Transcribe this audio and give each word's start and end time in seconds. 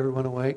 Everyone 0.00 0.24
awake? 0.24 0.56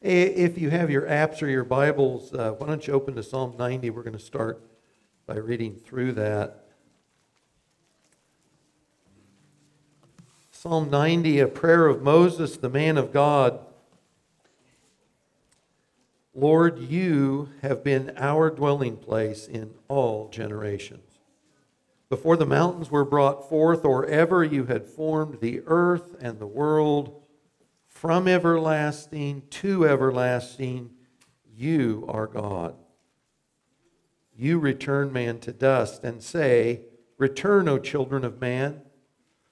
If 0.00 0.56
you 0.56 0.70
have 0.70 0.90
your 0.90 1.02
apps 1.02 1.42
or 1.42 1.48
your 1.48 1.64
Bibles, 1.64 2.32
uh, 2.32 2.52
why 2.52 2.66
don't 2.66 2.86
you 2.86 2.94
open 2.94 3.14
to 3.16 3.22
Psalm 3.22 3.56
90? 3.58 3.90
We're 3.90 4.02
going 4.02 4.16
to 4.16 4.18
start 4.18 4.64
by 5.26 5.36
reading 5.36 5.74
through 5.74 6.12
that. 6.12 6.64
Psalm 10.50 10.88
90, 10.88 11.40
a 11.40 11.46
prayer 11.46 11.86
of 11.86 12.00
Moses, 12.00 12.56
the 12.56 12.70
man 12.70 12.96
of 12.96 13.12
God. 13.12 13.60
Lord, 16.34 16.78
you 16.78 17.50
have 17.60 17.84
been 17.84 18.14
our 18.16 18.48
dwelling 18.48 18.96
place 18.96 19.46
in 19.46 19.74
all 19.88 20.30
generations. 20.30 21.09
Before 22.10 22.36
the 22.36 22.44
mountains 22.44 22.90
were 22.90 23.04
brought 23.04 23.48
forth, 23.48 23.84
or 23.84 24.04
ever 24.04 24.42
you 24.42 24.66
had 24.66 24.84
formed 24.84 25.40
the 25.40 25.62
earth 25.64 26.16
and 26.20 26.38
the 26.38 26.46
world, 26.46 27.22
from 27.86 28.26
everlasting 28.26 29.44
to 29.50 29.86
everlasting, 29.86 30.90
you 31.56 32.04
are 32.08 32.26
God. 32.26 32.74
You 34.34 34.58
return 34.58 35.12
man 35.12 35.38
to 35.40 35.52
dust 35.52 36.02
and 36.02 36.20
say, 36.20 36.80
Return, 37.16 37.68
O 37.68 37.78
children 37.78 38.24
of 38.24 38.40
man. 38.40 38.82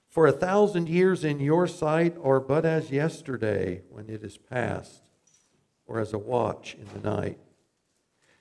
For 0.09 0.27
a 0.27 0.31
thousand 0.33 0.89
years 0.89 1.23
in 1.23 1.39
your 1.39 1.65
sight 1.65 2.17
are 2.21 2.41
but 2.41 2.65
as 2.65 2.91
yesterday 2.91 3.83
when 3.89 4.09
it 4.09 4.21
is 4.21 4.37
past, 4.37 5.03
or 5.85 5.99
as 5.99 6.11
a 6.11 6.17
watch 6.17 6.75
in 6.75 6.87
the 6.93 7.09
night. 7.09 7.39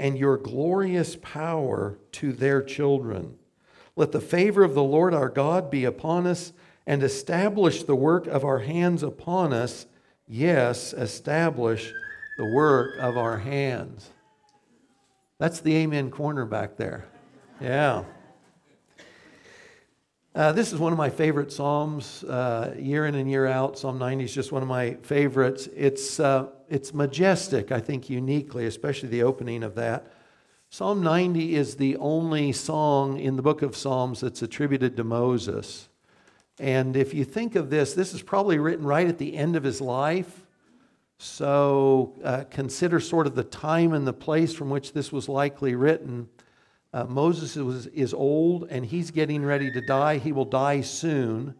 and 0.00 0.18
your 0.18 0.38
glorious 0.38 1.14
power 1.16 1.98
to 2.10 2.32
their 2.32 2.62
children. 2.62 3.36
Let 3.96 4.12
the 4.12 4.20
favor 4.20 4.64
of 4.64 4.74
the 4.74 4.82
Lord 4.82 5.12
our 5.12 5.28
God 5.28 5.70
be 5.70 5.84
upon 5.84 6.26
us 6.26 6.54
and 6.86 7.02
establish 7.02 7.82
the 7.82 7.94
work 7.94 8.26
of 8.26 8.42
our 8.42 8.60
hands 8.60 9.02
upon 9.02 9.52
us. 9.52 9.86
Yes, 10.26 10.94
establish 10.94 11.92
the 12.38 12.46
work 12.46 12.96
of 12.98 13.18
our 13.18 13.38
hands. 13.38 14.08
That's 15.38 15.60
the 15.60 15.76
amen 15.76 16.10
corner 16.10 16.46
back 16.46 16.78
there. 16.78 17.06
Yeah. 17.60 18.04
Uh, 20.32 20.52
this 20.52 20.72
is 20.72 20.78
one 20.78 20.92
of 20.92 20.98
my 20.98 21.10
favorite 21.10 21.50
Psalms, 21.50 22.22
uh, 22.22 22.72
year 22.78 23.04
in 23.06 23.16
and 23.16 23.28
year 23.28 23.48
out. 23.48 23.76
Psalm 23.76 23.98
90 23.98 24.24
is 24.24 24.32
just 24.32 24.52
one 24.52 24.62
of 24.62 24.68
my 24.68 24.94
favorites. 25.02 25.68
It's, 25.74 26.20
uh, 26.20 26.46
it's 26.68 26.94
majestic, 26.94 27.72
I 27.72 27.80
think, 27.80 28.08
uniquely, 28.08 28.66
especially 28.66 29.08
the 29.08 29.24
opening 29.24 29.64
of 29.64 29.74
that. 29.74 30.12
Psalm 30.68 31.02
90 31.02 31.56
is 31.56 31.74
the 31.74 31.96
only 31.96 32.52
song 32.52 33.18
in 33.18 33.34
the 33.34 33.42
book 33.42 33.62
of 33.62 33.76
Psalms 33.76 34.20
that's 34.20 34.40
attributed 34.40 34.96
to 34.98 35.02
Moses. 35.02 35.88
And 36.60 36.96
if 36.96 37.12
you 37.12 37.24
think 37.24 37.56
of 37.56 37.68
this, 37.68 37.94
this 37.94 38.14
is 38.14 38.22
probably 38.22 38.58
written 38.58 38.86
right 38.86 39.08
at 39.08 39.18
the 39.18 39.36
end 39.36 39.56
of 39.56 39.64
his 39.64 39.80
life. 39.80 40.46
So 41.18 42.14
uh, 42.22 42.44
consider 42.48 43.00
sort 43.00 43.26
of 43.26 43.34
the 43.34 43.42
time 43.42 43.92
and 43.92 44.06
the 44.06 44.12
place 44.12 44.54
from 44.54 44.70
which 44.70 44.92
this 44.92 45.10
was 45.10 45.28
likely 45.28 45.74
written. 45.74 46.28
Uh, 46.92 47.04
Moses 47.04 47.56
is, 47.56 47.86
is 47.88 48.12
old 48.12 48.66
and 48.68 48.84
he's 48.84 49.10
getting 49.10 49.44
ready 49.44 49.70
to 49.70 49.80
die. 49.80 50.18
He 50.18 50.32
will 50.32 50.44
die 50.44 50.80
soon. 50.80 51.54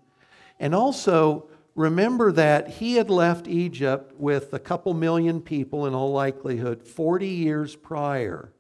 And 0.59 0.75
also, 0.75 1.49
remember 1.75 2.33
that 2.33 2.69
he 2.69 2.97
had 2.97 3.11
left 3.11 3.47
Egypt 3.47 4.13
with 4.19 4.53
a 4.53 4.59
couple 4.59 4.93
million 4.93 5.41
people 5.41 5.87
in 5.87 5.95
all 5.95 6.13
likelihood 6.13 6.83
40 6.83 7.29
years 7.29 7.77
prior. 7.77 8.53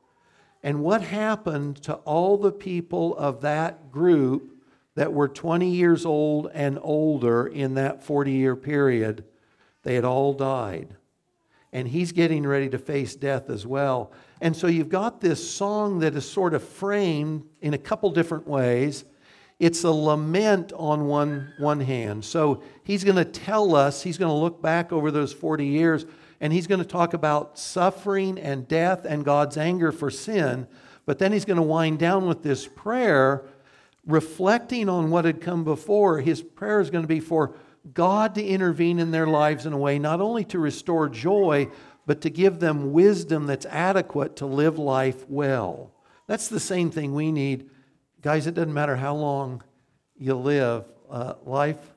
And 0.62 0.82
what 0.82 1.02
happened 1.02 1.82
to 1.82 1.94
all 1.94 2.36
the 2.36 2.52
people 2.52 3.16
of 3.16 3.40
that 3.40 3.90
group 3.90 4.54
that 4.94 5.12
were 5.12 5.28
20 5.28 5.68
years 5.70 6.04
old 6.06 6.50
and 6.52 6.78
older 6.82 7.46
in 7.46 7.74
that 7.74 8.04
40 8.04 8.30
year 8.30 8.54
period? 8.54 9.24
They 9.82 9.94
had 9.94 10.04
all 10.04 10.34
died. 10.34 10.96
And 11.72 11.88
he's 11.88 12.12
getting 12.12 12.46
ready 12.46 12.68
to 12.68 12.78
face 12.78 13.14
death 13.14 13.48
as 13.48 13.66
well. 13.66 14.12
And 14.40 14.56
so 14.56 14.66
you've 14.66 14.88
got 14.88 15.20
this 15.20 15.50
song 15.50 15.98
that 16.00 16.14
is 16.14 16.28
sort 16.28 16.54
of 16.54 16.64
framed 16.64 17.44
in 17.60 17.74
a 17.74 17.78
couple 17.78 18.10
different 18.10 18.48
ways. 18.48 19.04
It's 19.58 19.84
a 19.84 19.90
lament 19.90 20.72
on 20.74 21.06
one, 21.06 21.52
one 21.58 21.80
hand. 21.80 22.24
So 22.24 22.62
he's 22.82 23.04
going 23.04 23.16
to 23.16 23.26
tell 23.26 23.76
us, 23.76 24.02
he's 24.02 24.16
going 24.16 24.30
to 24.30 24.34
look 24.34 24.62
back 24.62 24.92
over 24.92 25.10
those 25.10 25.34
40 25.34 25.66
years, 25.66 26.06
and 26.40 26.50
he's 26.50 26.66
going 26.66 26.80
to 26.80 26.86
talk 26.86 27.12
about 27.12 27.58
suffering 27.58 28.38
and 28.38 28.66
death 28.66 29.04
and 29.04 29.22
God's 29.22 29.58
anger 29.58 29.92
for 29.92 30.10
sin. 30.10 30.66
But 31.04 31.18
then 31.18 31.32
he's 31.32 31.44
going 31.44 31.58
to 31.58 31.62
wind 31.62 31.98
down 31.98 32.26
with 32.26 32.42
this 32.42 32.66
prayer, 32.66 33.44
reflecting 34.06 34.88
on 34.88 35.10
what 35.10 35.26
had 35.26 35.42
come 35.42 35.64
before. 35.64 36.20
His 36.20 36.42
prayer 36.42 36.80
is 36.80 36.88
going 36.88 37.04
to 37.04 37.08
be 37.08 37.20
for 37.20 37.54
God 37.92 38.34
to 38.36 38.44
intervene 38.44 38.98
in 38.98 39.10
their 39.10 39.26
lives 39.26 39.66
in 39.66 39.74
a 39.74 39.78
way 39.78 39.98
not 39.98 40.20
only 40.20 40.44
to 40.44 40.58
restore 40.58 41.08
joy, 41.08 41.68
but 42.06 42.20
to 42.22 42.30
give 42.30 42.60
them 42.60 42.92
wisdom 42.92 43.46
that's 43.46 43.66
adequate 43.66 44.36
to 44.36 44.46
live 44.46 44.78
life 44.78 45.28
well. 45.28 45.92
That's 46.26 46.48
the 46.48 46.60
same 46.60 46.90
thing 46.90 47.14
we 47.14 47.32
need. 47.32 47.70
Guys, 48.22 48.46
it 48.46 48.54
doesn't 48.54 48.74
matter 48.74 48.96
how 48.96 49.14
long 49.14 49.62
you 50.16 50.34
live, 50.34 50.84
uh, 51.10 51.34
life 51.44 51.94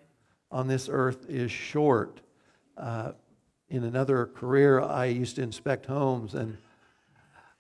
on 0.52 0.68
this 0.68 0.88
earth 0.92 1.30
is 1.30 1.52
short. 1.52 2.22
Uh, 2.78 3.12
in 3.70 3.84
another 3.84 4.28
career, 4.28 4.82
I 4.82 5.06
used 5.06 5.36
to 5.38 5.42
inspect 5.42 5.88
homes, 5.88 6.34
and 6.36 6.58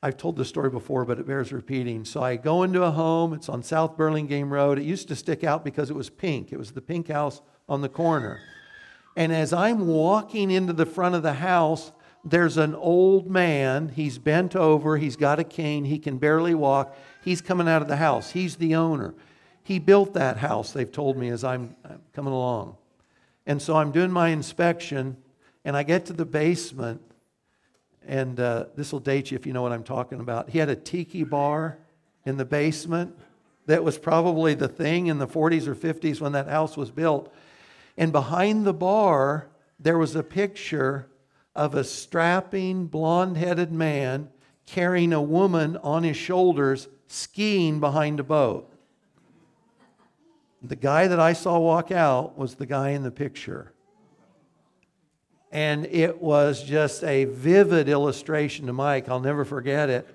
I've 0.02 0.18
told 0.18 0.38
this 0.38 0.50
story 0.50 0.70
before, 0.70 1.06
but 1.06 1.20
it 1.20 1.26
bears 1.26 1.52
repeating. 1.52 2.06
So 2.06 2.22
I 2.22 2.36
go 2.36 2.64
into 2.64 2.84
a 2.84 2.92
home, 2.92 3.34
it's 3.34 3.50
on 3.50 3.64
South 3.64 3.98
Burlingame 3.98 4.52
Road. 4.52 4.78
It 4.78 4.84
used 4.84 5.08
to 5.08 5.16
stick 5.16 5.44
out 5.44 5.64
because 5.64 5.90
it 5.90 5.96
was 5.96 6.10
pink, 6.10 6.52
it 6.52 6.58
was 6.58 6.72
the 6.72 6.82
pink 6.82 7.08
house 7.08 7.42
on 7.68 7.82
the 7.82 7.90
corner. 7.90 8.40
And 9.16 9.32
as 9.32 9.54
I'm 9.54 9.88
walking 9.88 10.52
into 10.52 10.74
the 10.74 10.86
front 10.86 11.16
of 11.16 11.24
the 11.24 11.34
house, 11.34 11.92
there's 12.26 12.58
an 12.58 12.74
old 12.76 13.30
man. 13.30 13.90
He's 13.90 14.18
bent 14.18 14.56
over. 14.56 14.98
He's 14.98 15.16
got 15.16 15.40
a 15.40 15.44
cane. 15.44 15.86
He 15.86 16.00
can 16.00 16.18
barely 16.18 16.54
walk. 16.54 16.96
He's 17.24 17.42
coming 17.42 17.68
out 17.68 17.82
of 17.82 17.88
the 17.88 17.98
house. 17.98 18.32
He's 18.32 18.56
the 18.56 18.76
owner. 18.76 19.14
He 19.64 19.80
built 19.80 20.14
that 20.14 20.38
house, 20.38 20.74
they've 20.74 20.92
told 20.92 21.18
me 21.18 21.30
as 21.30 21.44
I'm 21.44 21.76
coming 22.14 22.34
along. 22.34 22.76
And 23.46 23.62
so 23.62 23.76
I'm 23.76 23.92
doing 23.92 24.12
my 24.12 24.30
inspection, 24.30 25.18
and 25.64 25.78
I 25.78 25.84
get 25.84 26.06
to 26.08 26.14
the 26.14 26.26
basement, 26.26 27.02
and 28.06 28.40
uh, 28.40 28.66
this 28.76 28.92
will 28.92 29.00
date 29.00 29.32
you 29.32 29.38
if 29.38 29.46
you 29.46 29.54
know 29.54 29.62
what 29.62 29.72
I'm 29.72 29.84
talking 29.84 30.20
about. 30.20 30.50
He 30.50 30.60
had 30.60 30.68
a 30.70 30.76
tiki 30.76 31.24
bar 31.24 31.78
in 32.26 32.36
the 32.36 32.44
basement 32.46 33.18
that 33.66 33.84
was 33.84 33.98
probably 33.98 34.54
the 34.54 34.68
thing 34.68 35.08
in 35.08 35.18
the 35.20 35.28
40s 35.28 35.68
or 35.68 35.76
50s 35.76 36.20
when 36.20 36.34
that 36.34 36.50
house 36.50 36.76
was 36.76 36.92
built. 36.92 37.34
And 37.98 38.12
behind 38.12 38.66
the 38.66 38.74
bar, 38.74 39.48
there 39.80 39.98
was 39.98 40.16
a 40.16 40.24
picture 40.24 41.08
of 41.56 41.76
a 41.76 41.84
strapping, 41.84 42.88
blonde 42.88 43.38
headed 43.38 43.72
man 43.72 44.30
carrying 44.66 45.14
a 45.14 45.22
woman 45.22 45.78
on 45.78 46.04
his 46.04 46.18
shoulders 46.18 46.88
skiing 47.08 47.80
behind 47.80 48.20
a 48.20 48.24
boat. 48.24 48.70
The 50.62 50.76
guy 50.76 51.08
that 51.08 51.20
I 51.20 51.34
saw 51.34 51.60
walk 51.60 51.92
out 51.92 52.38
was 52.38 52.56
the 52.56 52.66
guy 52.66 52.92
in 52.92 53.04
the 53.04 53.12
picture. 53.12 53.74
And 55.52 55.86
it 55.86 56.22
was 56.22 56.64
just 56.64 57.04
a 57.04 57.26
vivid 57.26 57.88
illustration 57.88 58.66
to 58.68 58.74
Mike, 58.74 59.10
I'll 59.10 59.20
never 59.20 59.46
forget 59.46 59.90
it, 59.90 60.08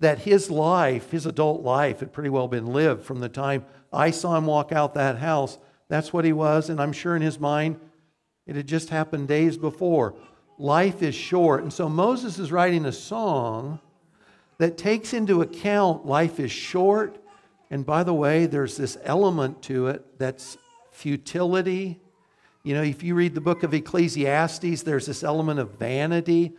that 0.00 0.20
his 0.20 0.50
life, 0.50 1.10
his 1.10 1.26
adult 1.26 1.62
life, 1.62 2.00
had 2.00 2.12
pretty 2.12 2.30
well 2.30 2.48
been 2.48 2.66
lived 2.66 3.04
from 3.04 3.18
the 3.18 3.28
time 3.28 3.66
I 3.92 4.10
saw 4.10 4.36
him 4.36 4.46
walk 4.46 4.72
out 4.72 4.94
that 4.94 5.18
house. 5.18 5.58
That's 5.88 6.12
what 6.12 6.24
he 6.24 6.32
was, 6.32 6.70
and 6.70 6.80
I'm 6.80 6.92
sure 6.92 7.16
in 7.16 7.22
his 7.22 7.40
mind, 7.40 7.80
it 8.46 8.56
had 8.56 8.66
just 8.66 8.90
happened 8.90 9.28
days 9.28 9.58
before. 9.58 10.14
Life 10.58 11.02
is 11.02 11.14
short. 11.14 11.62
And 11.62 11.72
so 11.72 11.88
Moses 11.88 12.38
is 12.38 12.52
writing 12.52 12.84
a 12.84 12.92
song 12.92 13.80
that 14.58 14.76
takes 14.76 15.14
into 15.14 15.40
account 15.40 16.04
life 16.04 16.40
is 16.40 16.50
short. 16.50 17.22
And 17.70 17.86
by 17.86 18.02
the 18.02 18.14
way, 18.14 18.46
there's 18.46 18.76
this 18.76 18.98
element 19.04 19.62
to 19.62 19.86
it 19.88 20.18
that's 20.18 20.58
futility 20.90 22.00
you 22.68 22.74
know, 22.74 22.82
if 22.82 23.02
you 23.02 23.14
read 23.14 23.34
the 23.34 23.40
book 23.40 23.62
of 23.62 23.72
Ecclesiastes, 23.72 24.82
there's 24.82 25.06
this 25.06 25.22
element 25.22 25.58
of 25.58 25.78
vanity. 25.78 26.52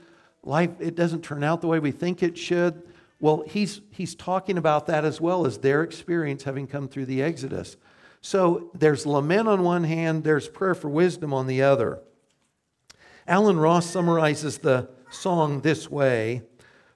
Life, 0.44 0.72
it 0.80 0.96
doesn't 0.96 1.24
turn 1.24 1.44
out 1.44 1.62
the 1.62 1.68
way 1.68 1.78
we 1.78 1.92
think 1.92 2.24
it 2.24 2.36
should. 2.36 2.82
Well, 3.20 3.44
he's, 3.46 3.82
he's 3.92 4.16
talking 4.16 4.58
about 4.58 4.88
that 4.88 5.06
as 5.06 5.22
well 5.22 5.46
as 5.46 5.60
their 5.60 5.84
experience 5.84 6.44
having 6.44 6.66
come 6.66 6.88
through 6.88 7.06
the 7.06 7.22
Exodus. 7.22 7.78
So 8.22 8.72
there's 8.74 9.06
lament 9.06 9.48
on 9.48 9.62
one 9.62 9.84
hand, 9.84 10.24
there's 10.24 10.48
prayer 10.48 10.74
for 10.74 10.90
wisdom 10.90 11.32
on 11.32 11.46
the 11.46 11.62
other. 11.62 12.00
Allen 13.30 13.60
Ross 13.60 13.86
summarizes 13.86 14.58
the 14.58 14.90
song 15.12 15.62
this 15.62 15.88
way 15.88 16.42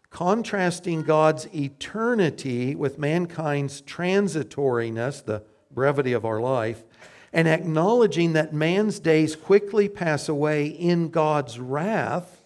contrasting 0.10 1.04
God's 1.04 1.48
eternity 1.54 2.74
with 2.74 2.98
mankind's 2.98 3.84
transitoriness, 3.84 5.24
the 5.24 5.44
brevity 5.70 6.12
of 6.12 6.26
our 6.26 6.40
life, 6.40 6.84
and 7.32 7.48
acknowledging 7.48 8.34
that 8.34 8.52
man's 8.52 9.00
days 9.00 9.36
quickly 9.36 9.88
pass 9.88 10.28
away 10.28 10.66
in 10.66 11.10
God's 11.10 11.60
wrath, 11.60 12.44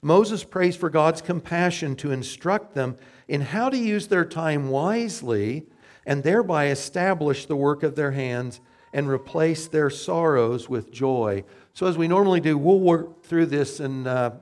Moses 0.00 0.42
prays 0.42 0.76
for 0.76 0.88
God's 0.88 1.20
compassion 1.20 1.96
to 1.96 2.12
instruct 2.12 2.74
them 2.74 2.96
in 3.26 3.42
how 3.42 3.68
to 3.68 3.76
use 3.76 4.06
their 4.06 4.24
time 4.24 4.70
wisely 4.70 5.66
and 6.06 6.22
thereby 6.22 6.68
establish 6.68 7.44
the 7.44 7.56
work 7.56 7.82
of 7.82 7.94
their 7.94 8.12
hands 8.12 8.60
and 8.92 9.08
replace 9.08 9.68
their 9.68 9.90
sorrows 9.90 10.68
with 10.68 10.90
joy. 10.90 11.44
So, 11.78 11.86
as 11.86 11.96
we 11.96 12.08
normally 12.08 12.40
do, 12.40 12.58
we'll 12.58 12.80
work 12.80 13.22
through 13.22 13.46
this 13.46 13.78
in 13.78 14.04
uh, 14.04 14.34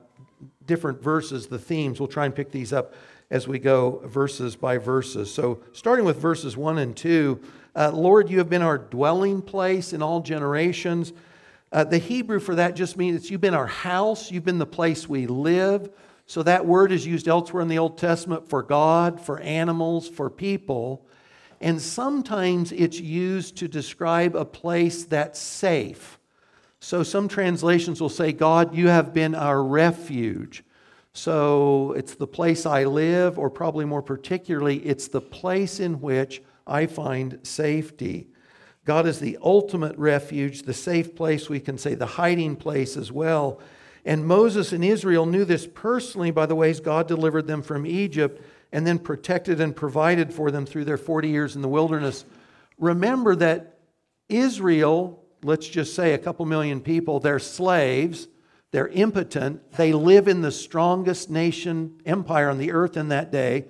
different 0.64 1.02
verses, 1.02 1.46
the 1.46 1.58
themes. 1.58 2.00
We'll 2.00 2.08
try 2.08 2.24
and 2.24 2.34
pick 2.34 2.50
these 2.50 2.72
up 2.72 2.94
as 3.30 3.46
we 3.46 3.58
go 3.58 4.00
verses 4.06 4.56
by 4.56 4.78
verses. 4.78 5.34
So, 5.34 5.60
starting 5.74 6.06
with 6.06 6.16
verses 6.16 6.56
1 6.56 6.78
and 6.78 6.96
2, 6.96 7.38
uh, 7.74 7.90
Lord, 7.92 8.30
you 8.30 8.38
have 8.38 8.48
been 8.48 8.62
our 8.62 8.78
dwelling 8.78 9.42
place 9.42 9.92
in 9.92 10.00
all 10.00 10.20
generations. 10.20 11.12
Uh, 11.70 11.84
the 11.84 11.98
Hebrew 11.98 12.40
for 12.40 12.54
that 12.54 12.74
just 12.74 12.96
means 12.96 13.30
you've 13.30 13.42
been 13.42 13.52
our 13.52 13.66
house, 13.66 14.30
you've 14.30 14.46
been 14.46 14.56
the 14.56 14.64
place 14.64 15.06
we 15.06 15.26
live. 15.26 15.90
So 16.24 16.42
that 16.42 16.64
word 16.64 16.90
is 16.90 17.04
used 17.04 17.28
elsewhere 17.28 17.60
in 17.60 17.68
the 17.68 17.76
Old 17.76 17.98
Testament 17.98 18.48
for 18.48 18.62
God, 18.62 19.20
for 19.20 19.40
animals, 19.40 20.08
for 20.08 20.30
people. 20.30 21.06
And 21.60 21.82
sometimes 21.82 22.72
it's 22.72 22.98
used 22.98 23.58
to 23.58 23.68
describe 23.68 24.34
a 24.34 24.46
place 24.46 25.04
that's 25.04 25.38
safe. 25.38 26.18
So 26.80 27.02
some 27.02 27.28
translations 27.28 28.00
will 28.00 28.08
say, 28.08 28.32
God, 28.32 28.74
you 28.74 28.88
have 28.88 29.14
been 29.14 29.34
our 29.34 29.62
refuge. 29.62 30.62
So 31.12 31.92
it's 31.96 32.14
the 32.14 32.26
place 32.26 32.66
I 32.66 32.84
live, 32.84 33.38
or 33.38 33.48
probably 33.48 33.86
more 33.86 34.02
particularly, 34.02 34.78
it's 34.78 35.08
the 35.08 35.20
place 35.20 35.80
in 35.80 36.00
which 36.00 36.42
I 36.66 36.86
find 36.86 37.38
safety. 37.42 38.28
God 38.84 39.06
is 39.06 39.18
the 39.18 39.38
ultimate 39.42 39.96
refuge, 39.98 40.62
the 40.62 40.74
safe 40.74 41.16
place, 41.16 41.48
we 41.48 41.58
can 41.58 41.78
say, 41.78 41.94
the 41.94 42.06
hiding 42.06 42.54
place 42.54 42.96
as 42.96 43.10
well. 43.10 43.60
And 44.04 44.26
Moses 44.26 44.72
and 44.72 44.84
Israel 44.84 45.26
knew 45.26 45.44
this 45.44 45.66
personally 45.66 46.30
by 46.30 46.46
the 46.46 46.54
ways 46.54 46.78
God 46.78 47.08
delivered 47.08 47.48
them 47.48 47.62
from 47.62 47.84
Egypt 47.84 48.40
and 48.70 48.86
then 48.86 48.98
protected 48.98 49.60
and 49.60 49.74
provided 49.74 50.32
for 50.32 50.50
them 50.50 50.66
through 50.66 50.84
their 50.84 50.96
40 50.96 51.28
years 51.28 51.56
in 51.56 51.62
the 51.62 51.68
wilderness. 51.68 52.24
Remember 52.78 53.34
that 53.34 53.78
Israel, 54.28 55.24
let's 55.42 55.68
just 55.68 55.94
say 55.94 56.14
a 56.14 56.18
couple 56.18 56.44
million 56.46 56.80
people, 56.80 57.20
they're 57.20 57.38
slaves, 57.38 58.28
they're 58.70 58.88
impotent, 58.88 59.72
they 59.72 59.92
live 59.92 60.28
in 60.28 60.42
the 60.42 60.52
strongest 60.52 61.30
nation 61.30 62.00
empire 62.04 62.50
on 62.50 62.58
the 62.58 62.72
earth 62.72 62.96
in 62.96 63.08
that 63.08 63.30
day 63.30 63.66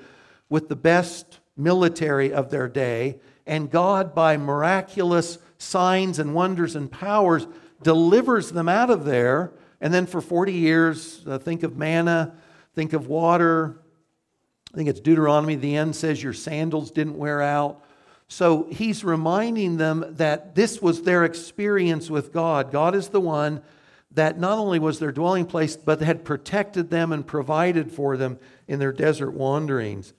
with 0.49 0.69
the 0.69 0.77
best 0.77 1.41
military 1.57 2.33
of 2.33 2.51
their 2.51 2.69
day, 2.69 3.19
and 3.47 3.71
God, 3.71 4.15
by 4.15 4.37
miraculous 4.37 5.39
signs 5.59 6.19
and 6.19 6.35
wonders 6.35 6.77
and 6.77 6.91
powers, 6.91 7.47
delivers 7.83 8.53
them 8.53 8.69
out 8.69 8.91
of 8.91 9.05
there. 9.05 9.53
And 9.81 9.93
then 9.93 10.07
for 10.07 10.21
40 10.21 10.53
years, 10.53 11.23
uh, 11.27 11.39
think 11.39 11.63
of 11.63 11.77
manna, 11.77 12.35
think 12.75 12.93
of 12.93 13.07
water. 13.07 13.81
I 14.73 14.77
think 14.77 14.89
it's 14.89 15.01
Deuteronomy, 15.01 15.55
the 15.55 15.77
end 15.77 15.95
says 15.95 16.23
your 16.23 16.33
sandals 16.33 16.91
didn't 16.91 17.17
wear 17.17 17.41
out. 17.41 17.85
So 18.29 18.67
he's 18.71 19.05
reminding 19.05 19.77
them 19.77 20.05
that 20.17 20.55
this 20.55 20.83
was 20.83 21.03
their 21.03 21.25
experience 21.25 22.11
with 22.11 22.33
God. 22.33 22.73
God 22.73 22.95
is 22.95 23.09
the 23.09 23.21
one 23.21 23.63
that 24.13 24.39
not 24.39 24.59
only 24.59 24.79
was 24.79 24.99
their 24.99 25.13
dwelling 25.13 25.47
place, 25.47 25.77
but 25.77 26.01
had 26.01 26.25
protected 26.25 26.91
them 26.91 27.13
and 27.13 27.27
provided 27.27 27.93
for 27.93 28.17
them 28.17 28.39
in 28.67 28.79
their 28.79 28.93
desert 28.93 29.33
wanderings. 29.33 30.13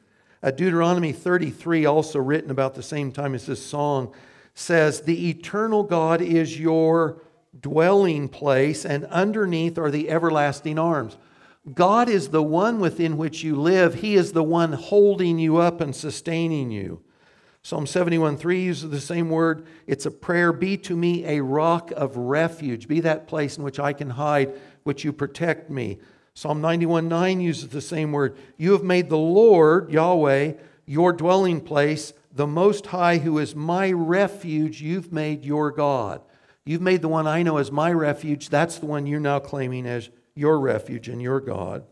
Deuteronomy 0.44 1.12
33, 1.12 1.86
also 1.86 2.19
written 2.19 2.51
about 2.51 2.75
the 2.75 2.83
same 2.83 3.12
time 3.12 3.33
as 3.33 3.45
this 3.48 3.65
song, 3.65 4.13
says, 4.53 5.01
The 5.01 5.30
eternal 5.30 5.83
God 5.83 6.21
is 6.21 6.60
your 6.60 7.21
dwelling 7.60 8.30
place, 8.30 8.86
and 8.86 9.06
underneath 9.06 9.77
are 9.77 9.92
the 9.92 10.10
everlasting 10.10 10.77
arms. 10.77 11.18
God 11.74 12.07
is 12.07 12.30
the 12.30 12.44
one 12.44 12.80
within 12.80 13.18
which 13.18 13.44
you 13.44 13.56
live. 13.56 13.95
He 13.95 14.15
is 14.15 14.31
the 14.31 14.44
one 14.44 14.74
holding 14.74 15.39
you 15.39 15.57
up 15.57 15.81
and 15.81 15.95
sustaining 15.95 16.72
you. 16.72 17.01
Psalm 17.63 17.85
71 17.85 18.37
3 18.37 18.61
uses 18.61 18.89
the 18.89 19.01
same 19.01 19.29
word. 19.29 19.65
It's 19.87 20.05
a 20.05 20.11
prayer 20.11 20.53
Be 20.53 20.77
to 20.77 20.95
me 20.95 21.25
a 21.25 21.43
rock 21.43 21.91
of 21.91 22.15
refuge. 22.15 22.87
Be 22.87 23.01
that 23.01 23.27
place 23.27 23.57
in 23.57 23.63
which 23.63 23.79
I 23.79 23.93
can 23.93 24.11
hide, 24.11 24.53
which 24.83 25.03
you 25.03 25.11
protect 25.11 25.69
me. 25.69 25.99
Psalm 26.33 26.61
91 26.61 27.07
9 27.07 27.41
uses 27.41 27.69
the 27.69 27.81
same 27.81 28.11
word. 28.11 28.37
You 28.57 28.71
have 28.73 28.83
made 28.83 29.09
the 29.09 29.17
Lord, 29.17 29.91
Yahweh, 29.91 30.53
your 30.85 31.11
dwelling 31.11 31.61
place, 31.61 32.13
the 32.31 32.47
Most 32.47 32.85
High, 32.87 33.17
who 33.17 33.39
is 33.39 33.55
my 33.55 33.91
refuge, 33.91 34.81
you've 34.81 35.11
made 35.11 35.43
your 35.43 35.71
God. 35.71 36.21
You've 36.65 36.81
made 36.81 37.01
the 37.01 37.07
one 37.07 37.25
I 37.27 37.43
know 37.43 37.57
as 37.57 37.71
my 37.71 37.91
refuge. 37.91 38.49
That's 38.49 38.77
the 38.77 38.85
one 38.85 39.07
you're 39.07 39.19
now 39.19 39.39
claiming 39.39 39.85
as 39.85 40.09
your 40.35 40.59
refuge 40.59 41.09
and 41.09 41.21
your 41.21 41.39
God. 41.39 41.83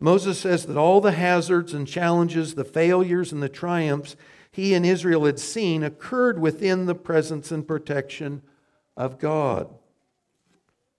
Moses 0.00 0.38
says 0.38 0.66
that 0.66 0.76
all 0.76 1.00
the 1.00 1.12
hazards 1.12 1.74
and 1.74 1.86
challenges, 1.86 2.54
the 2.54 2.64
failures 2.64 3.32
and 3.32 3.42
the 3.42 3.48
triumphs 3.48 4.16
he 4.58 4.74
and 4.74 4.84
Israel 4.84 5.24
had 5.24 5.38
seen 5.38 5.84
occurred 5.84 6.40
within 6.40 6.86
the 6.86 6.94
presence 6.96 7.52
and 7.52 7.64
protection 7.64 8.42
of 8.96 9.20
God 9.20 9.72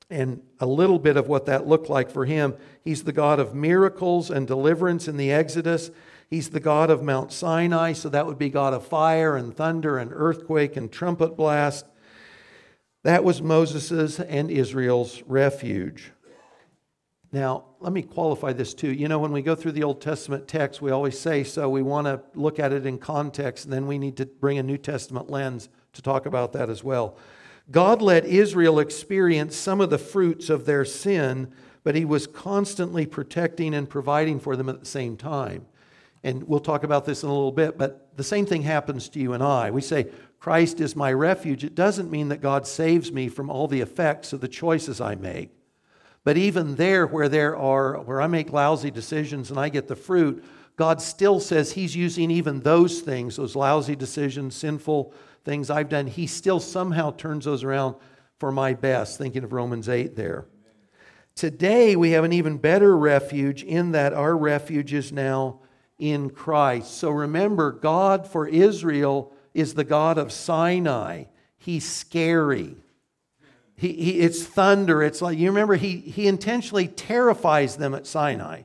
and 0.09 0.41
a 0.61 0.65
little 0.65 0.97
bit 0.97 1.17
of 1.17 1.27
what 1.27 1.45
that 1.47 1.67
looked 1.67 1.89
like 1.89 2.09
for 2.09 2.23
him. 2.23 2.55
He's 2.85 3.03
the 3.03 3.11
God 3.11 3.37
of 3.37 3.53
miracles 3.53 4.31
and 4.31 4.47
deliverance 4.47 5.09
in 5.09 5.17
the 5.17 5.33
Exodus. 5.33 5.91
He's 6.29 6.51
the 6.51 6.61
God 6.61 6.89
of 6.89 7.03
Mount 7.03 7.33
Sinai, 7.33 7.91
so 7.91 8.07
that 8.07 8.25
would 8.25 8.37
be 8.37 8.49
God 8.49 8.73
of 8.73 8.87
fire 8.87 9.35
and 9.35 9.53
thunder 9.53 9.97
and 9.97 10.11
earthquake 10.13 10.77
and 10.77 10.89
trumpet 10.89 11.35
blast. 11.35 11.85
That 13.03 13.25
was 13.25 13.41
Moses's 13.41 14.21
and 14.21 14.49
Israel's 14.49 15.21
refuge. 15.23 16.13
Now, 17.31 17.65
let 17.79 17.93
me 17.93 18.01
qualify 18.01 18.53
this 18.53 18.74
too. 18.74 18.91
You 18.91 19.07
know, 19.07 19.19
when 19.19 19.31
we 19.31 19.43
go 19.43 19.53
through 19.53 19.74
the 19.74 19.83
Old 19.83 20.01
Testament 20.01 20.48
text, 20.48 20.81
we 20.81 20.89
always 20.89 21.19
say 21.19 21.43
so. 21.43 21.69
We 21.69 21.83
want 21.83 22.07
to 22.07 22.21
look 22.33 22.59
at 22.59 22.74
it 22.74 22.88
in 22.88 22.98
context, 22.98 23.65
and 23.65 23.74
then 23.74 23.86
we 23.86 24.00
need 24.00 24.17
to 24.17 24.25
bring 24.25 24.57
a 24.57 24.63
New 24.63 24.77
Testament 24.77 25.29
lens 25.29 25.69
to 25.93 26.01
talk 26.01 26.25
about 26.25 26.53
that 26.53 26.69
as 26.69 26.83
well. 26.83 27.17
God 27.69 28.01
let 28.01 28.25
Israel 28.25 28.79
experience 28.79 29.55
some 29.55 29.79
of 29.79 29.91
the 29.91 30.00
fruits 30.00 30.50
of 30.50 30.65
their 30.65 30.83
sin, 30.83 31.51
but 31.83 31.93
He 31.93 32.03
was 32.03 32.25
constantly 32.25 33.05
protecting 33.05 33.75
and 33.75 33.88
providing 33.88 34.39
for 34.39 34.55
them 34.55 34.67
at 34.67 34.79
the 34.79 34.86
same 34.88 35.15
time. 35.15 35.67
And 36.24 36.43
we'll 36.43 36.59
talk 36.59 36.83
about 36.83 37.05
this 37.05 37.21
in 37.21 37.29
a 37.29 37.33
little 37.33 37.51
bit, 37.51 37.77
but 37.77 38.09
the 38.17 38.24
same 38.24 38.48
thing 38.48 38.63
happens 38.63 39.07
to 39.09 39.19
you 39.19 39.33
and 39.33 39.43
I. 39.43 39.69
We 39.69 39.81
say, 39.81 40.07
Christ 40.39 40.81
is 40.81 40.95
my 40.95 41.13
refuge. 41.13 41.63
It 41.63 41.75
doesn't 41.75 42.09
mean 42.09 42.29
that 42.29 42.41
God 42.41 42.65
saves 42.65 43.12
me 43.12 43.29
from 43.29 43.50
all 43.51 43.67
the 43.67 43.81
effects 43.81 44.33
of 44.33 44.41
the 44.41 44.48
choices 44.48 45.00
I 45.00 45.13
make. 45.15 45.51
But 46.29 46.38
even 46.38 46.75
there, 46.75 47.07
where 47.07 47.27
there 47.27 47.57
are, 47.57 48.01
where 48.01 48.21
I 48.21 48.27
make 48.27 48.53
lousy 48.53 48.91
decisions 48.91 49.50
and 49.50 49.59
I 49.59 49.69
get 49.69 49.88
the 49.88 49.95
fruit, 49.95 50.45
God 50.75 51.01
still 51.01 51.39
says 51.39 51.71
He's 51.71 51.95
using 51.95 52.29
even 52.29 52.59
those 52.59 53.01
things, 53.01 53.38
those 53.38 53.55
lousy 53.55 53.95
decisions, 53.95 54.55
sinful 54.55 55.12
things 55.43 55.71
I've 55.71 55.89
done, 55.89 56.05
he 56.05 56.27
still 56.27 56.59
somehow 56.59 57.09
turns 57.09 57.45
those 57.45 57.63
around 57.63 57.95
for 58.38 58.51
my 58.51 58.75
best, 58.75 59.17
thinking 59.17 59.43
of 59.43 59.53
Romans 59.53 59.89
8 59.89 60.15
there. 60.15 60.45
Today, 61.33 61.95
we 61.95 62.12
have 62.12 62.25
an 62.25 62.33
even 62.33 62.59
better 62.59 62.95
refuge 62.95 63.63
in 63.63 63.93
that 63.93 64.13
our 64.13 64.38
refuge 64.38 64.93
is 64.93 65.12
now 65.12 65.62
in 65.98 66.29
Christ. 66.29 66.95
So 66.95 67.09
remember, 67.09 67.71
God 67.71 68.27
for 68.27 68.48
Israel 68.48 69.33
is 69.55 69.74
the 69.74 69.83
God 69.83 70.19
of 70.19 70.31
Sinai. 70.31 71.24
He's 71.57 71.89
scary. 71.89 72.75
He, 73.79 73.93
he, 73.93 74.19
it's 74.19 74.43
thunder. 74.43 75.01
It's 75.01 75.21
like, 75.21 75.38
you 75.38 75.48
remember, 75.48 75.75
he, 75.75 75.98
he 76.00 76.27
intentionally 76.27 76.89
terrifies 76.89 77.77
them 77.77 77.95
at 77.95 78.05
Sinai 78.05 78.63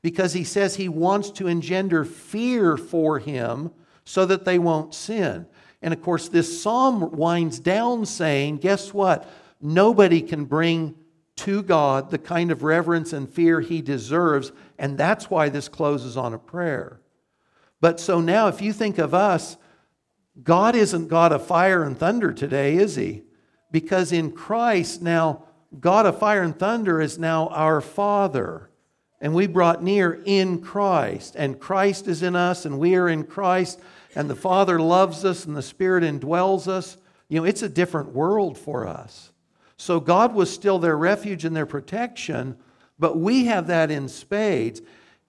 because 0.00 0.32
he 0.32 0.44
says 0.44 0.76
he 0.76 0.88
wants 0.88 1.30
to 1.32 1.46
engender 1.46 2.06
fear 2.06 2.78
for 2.78 3.18
him 3.18 3.70
so 4.06 4.24
that 4.24 4.46
they 4.46 4.58
won't 4.58 4.94
sin. 4.94 5.46
And 5.82 5.92
of 5.92 6.00
course, 6.00 6.30
this 6.30 6.62
psalm 6.62 7.12
winds 7.12 7.58
down 7.58 8.06
saying, 8.06 8.58
guess 8.58 8.94
what? 8.94 9.28
Nobody 9.60 10.22
can 10.22 10.46
bring 10.46 10.94
to 11.36 11.62
God 11.62 12.10
the 12.10 12.18
kind 12.18 12.50
of 12.50 12.62
reverence 12.62 13.12
and 13.12 13.28
fear 13.28 13.60
he 13.60 13.82
deserves. 13.82 14.52
And 14.78 14.96
that's 14.96 15.28
why 15.28 15.50
this 15.50 15.68
closes 15.68 16.16
on 16.16 16.32
a 16.32 16.38
prayer. 16.38 17.02
But 17.82 18.00
so 18.00 18.22
now, 18.22 18.48
if 18.48 18.62
you 18.62 18.72
think 18.72 18.96
of 18.96 19.12
us, 19.12 19.58
God 20.42 20.74
isn't 20.74 21.08
God 21.08 21.32
of 21.32 21.46
fire 21.46 21.84
and 21.84 21.98
thunder 21.98 22.32
today, 22.32 22.76
is 22.76 22.96
he? 22.96 23.25
Because 23.76 24.10
in 24.10 24.32
Christ, 24.32 25.02
now, 25.02 25.42
God 25.78 26.06
of 26.06 26.18
fire 26.18 26.42
and 26.42 26.58
thunder 26.58 26.98
is 26.98 27.18
now 27.18 27.48
our 27.48 27.82
Father. 27.82 28.70
And 29.20 29.34
we 29.34 29.46
brought 29.46 29.82
near 29.82 30.18
in 30.24 30.62
Christ. 30.62 31.36
And 31.36 31.60
Christ 31.60 32.08
is 32.08 32.22
in 32.22 32.34
us, 32.34 32.64
and 32.64 32.78
we 32.78 32.96
are 32.96 33.06
in 33.06 33.24
Christ. 33.24 33.78
And 34.14 34.30
the 34.30 34.34
Father 34.34 34.80
loves 34.80 35.26
us, 35.26 35.44
and 35.44 35.54
the 35.54 35.60
Spirit 35.60 36.04
indwells 36.04 36.66
us. 36.66 36.96
You 37.28 37.38
know, 37.38 37.44
it's 37.44 37.60
a 37.60 37.68
different 37.68 38.14
world 38.14 38.56
for 38.56 38.88
us. 38.88 39.30
So 39.76 40.00
God 40.00 40.34
was 40.34 40.50
still 40.50 40.78
their 40.78 40.96
refuge 40.96 41.44
and 41.44 41.54
their 41.54 41.66
protection, 41.66 42.56
but 42.98 43.18
we 43.18 43.44
have 43.44 43.66
that 43.66 43.90
in 43.90 44.08
spades. 44.08 44.80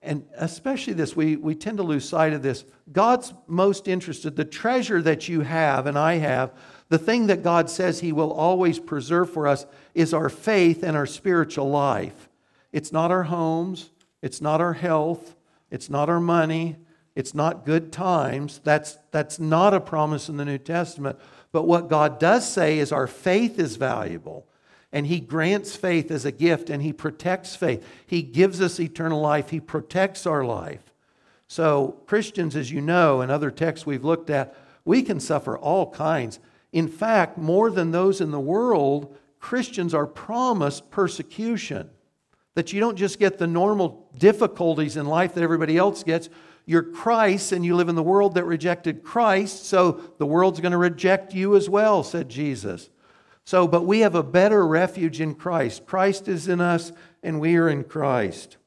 And 0.02 0.26
especially 0.38 0.94
this, 0.94 1.18
we, 1.18 1.36
we 1.36 1.54
tend 1.54 1.80
to 1.80 1.84
lose 1.84 2.08
sight 2.08 2.32
of 2.32 2.44
this. 2.44 2.64
God's 2.94 3.34
most 3.46 3.90
interested, 3.90 4.38
the 4.38 4.46
treasure 4.46 5.02
that 5.02 5.28
you 5.28 5.42
have 5.42 5.86
and 5.86 6.00
I 6.00 6.14
have, 6.14 6.54
the 6.90 6.98
thing 6.98 7.28
that 7.28 7.44
God 7.44 7.70
says 7.70 8.00
He 8.00 8.12
will 8.12 8.32
always 8.32 8.80
preserve 8.80 9.32
for 9.32 9.48
us 9.48 9.66
is 9.94 10.14
our 10.14 10.30
faith 10.30 10.84
and 10.84 10.96
our 10.96 11.06
spiritual 11.06 11.70
life. 11.70 12.30
It's 12.72 12.92
not 12.92 13.12
our 13.12 13.24
homes, 13.24 13.90
it's 14.22 14.42
not 14.42 14.62
our 14.62 14.74
health, 14.74 15.36
it's 15.70 15.90
not 15.90 16.10
our 16.10 16.20
money, 16.20 16.78
it's 17.16 17.34
not 17.34 17.66
good 17.66 17.92
times. 17.92 18.62
That's, 18.64 18.98
that's 19.12 19.40
not 19.40 19.74
a 19.74 19.80
promise 19.80 20.30
in 20.30 20.38
the 20.38 20.46
New 20.46 20.60
Testament. 20.60 21.18
But 21.52 21.64
what 21.64 21.90
God 21.90 22.20
does 22.20 22.50
say 22.50 22.78
is 22.78 22.92
our 22.92 23.08
faith 23.08 23.58
is 23.58 23.76
valuable. 23.76 24.48
And 24.92 25.08
He 25.08 25.20
grants 25.20 25.76
faith 25.76 26.12
as 26.12 26.26
a 26.26 26.32
gift 26.32 26.70
and 26.70 26.82
He 26.82 26.94
protects 26.94 27.56
faith. 27.56 27.86
He 28.06 28.22
gives 28.22 28.62
us 28.62 28.80
eternal 28.80 29.20
life, 29.20 29.50
He 29.50 29.60
protects 29.60 30.26
our 30.26 30.46
life. 30.46 30.94
So, 31.48 32.02
Christians, 32.06 32.56
as 32.56 32.72
you 32.72 32.82
know, 32.82 33.22
and 33.22 33.32
other 33.32 33.52
texts 33.52 33.86
we've 33.86 34.04
looked 34.04 34.30
at, 34.30 34.56
we 34.86 35.02
can 35.02 35.20
suffer 35.20 35.58
all 35.58 35.90
kinds. 35.90 36.40
In 36.72 36.88
fact, 36.88 37.38
more 37.38 37.70
than 37.72 37.92
those 37.92 38.22
in 38.22 38.32
the 38.32 38.40
world, 38.40 39.16
Christians 39.40 39.94
are 39.94 40.08
promised 40.08 40.92
persecution. 40.92 41.90
That 42.56 42.74
you 42.74 42.80
don't 42.80 42.98
just 42.98 43.20
get 43.20 43.38
the 43.38 43.48
normal 43.48 44.10
difficulties 44.18 44.98
in 44.98 45.06
life 45.06 45.34
that 45.36 45.44
everybody 45.44 45.78
else 45.78 46.04
gets, 46.04 46.30
you're 46.66 46.84
Christ 46.84 47.54
and 47.54 47.64
you 47.64 47.76
live 47.76 47.88
in 47.88 47.96
the 47.96 48.04
world 48.04 48.36
that 48.36 48.44
rejected 48.44 49.04
Christ, 49.04 49.66
so 49.66 50.02
the 50.18 50.26
world's 50.26 50.60
going 50.60 50.74
to 50.74 50.78
reject 50.78 51.34
you 51.34 51.56
as 51.56 51.70
well, 51.70 52.04
said 52.04 52.28
Jesus. 52.28 52.90
So, 53.46 53.66
but 53.66 53.86
we 53.86 54.00
have 54.02 54.16
a 54.16 54.24
better 54.24 54.68
refuge 54.68 55.22
in 55.22 55.34
Christ. 55.34 55.86
Christ 55.86 56.28
is 56.28 56.50
in 56.50 56.60
us 56.60 56.92
and 57.24 57.40
we 57.40 57.56
are 57.56 57.70
in 57.70 57.86
Christ. 57.86 58.58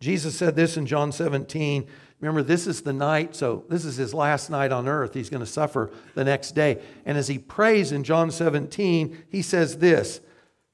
Jesus 0.00 0.36
said 0.36 0.56
this 0.56 0.76
in 0.76 0.84
John 0.84 1.12
17. 1.12 1.86
Remember, 2.22 2.44
this 2.44 2.68
is 2.68 2.82
the 2.82 2.92
night, 2.92 3.34
so 3.34 3.64
this 3.68 3.84
is 3.84 3.96
his 3.96 4.14
last 4.14 4.48
night 4.48 4.70
on 4.70 4.86
earth. 4.86 5.12
He's 5.12 5.28
going 5.28 5.44
to 5.44 5.46
suffer 5.46 5.90
the 6.14 6.22
next 6.22 6.52
day. 6.52 6.80
And 7.04 7.18
as 7.18 7.26
he 7.26 7.36
prays 7.36 7.90
in 7.90 8.04
John 8.04 8.30
17, 8.30 9.24
he 9.28 9.42
says 9.42 9.78
this 9.78 10.20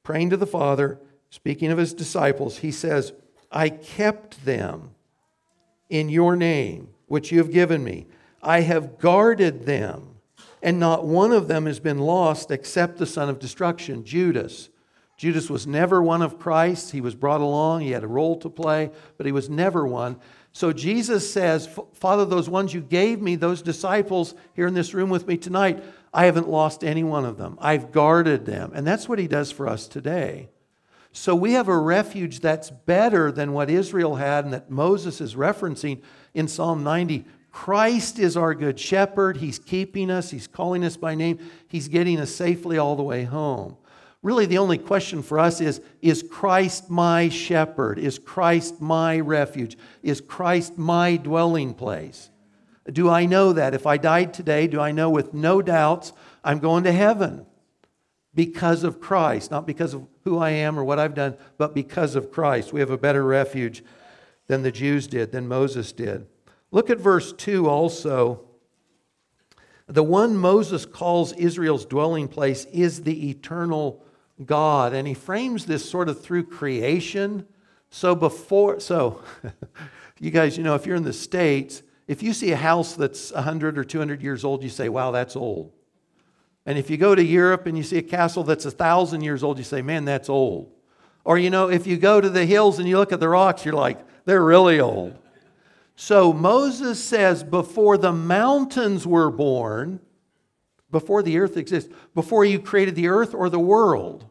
praying 0.02 0.28
to 0.30 0.36
the 0.36 0.46
Father, 0.46 1.00
speaking 1.30 1.70
of 1.70 1.78
his 1.78 1.94
disciples, 1.94 2.58
he 2.58 2.70
says, 2.70 3.14
I 3.50 3.70
kept 3.70 4.44
them 4.44 4.90
in 5.88 6.10
your 6.10 6.36
name, 6.36 6.88
which 7.06 7.32
you 7.32 7.38
have 7.38 7.50
given 7.50 7.82
me. 7.82 8.06
I 8.42 8.60
have 8.60 8.98
guarded 8.98 9.64
them, 9.64 10.16
and 10.62 10.78
not 10.78 11.06
one 11.06 11.32
of 11.32 11.48
them 11.48 11.64
has 11.64 11.80
been 11.80 11.98
lost 11.98 12.50
except 12.50 12.98
the 12.98 13.06
son 13.06 13.30
of 13.30 13.38
destruction, 13.38 14.04
Judas. 14.04 14.68
Judas 15.16 15.48
was 15.48 15.66
never 15.66 16.02
one 16.02 16.20
of 16.20 16.38
Christ. 16.38 16.92
He 16.92 17.00
was 17.00 17.14
brought 17.14 17.40
along, 17.40 17.80
he 17.80 17.92
had 17.92 18.04
a 18.04 18.08
role 18.08 18.36
to 18.36 18.50
play, 18.50 18.90
but 19.16 19.24
he 19.24 19.32
was 19.32 19.48
never 19.48 19.86
one. 19.86 20.20
So 20.58 20.72
Jesus 20.72 21.32
says, 21.32 21.68
Father, 21.94 22.24
those 22.24 22.48
ones 22.48 22.74
you 22.74 22.80
gave 22.80 23.22
me, 23.22 23.36
those 23.36 23.62
disciples 23.62 24.34
here 24.54 24.66
in 24.66 24.74
this 24.74 24.92
room 24.92 25.08
with 25.08 25.24
me 25.28 25.36
tonight, 25.36 25.84
I 26.12 26.24
haven't 26.24 26.48
lost 26.48 26.82
any 26.82 27.04
one 27.04 27.24
of 27.24 27.36
them. 27.36 27.56
I've 27.60 27.92
guarded 27.92 28.44
them. 28.44 28.72
And 28.74 28.84
that's 28.84 29.08
what 29.08 29.20
he 29.20 29.28
does 29.28 29.52
for 29.52 29.68
us 29.68 29.86
today. 29.86 30.48
So 31.12 31.36
we 31.36 31.52
have 31.52 31.68
a 31.68 31.78
refuge 31.78 32.40
that's 32.40 32.70
better 32.70 33.30
than 33.30 33.52
what 33.52 33.70
Israel 33.70 34.16
had 34.16 34.46
and 34.46 34.52
that 34.52 34.68
Moses 34.68 35.20
is 35.20 35.36
referencing 35.36 36.02
in 36.34 36.48
Psalm 36.48 36.82
90. 36.82 37.24
Christ 37.52 38.18
is 38.18 38.36
our 38.36 38.52
good 38.52 38.80
shepherd. 38.80 39.36
He's 39.36 39.60
keeping 39.60 40.10
us, 40.10 40.32
He's 40.32 40.48
calling 40.48 40.82
us 40.82 40.96
by 40.96 41.14
name, 41.14 41.38
He's 41.68 41.86
getting 41.86 42.18
us 42.18 42.34
safely 42.34 42.78
all 42.78 42.96
the 42.96 43.04
way 43.04 43.22
home. 43.22 43.76
Really, 44.22 44.46
the 44.46 44.58
only 44.58 44.78
question 44.78 45.22
for 45.22 45.38
us 45.38 45.60
is 45.60 45.80
Is 46.02 46.22
Christ 46.22 46.90
my 46.90 47.28
shepherd? 47.28 47.98
Is 47.98 48.18
Christ 48.18 48.80
my 48.80 49.20
refuge? 49.20 49.76
Is 50.02 50.20
Christ 50.20 50.76
my 50.76 51.16
dwelling 51.16 51.74
place? 51.74 52.30
Do 52.90 53.08
I 53.08 53.26
know 53.26 53.52
that? 53.52 53.74
If 53.74 53.86
I 53.86 53.96
died 53.96 54.32
today, 54.32 54.66
do 54.66 54.80
I 54.80 54.92
know 54.92 55.10
with 55.10 55.34
no 55.34 55.60
doubts 55.62 56.12
I'm 56.42 56.58
going 56.58 56.84
to 56.84 56.92
heaven? 56.92 57.46
because 58.38 58.84
of 58.84 59.00
Christ, 59.00 59.50
not 59.50 59.66
because 59.66 59.94
of 59.94 60.06
who 60.22 60.38
I 60.38 60.50
am 60.50 60.78
or 60.78 60.84
what 60.84 61.00
I've 61.00 61.14
done, 61.14 61.36
but 61.56 61.74
because 61.74 62.14
of 62.14 62.30
Christ. 62.30 62.72
We 62.72 62.78
have 62.78 62.90
a 62.92 62.96
better 62.96 63.24
refuge 63.24 63.82
than 64.46 64.62
the 64.62 64.70
Jews 64.70 65.08
did, 65.08 65.32
than 65.32 65.48
Moses 65.48 65.90
did. 65.90 66.24
Look 66.70 66.88
at 66.88 67.00
verse 67.00 67.32
2 67.32 67.68
also. 67.68 68.44
The 69.88 70.04
one 70.04 70.36
Moses 70.36 70.86
calls 70.86 71.32
Israel's 71.32 71.84
dwelling 71.84 72.28
place 72.28 72.64
is 72.66 73.02
the 73.02 73.28
eternal 73.28 74.04
God, 74.44 74.92
and 74.92 75.06
he 75.06 75.14
frames 75.14 75.66
this 75.66 75.88
sort 75.88 76.08
of 76.08 76.22
through 76.22 76.44
creation. 76.44 77.46
So 77.90 78.14
before, 78.14 78.80
so 78.80 79.22
you 80.20 80.30
guys, 80.30 80.56
you 80.56 80.64
know, 80.64 80.74
if 80.74 80.86
you're 80.86 80.96
in 80.96 81.04
the 81.04 81.12
States, 81.12 81.82
if 82.06 82.22
you 82.22 82.32
see 82.32 82.52
a 82.52 82.56
house 82.56 82.94
that's 82.94 83.32
100 83.32 83.78
or 83.78 83.84
200 83.84 84.22
years 84.22 84.44
old, 84.44 84.62
you 84.62 84.70
say, 84.70 84.88
wow, 84.88 85.10
that's 85.10 85.36
old. 85.36 85.72
And 86.64 86.78
if 86.78 86.90
you 86.90 86.96
go 86.96 87.14
to 87.14 87.24
Europe 87.24 87.66
and 87.66 87.76
you 87.76 87.82
see 87.82 87.98
a 87.98 88.02
castle 88.02 88.44
that's 88.44 88.66
a 88.66 88.70
thousand 88.70 89.22
years 89.22 89.42
old, 89.42 89.58
you 89.58 89.64
say, 89.64 89.82
man, 89.82 90.04
that's 90.04 90.28
old. 90.28 90.70
Or, 91.24 91.38
you 91.38 91.50
know, 91.50 91.70
if 91.70 91.86
you 91.86 91.96
go 91.96 92.20
to 92.20 92.28
the 92.28 92.46
hills 92.46 92.78
and 92.78 92.88
you 92.88 92.98
look 92.98 93.12
at 93.12 93.20
the 93.20 93.28
rocks, 93.28 93.64
you're 93.64 93.74
like, 93.74 93.98
they're 94.24 94.44
really 94.44 94.80
old. 94.80 95.16
So 95.96 96.32
Moses 96.32 97.02
says, 97.02 97.42
before 97.42 97.98
the 97.98 98.12
mountains 98.12 99.06
were 99.06 99.30
born, 99.30 100.00
before 100.90 101.22
the 101.22 101.38
earth 101.38 101.56
exists, 101.56 101.92
before 102.14 102.44
you 102.44 102.58
created 102.58 102.94
the 102.94 103.08
earth 103.08 103.34
or 103.34 103.50
the 103.50 103.58
world. 103.58 104.27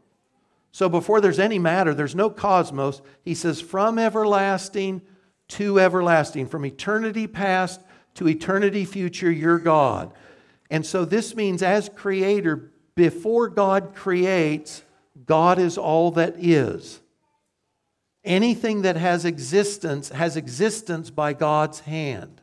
So 0.72 0.90
before 0.90 1.22
there's 1.22 1.40
any 1.40 1.60
matter, 1.60 1.94
there's 1.94 2.16
no 2.16 2.30
cosmos. 2.30 3.02
He 3.24 3.34
says, 3.34 3.62
from 3.62 3.98
everlasting 3.98 5.02
to 5.50 5.80
everlasting, 5.80 6.48
from 6.48 6.66
eternity 6.66 7.28
past 7.28 7.82
to 8.16 8.28
eternity 8.28 8.86
future, 8.86 9.32
you're 9.32 9.60
God. 9.60 10.14
And 10.70 10.86
so 10.86 11.06
this 11.06 11.36
means, 11.36 11.64
as 11.64 11.90
creator, 11.90 12.72
before 12.96 13.48
God 13.48 13.94
creates, 13.96 14.84
God 15.26 15.60
is 15.60 15.78
all 15.78 16.12
that 16.12 16.36
is. 16.38 17.00
Anything 18.24 18.82
that 18.82 18.98
has 18.98 19.24
existence 19.24 20.10
has 20.10 20.36
existence 20.36 21.10
by 21.10 21.34
God's 21.34 21.80
hand. 21.82 22.42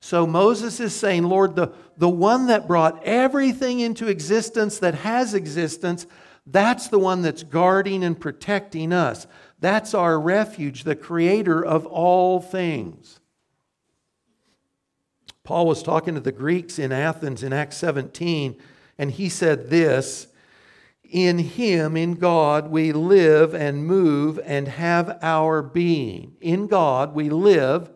So 0.00 0.26
Moses 0.26 0.80
is 0.80 0.94
saying, 0.94 1.24
Lord, 1.24 1.56
the, 1.56 1.72
the 1.96 2.08
one 2.08 2.46
that 2.48 2.68
brought 2.68 3.02
everything 3.04 3.80
into 3.80 4.06
existence 4.06 4.78
that 4.80 4.94
has 4.96 5.32
existence, 5.32 6.06
that's 6.46 6.88
the 6.88 6.98
one 6.98 7.22
that's 7.22 7.42
guarding 7.42 8.04
and 8.04 8.18
protecting 8.18 8.92
us. 8.92 9.26
That's 9.60 9.94
our 9.94 10.20
refuge, 10.20 10.84
the 10.84 10.96
creator 10.96 11.64
of 11.64 11.86
all 11.86 12.40
things. 12.40 13.20
Paul 15.42 15.66
was 15.66 15.82
talking 15.82 16.14
to 16.14 16.20
the 16.20 16.32
Greeks 16.32 16.78
in 16.78 16.92
Athens 16.92 17.42
in 17.42 17.52
Acts 17.52 17.76
17, 17.78 18.56
and 18.98 19.10
he 19.10 19.28
said 19.28 19.70
this 19.70 20.28
In 21.02 21.38
him, 21.38 21.96
in 21.96 22.14
God, 22.14 22.70
we 22.70 22.92
live 22.92 23.54
and 23.54 23.86
move 23.86 24.38
and 24.44 24.68
have 24.68 25.18
our 25.22 25.62
being. 25.62 26.36
In 26.40 26.66
God, 26.66 27.14
we 27.14 27.30
live 27.30 27.90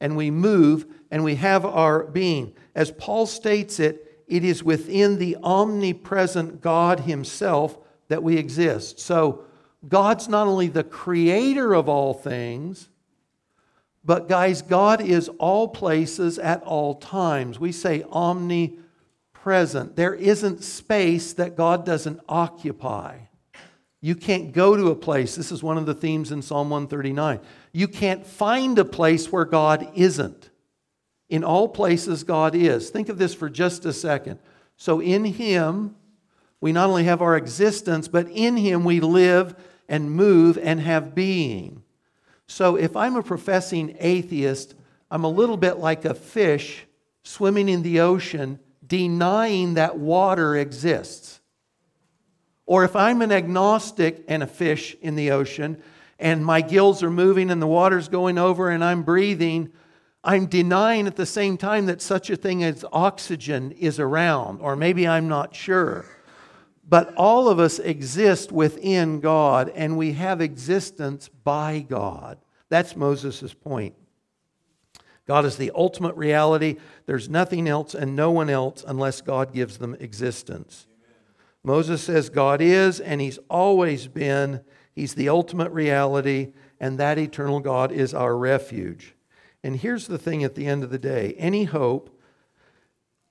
and 0.00 0.16
we 0.16 0.30
move 0.30 0.86
and 1.10 1.24
we 1.24 1.36
have 1.36 1.64
our 1.64 2.04
being. 2.04 2.54
As 2.74 2.92
Paul 2.92 3.26
states 3.26 3.80
it, 3.80 4.22
it 4.28 4.44
is 4.44 4.62
within 4.62 5.18
the 5.18 5.36
omnipresent 5.42 6.60
God 6.60 7.00
Himself 7.00 7.78
that 8.08 8.22
we 8.22 8.36
exist. 8.36 9.00
So, 9.00 9.44
God's 9.86 10.28
not 10.28 10.48
only 10.48 10.66
the 10.66 10.82
creator 10.82 11.72
of 11.72 11.88
all 11.88 12.12
things, 12.12 12.88
but 14.04 14.28
guys, 14.28 14.62
God 14.62 15.00
is 15.00 15.28
all 15.38 15.68
places 15.68 16.38
at 16.38 16.62
all 16.62 16.94
times. 16.94 17.60
We 17.60 17.72
say 17.72 18.04
omnipresent. 18.10 19.96
There 19.96 20.14
isn't 20.14 20.64
space 20.64 21.34
that 21.34 21.56
God 21.56 21.84
doesn't 21.84 22.20
occupy. 22.28 23.18
You 24.00 24.14
can't 24.14 24.52
go 24.52 24.76
to 24.76 24.90
a 24.90 24.96
place. 24.96 25.34
This 25.34 25.52
is 25.52 25.62
one 25.62 25.76
of 25.76 25.86
the 25.86 25.94
themes 25.94 26.32
in 26.32 26.42
Psalm 26.42 26.70
139. 26.70 27.40
You 27.72 27.88
can't 27.88 28.26
find 28.26 28.78
a 28.78 28.84
place 28.84 29.30
where 29.30 29.44
God 29.44 29.90
isn't. 29.94 30.50
In 31.28 31.44
all 31.44 31.68
places, 31.68 32.24
God 32.24 32.54
is. 32.54 32.90
Think 32.90 33.08
of 33.08 33.18
this 33.18 33.34
for 33.34 33.50
just 33.50 33.84
a 33.84 33.92
second. 33.92 34.38
So, 34.76 35.00
in 35.00 35.24
Him, 35.24 35.96
we 36.60 36.72
not 36.72 36.88
only 36.88 37.04
have 37.04 37.22
our 37.22 37.36
existence, 37.36 38.08
but 38.08 38.28
in 38.28 38.56
Him 38.56 38.84
we 38.84 39.00
live 39.00 39.54
and 39.88 40.10
move 40.10 40.58
and 40.58 40.80
have 40.80 41.14
being. 41.14 41.82
So, 42.46 42.76
if 42.76 42.96
I'm 42.96 43.16
a 43.16 43.22
professing 43.22 43.96
atheist, 44.00 44.74
I'm 45.10 45.24
a 45.24 45.28
little 45.28 45.56
bit 45.56 45.78
like 45.78 46.04
a 46.04 46.14
fish 46.14 46.86
swimming 47.22 47.68
in 47.68 47.82
the 47.82 48.00
ocean, 48.00 48.58
denying 48.86 49.74
that 49.74 49.98
water 49.98 50.56
exists. 50.56 51.40
Or 52.66 52.84
if 52.84 52.96
I'm 52.96 53.22
an 53.22 53.32
agnostic 53.32 54.24
and 54.28 54.42
a 54.42 54.46
fish 54.46 54.96
in 55.00 55.14
the 55.14 55.30
ocean, 55.30 55.82
and 56.18 56.44
my 56.44 56.60
gills 56.60 57.02
are 57.02 57.10
moving 57.10 57.50
and 57.50 57.62
the 57.62 57.66
water's 57.66 58.08
going 58.08 58.38
over 58.38 58.70
and 58.70 58.82
I'm 58.82 59.02
breathing, 59.02 59.70
I'm 60.24 60.46
denying 60.46 61.06
at 61.06 61.16
the 61.16 61.26
same 61.26 61.56
time 61.56 61.86
that 61.86 62.02
such 62.02 62.28
a 62.28 62.36
thing 62.36 62.64
as 62.64 62.84
oxygen 62.92 63.72
is 63.72 64.00
around, 64.00 64.60
or 64.60 64.74
maybe 64.74 65.06
I'm 65.06 65.28
not 65.28 65.54
sure. 65.54 66.04
But 66.88 67.14
all 67.16 67.48
of 67.48 67.58
us 67.58 67.78
exist 67.78 68.50
within 68.50 69.20
God, 69.20 69.70
and 69.74 69.98
we 69.98 70.12
have 70.12 70.40
existence 70.40 71.28
by 71.28 71.84
God. 71.86 72.38
That's 72.70 72.96
Moses' 72.96 73.52
point. 73.52 73.94
God 75.26 75.44
is 75.44 75.56
the 75.56 75.70
ultimate 75.74 76.16
reality. 76.16 76.76
There's 77.04 77.28
nothing 77.28 77.68
else 77.68 77.94
and 77.94 78.16
no 78.16 78.30
one 78.30 78.48
else 78.48 78.82
unless 78.86 79.20
God 79.20 79.52
gives 79.52 79.76
them 79.76 79.96
existence. 80.00 80.86
Moses 81.62 82.02
says 82.02 82.30
God 82.30 82.62
is, 82.62 82.98
and 82.98 83.20
He's 83.20 83.38
always 83.50 84.08
been. 84.08 84.62
He's 84.94 85.14
the 85.14 85.28
ultimate 85.28 85.70
reality, 85.70 86.54
and 86.80 86.98
that 86.98 87.18
eternal 87.18 87.60
God 87.60 87.92
is 87.92 88.14
our 88.14 88.34
refuge. 88.34 89.14
And 89.62 89.76
here's 89.76 90.06
the 90.06 90.18
thing 90.18 90.42
at 90.42 90.54
the 90.54 90.66
end 90.66 90.82
of 90.82 90.88
the 90.88 90.98
day 90.98 91.34
any 91.36 91.64
hope, 91.64 92.17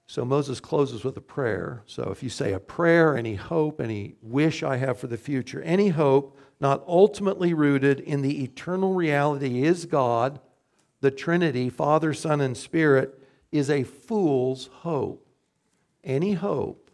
so 0.08 0.24
Moses 0.24 0.60
closes 0.60 1.04
with 1.04 1.18
a 1.18 1.22
prayer. 1.22 1.84
So 1.86 2.10
if 2.12 2.24
you 2.24 2.30
say 2.30 2.54
a 2.54 2.60
prayer, 2.60 3.16
any 3.16 3.36
hope, 3.36 3.82
any 3.82 4.16
wish 4.22 4.64
I 4.64 4.78
have 4.78 4.98
for 4.98 5.08
the 5.08 5.18
future, 5.18 5.62
any 5.62 5.90
hope 5.90 6.38
not 6.60 6.84
ultimately 6.88 7.54
rooted 7.54 8.00
in 8.00 8.22
the 8.22 8.44
eternal 8.44 8.94
reality 8.94 9.64
is 9.64 9.86
God, 9.86 10.40
the 11.02 11.12
Trinity, 11.12 11.70
Father, 11.70 12.14
Son, 12.14 12.42
and 12.42 12.58
Spirit, 12.58 13.22
is 13.52 13.70
a 13.70 13.84
fool's 13.84 14.68
hope. 14.68 15.28
Any 16.04 16.34
hope 16.34 16.90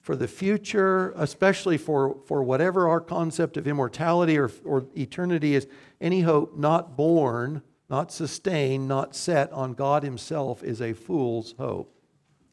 for 0.00 0.16
the 0.16 0.26
future, 0.26 1.12
especially 1.16 1.76
for, 1.76 2.16
for 2.26 2.42
whatever 2.42 2.88
our 2.88 3.00
concept 3.00 3.56
of 3.56 3.68
immortality 3.68 4.38
or, 4.38 4.50
or 4.64 4.86
eternity 4.96 5.54
is, 5.54 5.68
any 6.00 6.22
hope 6.22 6.56
not 6.56 6.96
born 6.96 7.62
not 7.88 8.10
sustained, 8.10 8.88
not 8.88 9.14
set 9.14 9.52
on 9.52 9.74
God 9.74 10.02
Himself, 10.02 10.62
is 10.62 10.82
a 10.82 10.92
fool's 10.92 11.54
hope. 11.58 11.95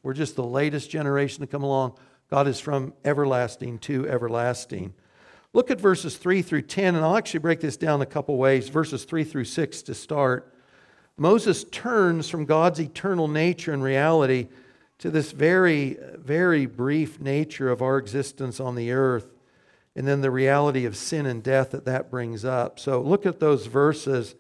We're 0.04 0.14
just 0.14 0.36
the 0.36 0.44
latest 0.44 0.90
generation 0.90 1.42
to 1.42 1.48
come 1.48 1.64
along. 1.64 1.98
God 2.30 2.48
is 2.48 2.60
from 2.60 2.94
everlasting 3.06 3.80
to 3.80 4.08
everlasting. 4.08 4.94
Look 5.54 5.72
at 5.72 5.80
verses 5.80 6.18
3 6.18 6.42
through 6.42 6.64
10, 6.64 6.96
and 6.96 7.06
I'll 7.06 7.16
actually 7.16 7.40
break 7.40 7.62
this 7.62 7.78
down 7.78 8.02
a 8.02 8.06
couple 8.06 8.38
ways. 8.38 8.70
Verses 8.70 9.06
3 9.06 9.24
through 9.24 9.46
6 9.46 9.82
to 9.84 9.94
start. 9.94 10.54
Moses 11.16 11.64
turns 11.66 12.30
from 12.30 12.46
God's 12.46 12.80
eternal 12.80 13.28
nature 13.28 13.72
and 13.72 13.84
reality 13.84 14.48
to 14.98 15.12
this 15.12 15.32
very, 15.32 15.98
very 16.18 16.66
brief 16.66 17.20
nature 17.20 17.70
of 17.70 17.82
our 17.82 17.98
existence 17.98 18.60
on 18.60 18.76
the 18.76 18.92
earth, 18.92 19.28
and 19.96 20.08
then 20.08 20.22
the 20.22 20.32
reality 20.32 20.86
of 20.86 20.98
sin 20.98 21.26
and 21.26 21.44
death 21.44 21.72
that 21.72 21.86
that 21.86 22.10
brings 22.10 22.44
up. 22.44 22.80
So 22.80 23.00
look 23.02 23.26
at 23.26 23.40
those 23.40 23.68
verses 23.68 24.36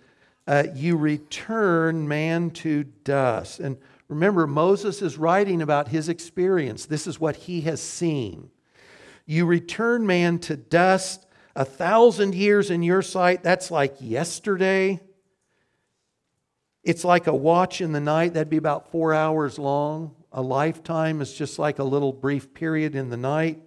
uh, 0.45 0.63
you 0.75 0.97
return 0.97 2.07
man 2.07 2.49
to 2.51 2.83
dust. 2.83 3.59
And 3.59 3.77
remember, 4.13 4.47
Moses 4.47 5.01
is 5.01 5.17
writing 5.17 5.61
about 5.61 5.89
his 5.89 6.09
experience. 6.09 6.85
This 6.85 7.07
is 7.07 7.19
what 7.19 7.35
he 7.35 7.61
has 7.61 7.81
seen. 7.81 8.49
You 9.25 9.45
return 9.45 10.05
man 10.05 10.39
to 10.39 10.55
dust. 10.55 11.25
A 11.55 11.65
thousand 11.65 12.33
years 12.33 12.71
in 12.71 12.81
your 12.81 13.03
sight, 13.03 13.43
that's 13.43 13.69
like 13.69 13.95
yesterday. 13.99 14.99
It's 16.83 17.05
like 17.05 17.27
a 17.27 17.35
watch 17.35 17.79
in 17.79 17.91
the 17.91 17.99
night, 17.99 18.33
that'd 18.33 18.49
be 18.49 18.57
about 18.57 18.91
four 18.91 19.13
hours 19.13 19.59
long. 19.59 20.15
A 20.31 20.41
lifetime 20.41 21.21
is 21.21 21.33
just 21.33 21.59
like 21.59 21.79
a 21.79 21.83
little 21.83 22.11
brief 22.11 22.53
period 22.53 22.95
in 22.95 23.09
the 23.09 23.17
night. 23.17 23.61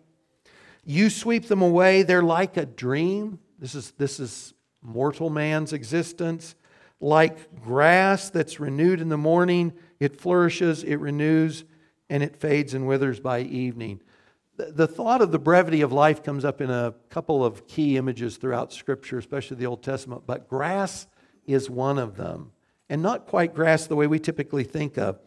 You 0.84 1.10
sweep 1.10 1.46
them 1.46 1.62
away, 1.62 2.02
they're 2.02 2.22
like 2.22 2.56
a 2.56 2.66
dream. 2.66 3.38
This 3.58 3.74
is, 3.74 3.92
this 3.92 4.20
is 4.20 4.52
mortal 4.82 5.30
man's 5.30 5.72
existence. 5.72 6.56
Like 7.00 7.62
grass 7.62 8.30
that's 8.30 8.58
renewed 8.58 9.00
in 9.00 9.08
the 9.08 9.16
morning, 9.16 9.72
it 10.00 10.20
flourishes, 10.20 10.82
it 10.84 10.96
renews, 10.96 11.64
and 12.08 12.22
it 12.22 12.36
fades 12.36 12.74
and 12.74 12.86
withers 12.86 13.20
by 13.20 13.40
evening. 13.40 14.00
The 14.56 14.86
thought 14.86 15.20
of 15.20 15.32
the 15.32 15.38
brevity 15.38 15.82
of 15.82 15.92
life 15.92 16.22
comes 16.22 16.44
up 16.44 16.60
in 16.60 16.70
a 16.70 16.94
couple 17.10 17.44
of 17.44 17.66
key 17.66 17.96
images 17.96 18.38
throughout 18.38 18.72
Scripture, 18.72 19.18
especially 19.18 19.58
the 19.58 19.66
Old 19.66 19.82
Testament, 19.82 20.22
but 20.26 20.48
grass 20.48 21.06
is 21.46 21.68
one 21.68 21.98
of 21.98 22.16
them. 22.16 22.52
And 22.88 23.02
not 23.02 23.26
quite 23.26 23.54
grass 23.54 23.86
the 23.86 23.96
way 23.96 24.06
we 24.06 24.18
typically 24.18 24.64
think 24.64 24.96
of. 24.96 25.18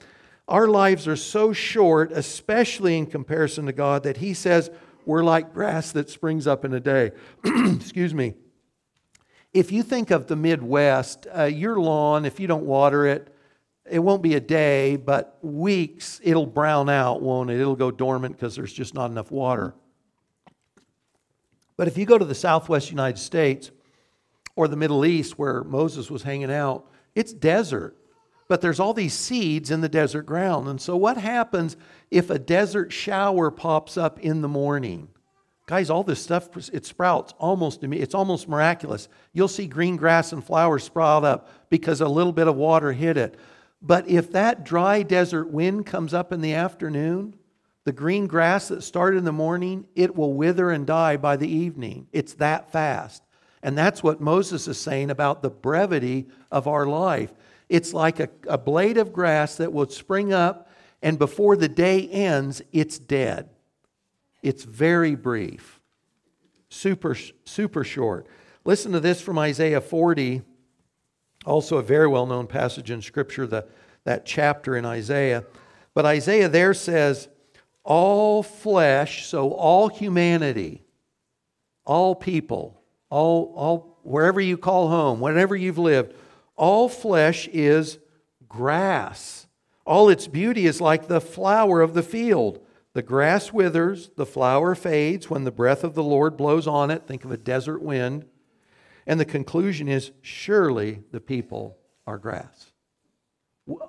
Our 0.48 0.68
lives 0.68 1.08
are 1.08 1.16
so 1.16 1.54
short, 1.54 2.12
especially 2.12 2.98
in 2.98 3.06
comparison 3.06 3.68
to 3.68 3.74
God, 3.74 4.04
that 4.04 4.18
He 4.18 4.34
says 4.34 4.72
we're 5.06 5.24
like 5.24 5.54
grass 5.54 5.92
that 5.92 6.10
springs 6.10 6.48
up 6.48 6.66
in 6.66 6.74
a 6.74 6.80
day. 6.80 7.12
Excuse 7.44 8.14
me. 8.14 8.34
If 9.54 9.72
you 9.72 9.84
think 9.84 10.12
of 10.12 10.28
the 10.28 10.36
Midwest, 10.36 11.28
uh, 11.36 11.44
your 11.44 11.80
lawn, 11.80 12.26
if 12.26 12.40
you 12.40 12.48
don't 12.48 12.66
water 12.66 13.06
it, 13.06 13.36
it 13.92 14.00
won't 14.00 14.22
be 14.22 14.36
a 14.36 14.40
day, 14.40 14.96
but 14.96 15.38
weeks, 15.42 16.20
it'll 16.24 16.46
brown 16.46 16.90
out, 16.90 17.22
won't 17.22 17.50
it? 17.50 17.60
It'll 17.60 17.76
go 17.76 17.92
dormant 17.92 18.36
because 18.36 18.56
there's 18.56 18.74
just 18.74 18.94
not 18.94 19.12
enough 19.12 19.32
water. 19.32 19.74
But 21.78 21.88
if 21.88 21.98
you 21.98 22.06
go 22.06 22.18
to 22.18 22.26
the 22.26 22.36
southwest 22.36 22.90
United 22.90 23.20
States 23.20 23.72
or 24.56 24.68
the 24.68 24.76
Middle 24.76 25.06
East 25.06 25.40
where 25.40 25.64
Moses 25.64 26.12
was 26.12 26.24
hanging 26.24 26.52
out, 26.52 26.86
it's 27.16 27.32
desert. 27.32 27.96
But 28.50 28.62
there's 28.62 28.80
all 28.80 28.94
these 28.94 29.14
seeds 29.14 29.72
in 29.72 29.82
the 29.82 29.88
desert 29.88 30.24
ground. 30.24 30.68
And 30.68 30.82
so, 30.82 30.98
what 30.98 31.18
happens 31.18 31.78
if 32.10 32.30
a 32.30 32.40
desert 32.40 32.92
shower 32.92 33.52
pops 33.52 33.96
up 33.96 34.20
in 34.20 34.42
the 34.42 34.48
morning? 34.48 35.10
Guys, 35.68 35.92
all 35.92 36.04
this 36.04 36.22
stuff, 36.22 36.50
it 36.74 36.84
sprouts 36.84 37.34
almost, 37.38 37.84
it's 37.84 38.16
almost 38.16 38.50
miraculous. 38.50 39.08
You'll 39.34 39.48
see 39.48 39.68
green 39.68 39.98
grass 39.98 40.34
and 40.34 40.44
flowers 40.44 40.84
sprout 40.84 41.24
up 41.24 41.48
because 41.70 42.02
a 42.02 42.08
little 42.08 42.34
bit 42.34 42.48
of 42.48 42.56
water 42.56 42.92
hit 42.92 43.18
it. 43.18 43.38
But 43.82 44.08
if 44.10 44.32
that 44.32 44.66
dry 44.66 45.04
desert 45.04 45.50
wind 45.50 45.86
comes 45.86 46.14
up 46.14 46.32
in 46.32 46.42
the 46.42 46.54
afternoon, 46.54 47.36
the 47.86 47.92
green 47.92 48.28
grass 48.28 48.68
that 48.68 48.84
started 48.84 49.18
in 49.18 49.24
the 49.26 49.32
morning, 49.32 49.88
it 49.96 50.16
will 50.16 50.34
wither 50.34 50.70
and 50.70 50.86
die 50.86 51.18
by 51.18 51.38
the 51.38 51.48
evening. 51.48 52.08
It's 52.12 52.34
that 52.36 52.72
fast. 52.72 53.24
And 53.64 53.78
that's 53.78 54.04
what 54.04 54.22
Moses 54.22 54.68
is 54.68 54.80
saying 54.80 55.10
about 55.10 55.42
the 55.42 55.50
brevity 55.50 56.28
of 56.52 56.68
our 56.68 56.86
life. 56.86 57.34
It's 57.68 57.94
like 57.94 58.20
a, 58.20 58.30
a 58.48 58.58
blade 58.58 58.98
of 58.98 59.14
grass 59.14 59.56
that 59.58 59.74
will 59.74 59.90
spring 59.90 60.34
up, 60.34 60.70
and 61.02 61.18
before 61.20 61.56
the 61.56 61.68
day 61.68 62.08
ends, 62.08 62.62
it's 62.72 62.98
dead. 63.00 63.50
It's 64.42 64.64
very 64.64 65.16
brief, 65.16 65.82
super, 66.70 67.16
super 67.46 67.84
short. 67.84 68.28
Listen 68.66 68.92
to 68.94 69.00
this 69.00 69.22
from 69.22 69.38
Isaiah 69.38 69.82
40, 69.82 70.42
also 71.46 71.78
a 71.78 71.84
very 71.84 72.08
well 72.08 72.26
known 72.26 72.48
passage 72.48 72.92
in 72.92 73.02
Scripture, 73.02 73.48
the, 73.48 73.66
that 74.04 74.26
chapter 74.26 74.76
in 74.76 74.86
Isaiah. 74.86 75.46
But 75.94 76.06
Isaiah 76.06 76.50
there 76.50 76.74
says, 76.74 77.28
All 77.84 78.44
flesh, 78.44 79.26
so 79.26 79.52
all 79.52 79.88
humanity, 79.88 80.84
all 81.86 82.16
people, 82.16 82.82
all, 83.10 83.54
all 83.56 84.00
wherever 84.04 84.42
you 84.42 84.58
call 84.58 84.90
home, 84.90 85.20
wherever 85.20 85.56
you've 85.56 85.78
lived, 85.78 86.14
all 86.56 86.90
flesh 86.90 87.48
is 87.50 88.00
grass. 88.48 89.48
All 89.86 90.10
its 90.10 90.28
beauty 90.28 90.66
is 90.66 90.82
like 90.82 91.08
the 91.08 91.22
flower 91.22 91.82
of 91.82 91.94
the 91.94 92.04
field. 92.04 92.64
The 92.94 93.02
grass 93.02 93.54
withers, 93.54 94.12
the 94.16 94.26
flower 94.26 94.76
fades 94.76 95.30
when 95.30 95.44
the 95.44 95.52
breath 95.52 95.84
of 95.84 95.94
the 95.96 96.04
Lord 96.04 96.36
blows 96.38 96.68
on 96.68 96.92
it. 96.92 97.08
Think 97.08 97.24
of 97.24 97.32
a 97.32 97.38
desert 97.38 97.82
wind. 97.82 98.26
And 99.10 99.20
the 99.20 99.26
conclusion 99.26 99.88
is 99.88 100.12
surely 100.22 101.02
the 101.12 101.20
people 101.20 101.80
are 102.06 102.20
grass. 102.20 102.72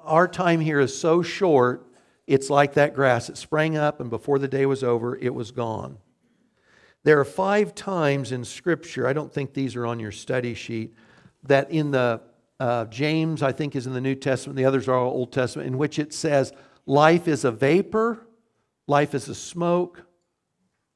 Our 0.03 0.27
time 0.27 0.61
here 0.61 0.81
is 0.81 0.99
so 0.99 1.21
short, 1.21 1.87
it's 2.27 2.49
like 2.49 2.73
that 2.75 2.95
grass. 2.95 3.29
It 3.29 3.37
sprang 3.37 3.77
up, 3.77 4.01
and 4.01 4.09
before 4.09 4.39
the 4.39 4.49
day 4.49 4.65
was 4.65 4.83
over, 4.83 5.15
it 5.19 5.35
was 5.35 5.51
gone. 5.51 5.99
There 7.05 7.21
are 7.21 7.27
five 7.27 7.75
times 7.75 8.33
in 8.33 8.47
Scripture, 8.47 9.07
I 9.07 9.13
don't 9.13 9.31
think 9.31 9.53
these 9.53 9.77
are 9.77 9.85
on 9.85 10.01
your 10.01 10.11
study 10.11 10.55
sheet, 10.55 10.95
that 11.43 11.71
in 11.71 11.91
the 11.91 12.23
uh, 12.59 12.87
James, 12.87 13.43
I 13.43 13.53
think, 13.53 13.77
is 13.77 13.87
in 13.87 13.93
the 13.93 14.01
New 14.01 14.15
Testament, 14.15 14.57
the 14.57 14.65
others 14.65 14.89
are 14.89 14.95
all 14.95 15.11
Old 15.11 15.35
Testament, 15.35 15.67
in 15.67 15.77
which 15.77 15.99
it 15.99 16.15
says, 16.15 16.51
Life 16.87 17.29
is 17.29 17.45
a 17.45 17.53
vapor, 17.53 18.27
life 18.87 19.15
is 19.15 19.29
a 19.29 19.35
smoke, 19.35 20.03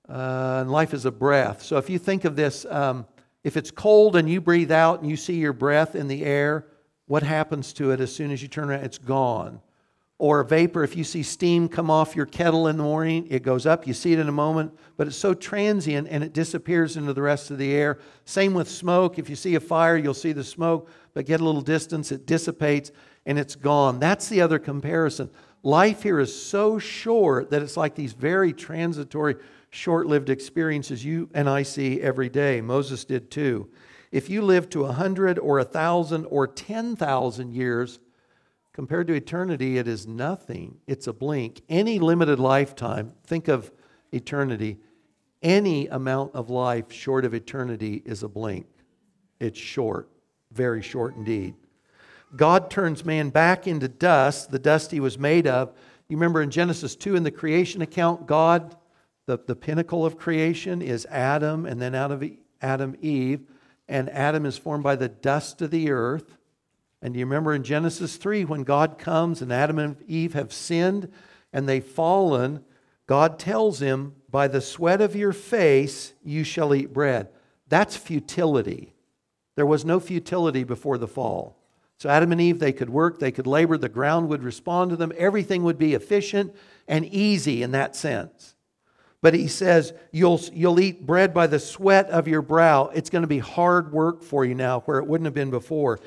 uh, 0.08 0.60
and 0.62 0.72
life 0.72 0.94
is 0.94 1.04
a 1.04 1.12
breath. 1.12 1.62
So 1.62 1.76
if 1.76 1.90
you 1.90 1.98
think 1.98 2.24
of 2.24 2.36
this, 2.36 2.64
um, 2.70 3.04
if 3.44 3.56
it's 3.56 3.70
cold 3.70 4.16
and 4.16 4.28
you 4.28 4.40
breathe 4.40 4.72
out 4.72 5.00
and 5.00 5.08
you 5.08 5.16
see 5.16 5.34
your 5.34 5.52
breath 5.52 5.94
in 5.94 6.08
the 6.08 6.24
air, 6.24 6.66
what 7.06 7.22
happens 7.22 7.72
to 7.74 7.90
it 7.90 8.00
as 8.00 8.14
soon 8.14 8.30
as 8.30 8.42
you 8.42 8.48
turn 8.48 8.70
around? 8.70 8.84
It's 8.84 8.98
gone. 8.98 9.60
Or 10.16 10.42
vapor, 10.44 10.84
if 10.84 10.96
you 10.96 11.04
see 11.04 11.22
steam 11.22 11.68
come 11.68 11.90
off 11.90 12.16
your 12.16 12.24
kettle 12.24 12.68
in 12.68 12.78
the 12.78 12.82
morning, 12.82 13.26
it 13.30 13.42
goes 13.42 13.66
up. 13.66 13.86
You 13.86 13.92
see 13.92 14.12
it 14.12 14.18
in 14.18 14.28
a 14.28 14.32
moment, 14.32 14.72
but 14.96 15.06
it's 15.06 15.16
so 15.16 15.34
transient 15.34 16.08
and 16.08 16.24
it 16.24 16.32
disappears 16.32 16.96
into 16.96 17.12
the 17.12 17.20
rest 17.20 17.50
of 17.50 17.58
the 17.58 17.72
air. 17.72 17.98
Same 18.24 18.54
with 18.54 18.70
smoke. 18.70 19.18
If 19.18 19.28
you 19.28 19.36
see 19.36 19.56
a 19.56 19.60
fire, 19.60 19.96
you'll 19.96 20.14
see 20.14 20.32
the 20.32 20.44
smoke, 20.44 20.88
but 21.12 21.26
get 21.26 21.40
a 21.40 21.44
little 21.44 21.60
distance, 21.60 22.10
it 22.12 22.26
dissipates 22.26 22.90
and 23.26 23.38
it's 23.38 23.56
gone. 23.56 23.98
That's 23.98 24.28
the 24.28 24.40
other 24.40 24.58
comparison. 24.58 25.30
Life 25.62 26.02
here 26.02 26.20
is 26.20 26.34
so 26.34 26.78
short 26.78 27.50
that 27.50 27.62
it's 27.62 27.76
like 27.76 27.94
these 27.94 28.12
very 28.12 28.52
transitory, 28.52 29.36
short 29.74 30.06
lived 30.06 30.30
experiences 30.30 31.04
you 31.04 31.28
and 31.34 31.48
I 31.48 31.64
see 31.64 32.00
every 32.00 32.28
day. 32.28 32.60
Moses 32.60 33.04
did 33.04 33.30
too. 33.30 33.68
If 34.12 34.30
you 34.30 34.42
live 34.42 34.70
to 34.70 34.82
a 34.82 34.88
100 34.88 35.38
or 35.38 35.58
a 35.58 35.64
1,000 35.64 36.24
or 36.26 36.46
10,000 36.46 37.52
years, 37.52 37.98
compared 38.72 39.08
to 39.08 39.14
eternity, 39.14 39.76
it 39.76 39.88
is 39.88 40.06
nothing. 40.06 40.76
It's 40.86 41.08
a 41.08 41.12
blink. 41.12 41.62
Any 41.68 41.98
limited 41.98 42.38
lifetime, 42.38 43.12
think 43.26 43.48
of 43.48 43.72
eternity, 44.12 44.78
any 45.42 45.88
amount 45.88 46.34
of 46.34 46.50
life 46.50 46.92
short 46.92 47.24
of 47.24 47.34
eternity 47.34 48.02
is 48.04 48.22
a 48.22 48.28
blink. 48.28 48.66
It's 49.40 49.58
short, 49.58 50.08
very 50.52 50.82
short 50.82 51.16
indeed. 51.16 51.54
God 52.36 52.70
turns 52.70 53.04
man 53.04 53.30
back 53.30 53.66
into 53.66 53.88
dust, 53.88 54.50
the 54.50 54.58
dust 54.58 54.92
he 54.92 55.00
was 55.00 55.18
made 55.18 55.46
of. 55.46 55.72
You 56.08 56.16
remember 56.16 56.42
in 56.42 56.50
Genesis 56.50 56.94
2 56.94 57.16
in 57.16 57.24
the 57.24 57.30
creation 57.30 57.82
account, 57.82 58.26
God, 58.26 58.76
the, 59.26 59.38
the 59.46 59.56
pinnacle 59.56 60.04
of 60.04 60.18
creation 60.18 60.82
is 60.82 61.06
Adam, 61.06 61.66
and 61.66 61.80
then 61.80 61.94
out 61.94 62.12
of 62.12 62.24
Adam, 62.60 62.96
Eve. 63.00 63.40
And 63.88 64.08
Adam 64.10 64.46
is 64.46 64.58
formed 64.58 64.84
by 64.84 64.96
the 64.96 65.08
dust 65.08 65.60
of 65.62 65.70
the 65.70 65.90
earth. 65.90 66.36
And 67.02 67.14
you 67.14 67.24
remember 67.24 67.54
in 67.54 67.62
Genesis 67.62 68.16
3 68.16 68.44
when 68.46 68.62
God 68.62 68.98
comes 68.98 69.42
and 69.42 69.52
Adam 69.52 69.78
and 69.78 69.96
Eve 70.06 70.32
have 70.32 70.52
sinned 70.52 71.12
and 71.52 71.68
they've 71.68 71.84
fallen, 71.84 72.64
God 73.06 73.38
tells 73.38 73.80
him, 73.80 74.14
By 74.30 74.48
the 74.48 74.62
sweat 74.62 75.02
of 75.02 75.14
your 75.14 75.34
face 75.34 76.14
you 76.22 76.44
shall 76.44 76.74
eat 76.74 76.94
bread. 76.94 77.28
That's 77.68 77.96
futility. 77.96 78.94
There 79.54 79.66
was 79.66 79.84
no 79.84 80.00
futility 80.00 80.64
before 80.64 80.96
the 80.96 81.06
fall. 81.06 81.58
So 81.98 82.08
Adam 82.08 82.32
and 82.32 82.40
Eve, 82.40 82.58
they 82.58 82.72
could 82.72 82.90
work, 82.90 83.18
they 83.18 83.30
could 83.30 83.46
labor, 83.46 83.78
the 83.78 83.88
ground 83.88 84.28
would 84.28 84.42
respond 84.42 84.90
to 84.90 84.96
them, 84.96 85.12
everything 85.16 85.62
would 85.62 85.78
be 85.78 85.94
efficient 85.94 86.54
and 86.88 87.04
easy 87.04 87.62
in 87.62 87.70
that 87.70 87.94
sense. 87.94 88.54
But 89.24 89.32
he 89.32 89.48
says, 89.48 89.94
you'll, 90.12 90.38
you'll 90.52 90.78
eat 90.80 91.06
bread 91.06 91.32
by 91.32 91.46
the 91.46 91.58
sweat 91.58 92.10
of 92.10 92.28
your 92.28 92.42
brow. 92.42 92.90
It's 92.92 93.08
going 93.08 93.22
to 93.22 93.26
be 93.26 93.38
hard 93.38 93.90
work 93.90 94.22
for 94.22 94.44
you 94.44 94.54
now, 94.54 94.80
where 94.80 94.98
it 94.98 95.06
wouldn't 95.06 95.24
have 95.24 95.32
been 95.32 95.50
before. 95.50 95.98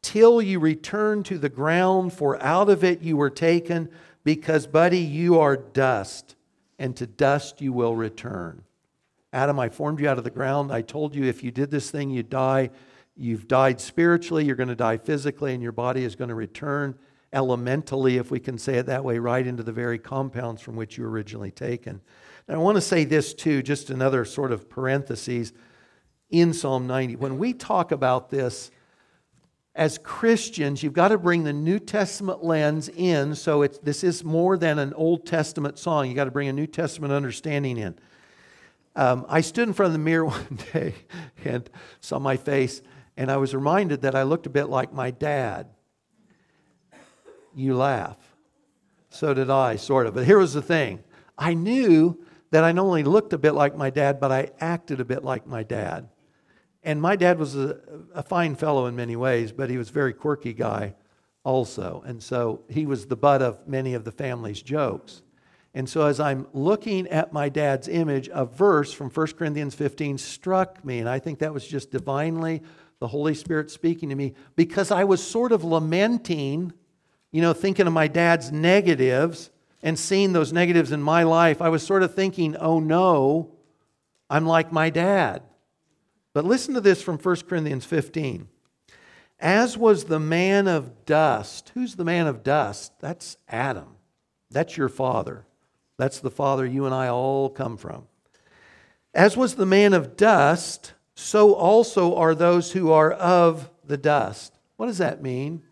Till 0.00 0.40
you 0.40 0.58
return 0.58 1.22
to 1.24 1.36
the 1.36 1.50
ground, 1.50 2.14
for 2.14 2.42
out 2.42 2.70
of 2.70 2.82
it 2.82 3.02
you 3.02 3.18
were 3.18 3.28
taken, 3.28 3.90
because, 4.24 4.66
buddy, 4.66 5.00
you 5.00 5.38
are 5.38 5.54
dust, 5.54 6.34
and 6.78 6.96
to 6.96 7.06
dust 7.06 7.60
you 7.60 7.74
will 7.74 7.94
return. 7.94 8.62
Adam, 9.34 9.60
I 9.60 9.68
formed 9.68 10.00
you 10.00 10.08
out 10.08 10.16
of 10.16 10.24
the 10.24 10.30
ground. 10.30 10.72
I 10.72 10.80
told 10.80 11.14
you 11.14 11.24
if 11.24 11.44
you 11.44 11.50
did 11.50 11.70
this 11.70 11.90
thing, 11.90 12.08
you'd 12.08 12.30
die. 12.30 12.70
You've 13.18 13.48
died 13.48 13.82
spiritually, 13.82 14.46
you're 14.46 14.56
going 14.56 14.70
to 14.70 14.74
die 14.74 14.96
physically, 14.96 15.52
and 15.52 15.62
your 15.62 15.72
body 15.72 16.04
is 16.04 16.16
going 16.16 16.30
to 16.30 16.34
return 16.34 16.98
elementally, 17.34 18.16
if 18.16 18.30
we 18.30 18.40
can 18.40 18.56
say 18.56 18.78
it 18.78 18.86
that 18.86 19.04
way, 19.04 19.18
right 19.18 19.46
into 19.46 19.62
the 19.62 19.72
very 19.72 19.98
compounds 19.98 20.62
from 20.62 20.74
which 20.74 20.96
you 20.96 21.04
were 21.04 21.10
originally 21.10 21.50
taken. 21.50 22.00
And 22.48 22.56
I 22.56 22.60
want 22.60 22.76
to 22.76 22.82
say 22.82 23.04
this 23.04 23.34
too, 23.34 23.62
just 23.62 23.90
another 23.90 24.24
sort 24.24 24.52
of 24.52 24.68
parentheses 24.68 25.52
in 26.30 26.52
Psalm 26.52 26.86
90. 26.86 27.16
When 27.16 27.38
we 27.38 27.52
talk 27.52 27.92
about 27.92 28.30
this, 28.30 28.70
as 29.74 29.96
Christians, 29.98 30.82
you've 30.82 30.92
got 30.92 31.08
to 31.08 31.18
bring 31.18 31.44
the 31.44 31.52
New 31.52 31.78
Testament 31.78 32.44
lens 32.44 32.88
in. 32.88 33.34
So 33.34 33.62
it's, 33.62 33.78
this 33.78 34.04
is 34.04 34.22
more 34.22 34.58
than 34.58 34.78
an 34.78 34.92
Old 34.94 35.24
Testament 35.24 35.78
song. 35.78 36.06
You've 36.06 36.16
got 36.16 36.24
to 36.24 36.30
bring 36.30 36.48
a 36.48 36.52
New 36.52 36.66
Testament 36.66 37.12
understanding 37.12 37.78
in. 37.78 37.94
Um, 38.94 39.24
I 39.28 39.40
stood 39.40 39.68
in 39.68 39.74
front 39.74 39.88
of 39.88 39.92
the 39.94 39.98
mirror 39.98 40.26
one 40.26 40.58
day 40.72 40.94
and 41.44 41.68
saw 42.00 42.18
my 42.18 42.36
face, 42.36 42.82
and 43.16 43.30
I 43.30 43.38
was 43.38 43.54
reminded 43.54 44.02
that 44.02 44.14
I 44.14 44.24
looked 44.24 44.46
a 44.46 44.50
bit 44.50 44.68
like 44.68 44.92
my 44.92 45.10
dad. 45.10 45.68
You 47.54 47.76
laugh. 47.76 48.18
So 49.08 49.32
did 49.34 49.50
I, 49.50 49.76
sort 49.76 50.06
of. 50.06 50.14
But 50.14 50.24
here 50.24 50.38
was 50.38 50.54
the 50.54 50.62
thing 50.62 51.02
I 51.36 51.54
knew 51.54 52.24
that 52.52 52.64
I 52.64 52.72
not 52.72 52.84
only 52.84 53.02
looked 53.02 53.32
a 53.32 53.38
bit 53.38 53.52
like 53.52 53.76
my 53.76 53.88
dad, 53.88 54.20
but 54.20 54.30
I 54.30 54.50
acted 54.60 55.00
a 55.00 55.04
bit 55.06 55.24
like 55.24 55.46
my 55.46 55.62
dad. 55.62 56.10
And 56.84 57.00
my 57.00 57.16
dad 57.16 57.38
was 57.38 57.56
a, 57.56 57.80
a 58.14 58.22
fine 58.22 58.56
fellow 58.56 58.86
in 58.86 58.94
many 58.94 59.16
ways, 59.16 59.52
but 59.52 59.70
he 59.70 59.78
was 59.78 59.88
a 59.88 59.92
very 59.92 60.12
quirky 60.12 60.52
guy 60.52 60.94
also. 61.44 62.02
And 62.06 62.22
so 62.22 62.62
he 62.68 62.84
was 62.84 63.06
the 63.06 63.16
butt 63.16 63.40
of 63.40 63.66
many 63.66 63.94
of 63.94 64.04
the 64.04 64.12
family's 64.12 64.60
jokes. 64.60 65.22
And 65.74 65.88
so, 65.88 66.04
as 66.04 66.20
I'm 66.20 66.46
looking 66.52 67.08
at 67.08 67.32
my 67.32 67.48
dad's 67.48 67.88
image, 67.88 68.28
a 68.30 68.44
verse 68.44 68.92
from 68.92 69.08
1 69.08 69.26
Corinthians 69.28 69.74
15 69.74 70.18
struck 70.18 70.84
me. 70.84 70.98
And 70.98 71.08
I 71.08 71.18
think 71.18 71.38
that 71.38 71.54
was 71.54 71.66
just 71.66 71.90
divinely 71.90 72.60
the 72.98 73.08
Holy 73.08 73.34
Spirit 73.34 73.70
speaking 73.70 74.10
to 74.10 74.14
me 74.14 74.34
because 74.56 74.90
I 74.90 75.04
was 75.04 75.26
sort 75.26 75.52
of 75.52 75.64
lamenting, 75.64 76.74
you 77.30 77.40
know, 77.40 77.54
thinking 77.54 77.86
of 77.86 77.94
my 77.94 78.08
dad's 78.08 78.52
negatives 78.52 79.50
and 79.82 79.98
seeing 79.98 80.32
those 80.32 80.52
negatives 80.52 80.92
in 80.92 81.02
my 81.02 81.22
life. 81.22 81.60
I 81.60 81.68
was 81.68 81.84
sort 81.84 82.02
of 82.02 82.14
thinking, 82.14 82.56
oh 82.56 82.78
no, 82.78 83.50
I'm 84.30 84.46
like 84.46 84.72
my 84.72 84.90
dad. 84.90 85.42
But 86.32 86.44
listen 86.44 86.74
to 86.74 86.80
this 86.80 87.02
from 87.02 87.18
1 87.18 87.36
Corinthians 87.48 87.84
15. 87.84 88.48
As 89.38 89.76
was 89.76 90.04
the 90.04 90.20
man 90.20 90.68
of 90.68 91.04
dust. 91.04 91.72
Who's 91.74 91.96
the 91.96 92.04
man 92.04 92.26
of 92.26 92.42
dust? 92.44 92.92
That's 93.00 93.36
Adam. 93.48 93.96
That's 94.50 94.76
your 94.76 94.88
father. 94.88 95.46
That's 95.98 96.20
the 96.20 96.30
Father 96.30 96.64
you 96.64 96.86
and 96.86 96.94
I 96.94 97.08
all 97.08 97.48
come 97.48 97.76
from. 97.76 98.06
As 99.14 99.36
was 99.36 99.54
the 99.54 99.66
man 99.66 99.92
of 99.92 100.16
dust, 100.16 100.94
so 101.14 101.54
also 101.54 102.16
are 102.16 102.34
those 102.34 102.72
who 102.72 102.90
are 102.90 103.12
of 103.12 103.70
the 103.84 103.98
dust. 103.98 104.58
What 104.76 104.86
does 104.86 104.98
that 104.98 105.22
mean? 105.22 105.62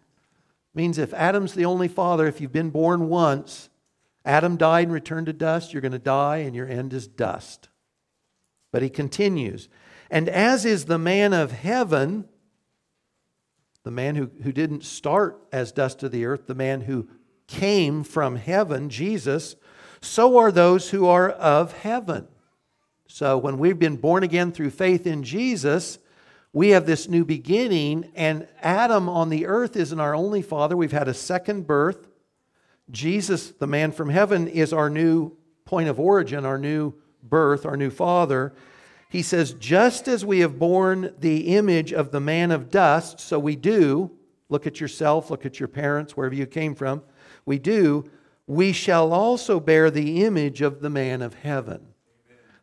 It 0.73 0.77
means 0.77 0.99
if 0.99 1.15
Adam's 1.15 1.55
the 1.55 1.65
only 1.65 1.89
father, 1.89 2.27
if 2.27 2.41
you've 2.41 2.53
been 2.53 2.71
born 2.71 3.09
once, 3.09 3.70
Adam 4.25 4.57
died 4.57 4.85
and 4.85 4.93
returned 4.93 5.27
to 5.27 5.33
dust, 5.33 5.73
you're 5.73 5.81
going 5.81 5.93
to 5.93 5.99
die 5.99 6.39
and 6.39 6.55
your 6.55 6.69
end 6.69 6.93
is 6.93 7.07
dust. 7.07 7.69
But 8.73 8.83
he 8.83 8.91
continues, 8.91 9.69
and 10.11 10.29
as 10.29 10.65
is 10.65 10.85
the 10.85 10.99
man 10.99 11.33
of 11.33 11.53
heaven, 11.53 12.29
the 13.83 13.91
man 13.91 14.17
who, 14.17 14.31
who 14.43 14.53
didn't 14.53 14.85
start 14.85 15.41
as 15.53 15.73
dust 15.73 16.03
of 16.03 16.13
the 16.13 16.25
earth, 16.27 16.47
the 16.47 16.55
man 16.55 16.83
who 16.83 17.09
came 17.47 18.05
from 18.05 18.37
heaven, 18.37 18.91
Jesus, 18.91 19.57
so 20.01 20.39
are 20.39 20.53
those 20.53 20.91
who 20.91 21.07
are 21.07 21.31
of 21.31 21.73
heaven. 21.73 22.29
So 23.07 23.39
when 23.39 23.59
we've 23.59 23.79
been 23.79 23.97
born 23.97 24.23
again 24.23 24.53
through 24.53 24.71
faith 24.71 25.07
in 25.07 25.25
Jesus, 25.25 25.99
we 26.53 26.71
have 26.71 26.87
this 26.87 27.09
new 27.09 27.25
beginning, 27.25 28.11
and 28.15 28.47
Adam 28.63 29.09
on 29.09 29.31
the 29.31 29.47
earth 29.47 29.77
isn't 29.77 30.01
our 30.01 30.15
only 30.15 30.43
father. 30.43 30.77
We've 30.77 30.93
had 30.93 31.09
a 31.09 31.15
second 31.15 31.67
birth. 31.67 32.07
Jesus, 32.91 33.51
the 33.51 33.67
man 33.67 33.93
from 33.93 34.11
heaven, 34.11 34.49
is 34.49 34.73
our 34.73 34.91
new 34.91 35.33
point 35.65 35.89
of 35.89 36.01
origin, 36.01 36.45
our 36.45 36.59
new 36.59 36.95
birth, 37.23 37.65
our 37.67 37.77
new 37.77 37.91
father. 37.91 38.53
He 39.09 39.23
says, 39.23 39.53
just 39.55 40.09
as 40.09 40.25
we 40.25 40.41
have 40.41 40.59
borne 40.59 41.15
the 41.19 41.57
image 41.57 41.93
of 41.93 42.11
the 42.11 42.21
man 42.21 42.51
of 42.51 42.71
dust, 42.71 43.21
so 43.21 43.39
we 43.39 43.57
do, 43.57 44.11
look 44.49 44.67
at 44.67 44.81
yourself, 44.81 45.31
look 45.31 45.45
at 45.45 45.59
your 45.59 45.69
parents, 45.69 46.17
wherever 46.17 46.35
you 46.35 46.47
came 46.47 46.75
from, 46.75 47.03
we 47.45 47.59
do, 47.59 48.09
we 48.47 48.73
shall 48.73 49.13
also 49.13 49.61
bear 49.61 49.91
the 49.91 50.25
image 50.25 50.61
of 50.61 50.81
the 50.81 50.91
man 50.91 51.23
of 51.23 51.35
heaven. 51.35 51.87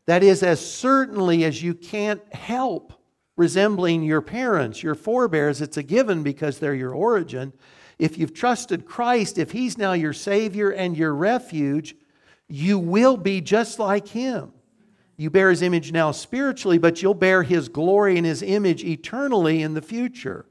That 0.06 0.24
is, 0.24 0.42
as 0.44 0.66
certainly 0.66 1.44
as 1.44 1.62
you 1.62 1.74
can't 1.74 2.22
help 2.34 2.94
resembling 3.36 4.04
your 4.04 4.22
parents, 4.22 4.82
your 4.82 4.96
forebears, 4.96 5.62
it's 5.62 5.78
a 5.78 5.84
given 5.84 6.24
because 6.24 6.60
they're 6.60 6.74
your 6.74 6.94
origin. 6.94 7.54
If 8.00 8.18
you've 8.18 8.34
trusted 8.34 8.86
Christ, 8.86 9.38
if 9.38 9.52
He's 9.52 9.78
now 9.78 9.94
your 9.94 10.14
Savior 10.14 10.70
and 10.70 10.96
your 10.96 11.14
refuge, 11.14 11.96
you 12.48 12.78
will 12.78 13.18
be 13.18 13.42
just 13.42 13.80
like 13.80 14.08
Him. 14.10 14.52
You 15.18 15.30
bear 15.30 15.50
His 15.50 15.64
image 15.64 15.92
now 15.92 16.12
spiritually, 16.12 16.78
but 16.78 17.02
you'll 17.02 17.14
bear 17.16 17.44
His 17.44 17.70
glory 17.70 18.18
and 18.18 18.26
His 18.26 18.44
image 18.44 18.84
eternally 18.84 19.64
in 19.64 19.74
the 19.74 19.82
future. 19.82 20.46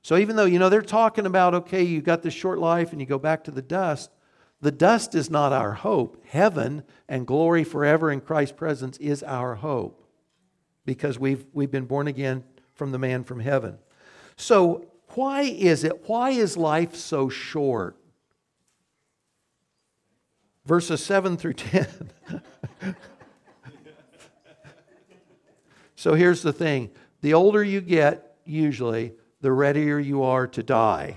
So 0.00 0.16
even 0.16 0.36
though, 0.36 0.46
you 0.46 0.58
know, 0.58 0.70
they're 0.70 0.80
talking 0.80 1.26
about, 1.26 1.54
okay, 1.54 1.82
you 1.82 2.00
got 2.00 2.22
this 2.22 2.32
short 2.32 2.58
life 2.58 2.92
and 2.92 3.00
you 3.00 3.06
go 3.06 3.18
back 3.18 3.44
to 3.44 3.50
the 3.50 3.60
dust, 3.60 4.10
The 4.60 4.72
dust 4.72 5.14
is 5.14 5.30
not 5.30 5.52
our 5.52 5.72
hope. 5.72 6.24
Heaven 6.26 6.82
and 7.08 7.26
glory 7.26 7.64
forever 7.64 8.10
in 8.10 8.20
Christ's 8.20 8.56
presence 8.56 8.98
is 8.98 9.22
our 9.22 9.56
hope 9.56 10.04
because 10.84 11.18
we've, 11.18 11.44
we've 11.52 11.70
been 11.70 11.84
born 11.84 12.08
again 12.08 12.42
from 12.74 12.92
the 12.92 12.98
man 12.98 13.22
from 13.22 13.40
heaven. 13.40 13.78
So, 14.36 14.86
why 15.18 15.42
is 15.42 15.82
it? 15.82 16.08
Why 16.08 16.30
is 16.30 16.56
life 16.56 16.94
so 16.94 17.28
short? 17.28 17.96
Verses 20.64 21.04
7 21.04 21.36
through 21.36 21.52
10. 21.54 21.88
so, 25.96 26.14
here's 26.14 26.42
the 26.42 26.52
thing 26.52 26.90
the 27.20 27.34
older 27.34 27.64
you 27.64 27.80
get, 27.80 28.36
usually, 28.44 29.12
the 29.40 29.50
readier 29.50 29.98
you 29.98 30.22
are 30.22 30.46
to 30.46 30.62
die. 30.62 31.16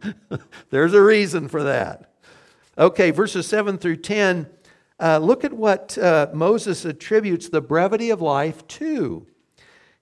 There's 0.70 0.94
a 0.94 1.02
reason 1.02 1.48
for 1.48 1.64
that. 1.64 2.10
Okay, 2.78 3.10
verses 3.10 3.46
7 3.46 3.76
through 3.76 3.96
10. 3.96 4.48
Uh, 4.98 5.18
look 5.18 5.44
at 5.44 5.52
what 5.52 5.98
uh, 5.98 6.28
Moses 6.32 6.86
attributes 6.86 7.50
the 7.50 7.60
brevity 7.60 8.08
of 8.08 8.22
life 8.22 8.66
to. 8.68 9.26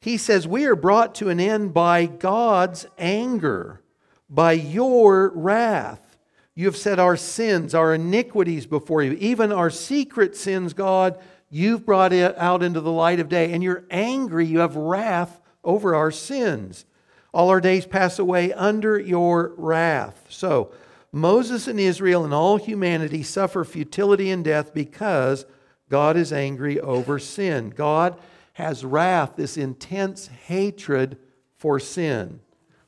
He 0.01 0.17
says, 0.17 0.47
We 0.47 0.65
are 0.67 0.77
brought 0.77 1.15
to 1.17 1.29
an 1.29 1.41
end 1.41 1.75
by 1.75 2.07
God's 2.07 2.87
anger, 2.99 3.83
by 4.29 4.53
your 4.53 5.31
wrath. 5.35 6.17
You 6.55 6.67
have 6.67 6.77
set 6.77 6.99
our 6.99 7.17
sins, 7.17 7.75
our 7.75 7.95
iniquities 7.95 8.67
before 8.67 9.03
you, 9.03 9.13
even 9.13 9.53
our 9.53 9.69
secret 9.69 10.35
sins, 10.35 10.73
God, 10.73 11.19
you've 11.51 11.85
brought 11.85 12.15
it 12.15 12.37
out 12.39 12.63
into 12.63 12.81
the 12.81 12.91
light 12.91 13.21
of 13.21 13.29
day. 13.29 13.53
And 13.53 13.63
you're 13.63 13.85
angry, 13.91 14.47
you 14.47 14.61
have 14.61 14.75
wrath 14.75 15.41
over 15.63 15.95
our 15.95 16.11
sins. 16.11 16.87
All 17.35 17.51
our 17.51 17.61
days 17.61 17.85
pass 17.85 18.19
away 18.19 18.53
under 18.55 18.99
your 18.99 19.53
wrath. 19.59 20.27
So, 20.31 20.73
Moses 21.13 21.69
and 21.69 21.79
Israel 21.79 22.25
and 22.25 22.33
all 22.33 22.57
humanity 22.57 23.23
suffer 23.23 23.65
futility 23.65 24.31
and 24.31 24.45
death 24.45 24.73
because 24.73 25.45
God 25.89 26.17
is 26.17 26.33
angry 26.33 26.81
over 26.81 27.19
sin. 27.19 27.71
God 27.71 28.19
has 28.57 28.87
wrath, 28.87 29.37
this 29.37 29.59
intense 29.59 30.29
hatred 30.29 31.19
for 31.59 31.79
sin. 31.79 32.41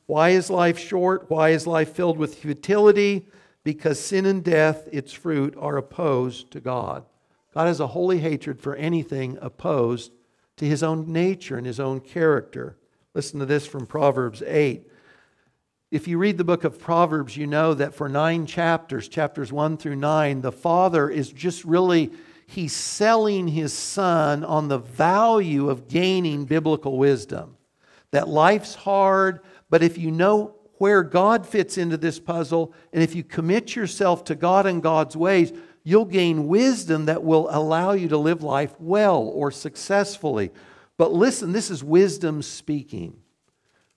Why 0.07 0.29
is 0.29 0.49
life 0.49 0.79
short? 0.79 1.29
Why 1.29 1.49
is 1.49 1.67
life 1.67 1.93
filled 1.93 2.17
with 2.17 2.33
futility? 2.33 3.27
Because 3.63 3.99
sin 3.99 4.25
and 4.25 4.43
death, 4.43 4.89
its 4.91 5.13
fruit, 5.13 5.55
are 5.59 5.77
opposed 5.77 6.49
to 6.51 6.59
God. 6.59 7.05
God 7.53 7.67
has 7.67 7.79
a 7.79 7.85
holy 7.85 8.17
hatred 8.17 8.59
for 8.59 8.75
anything 8.75 9.37
opposed 9.43 10.11
to 10.57 10.65
his 10.65 10.81
own 10.81 11.13
nature 11.13 11.55
and 11.55 11.67
his 11.67 11.79
own 11.79 11.99
character. 11.99 12.75
Listen 13.13 13.39
to 13.39 13.45
this 13.45 13.67
from 13.67 13.85
Proverbs 13.85 14.41
8. 14.41 14.87
If 15.91 16.07
you 16.07 16.17
read 16.17 16.39
the 16.39 16.43
book 16.43 16.63
of 16.63 16.79
Proverbs, 16.79 17.37
you 17.37 17.45
know 17.45 17.75
that 17.75 17.93
for 17.93 18.09
nine 18.09 18.47
chapters, 18.47 19.07
chapters 19.07 19.53
1 19.53 19.77
through 19.77 19.97
9, 19.97 20.41
the 20.41 20.51
father 20.51 21.11
is 21.11 21.31
just 21.31 21.63
really, 21.63 22.11
he's 22.49 22.75
selling 22.75 23.47
his 23.47 23.71
son 23.71 24.43
on 24.43 24.67
the 24.67 24.79
value 24.79 25.69
of 25.69 25.87
gaining 25.87 26.45
biblical 26.45 26.97
wisdom. 26.97 27.55
That 28.09 28.27
life's 28.27 28.73
hard, 28.73 29.41
but 29.69 29.83
if 29.83 29.99
you 29.99 30.09
know 30.09 30.55
where 30.79 31.03
God 31.03 31.45
fits 31.45 31.77
into 31.77 31.95
this 31.95 32.19
puzzle, 32.19 32.73
and 32.91 33.03
if 33.03 33.13
you 33.13 33.23
commit 33.23 33.75
yourself 33.75 34.23
to 34.23 34.35
God 34.35 34.65
and 34.65 34.81
God's 34.81 35.15
ways, 35.15 35.53
you'll 35.83 36.05
gain 36.05 36.47
wisdom 36.47 37.05
that 37.05 37.23
will 37.23 37.47
allow 37.51 37.91
you 37.91 38.07
to 38.07 38.17
live 38.17 38.41
life 38.41 38.73
well 38.79 39.21
or 39.21 39.51
successfully. 39.51 40.49
But 40.97 41.13
listen, 41.13 41.51
this 41.51 41.69
is 41.69 41.83
wisdom 41.83 42.41
speaking. 42.41 43.15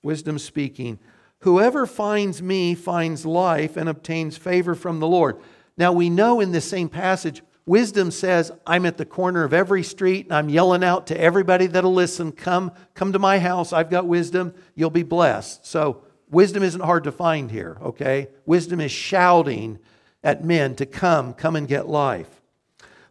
Wisdom 0.02 0.38
speaking. 0.38 0.98
Whoever 1.38 1.86
finds 1.86 2.42
me 2.42 2.74
finds 2.74 3.24
life 3.24 3.78
and 3.78 3.88
obtains 3.88 4.36
favor 4.36 4.74
from 4.74 5.00
the 5.00 5.08
Lord. 5.08 5.40
Now 5.78 5.92
we 5.92 6.10
know 6.10 6.40
in 6.40 6.52
this 6.52 6.68
same 6.68 6.90
passage, 6.90 7.40
wisdom 7.66 8.10
says, 8.10 8.52
I'm 8.66 8.86
at 8.86 8.96
the 8.96 9.04
corner 9.04 9.44
of 9.44 9.52
every 9.52 9.82
street 9.82 10.26
and 10.26 10.34
I'm 10.34 10.48
yelling 10.48 10.84
out 10.84 11.08
to 11.08 11.20
everybody 11.20 11.66
that'll 11.66 11.94
listen, 11.94 12.32
come, 12.32 12.72
come 12.94 13.12
to 13.12 13.18
my 13.18 13.38
house. 13.38 13.72
I've 13.72 13.90
got 13.90 14.06
wisdom. 14.06 14.54
You'll 14.74 14.90
be 14.90 15.02
blessed. 15.02 15.66
So 15.66 16.02
wisdom 16.30 16.62
isn't 16.62 16.80
hard 16.80 17.04
to 17.04 17.12
find 17.12 17.50
here, 17.50 17.78
okay? 17.82 18.28
Wisdom 18.46 18.80
is 18.80 18.92
shouting 18.92 19.78
at 20.24 20.44
men 20.44 20.74
to 20.76 20.86
come, 20.86 21.34
come 21.34 21.56
and 21.56 21.68
get 21.68 21.88
life. 21.88 22.42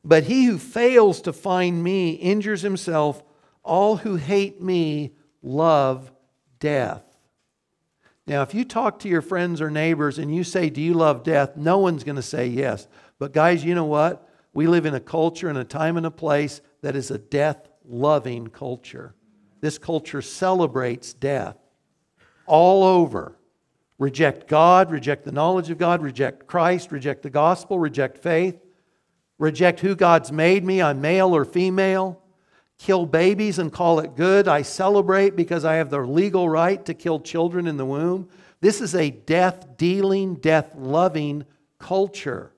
But 0.03 0.23
he 0.23 0.45
who 0.45 0.57
fails 0.57 1.21
to 1.21 1.33
find 1.33 1.83
me 1.83 2.11
injures 2.11 2.61
himself 2.61 3.23
all 3.63 3.97
who 3.97 4.15
hate 4.15 4.61
me 4.61 5.11
love 5.43 6.11
death. 6.59 7.03
Now, 8.25 8.43
if 8.43 8.53
you 8.53 8.65
talk 8.65 8.99
to 8.99 9.09
your 9.09 9.21
friends 9.21 9.61
or 9.61 9.69
neighbors 9.69 10.17
and 10.17 10.33
you 10.33 10.43
say, 10.43 10.69
Do 10.69 10.81
you 10.81 10.93
love 10.93 11.23
death? 11.23 11.57
No 11.57 11.79
one's 11.79 12.03
going 12.03 12.15
to 12.15 12.21
say 12.21 12.47
yes. 12.47 12.87
But, 13.19 13.33
guys, 13.33 13.63
you 13.63 13.75
know 13.75 13.85
what? 13.85 14.27
We 14.53 14.67
live 14.67 14.85
in 14.85 14.93
a 14.93 14.99
culture 14.99 15.49
and 15.49 15.57
a 15.57 15.63
time 15.63 15.97
and 15.97 16.05
a 16.05 16.11
place 16.11 16.61
that 16.81 16.95
is 16.95 17.11
a 17.11 17.17
death 17.17 17.69
loving 17.85 18.47
culture. 18.47 19.15
This 19.61 19.77
culture 19.77 20.21
celebrates 20.21 21.13
death 21.13 21.57
all 22.45 22.83
over. 22.83 23.37
Reject 23.97 24.47
God, 24.47 24.91
reject 24.91 25.25
the 25.25 25.31
knowledge 25.31 25.69
of 25.69 25.77
God, 25.77 26.01
reject 26.01 26.47
Christ, 26.47 26.91
reject 26.91 27.21
the 27.21 27.29
gospel, 27.29 27.77
reject 27.77 28.17
faith, 28.17 28.59
reject 29.37 29.79
who 29.79 29.95
God's 29.95 30.31
made 30.31 30.65
me, 30.65 30.81
I'm 30.81 31.01
male 31.01 31.35
or 31.35 31.45
female 31.45 32.21
kill 32.81 33.05
babies 33.05 33.59
and 33.59 33.71
call 33.71 33.99
it 33.99 34.15
good. 34.15 34.47
I 34.47 34.63
celebrate 34.63 35.35
because 35.35 35.65
I 35.65 35.75
have 35.75 35.91
the 35.91 35.99
legal 35.99 36.49
right 36.49 36.83
to 36.85 36.95
kill 36.95 37.19
children 37.19 37.67
in 37.67 37.77
the 37.77 37.85
womb. 37.85 38.27
This 38.59 38.81
is 38.81 38.95
a 38.95 39.11
death 39.11 39.77
dealing, 39.77 40.35
death 40.35 40.73
loving 40.75 41.45
culture. 41.77 42.53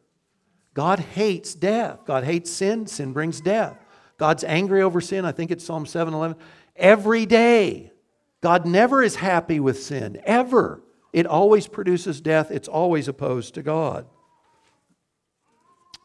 God 0.74 1.00
hates 1.00 1.54
death. 1.54 2.00
God 2.06 2.24
hates 2.24 2.52
sin. 2.52 2.88
Sin 2.88 3.14
brings 3.14 3.42
death. 3.42 3.78
God's 4.18 4.44
angry 4.44 4.82
over 4.82 5.02
sin. 5.02 5.26
I 5.26 5.32
think 5.32 5.52
it's 5.52 5.66
Psalm 5.66 5.86
711. 5.86 6.38
Every 6.76 7.26
day. 7.26 7.92
God 8.44 8.66
never 8.66 9.02
is 9.02 9.16
happy 9.16 9.62
with 9.62 9.82
sin, 9.82 10.22
ever. 10.26 10.84
It 11.14 11.26
always 11.26 11.66
produces 11.66 12.20
death. 12.20 12.52
It's 12.52 12.68
always 12.68 13.08
opposed 13.08 13.54
to 13.54 13.64
God. 13.64 14.06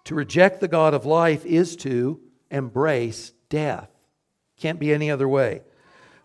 To 0.05 0.15
reject 0.15 0.61
the 0.61 0.69
God 0.69 0.95
of 0.95 1.05
life 1.05 1.45
is 1.45 1.75
to 1.77 2.21
embrace 2.49 3.33
death. 3.49 3.91
Can't 4.57 4.79
be 4.79 4.93
any 4.93 5.11
other 5.11 5.29
way. 5.29 5.63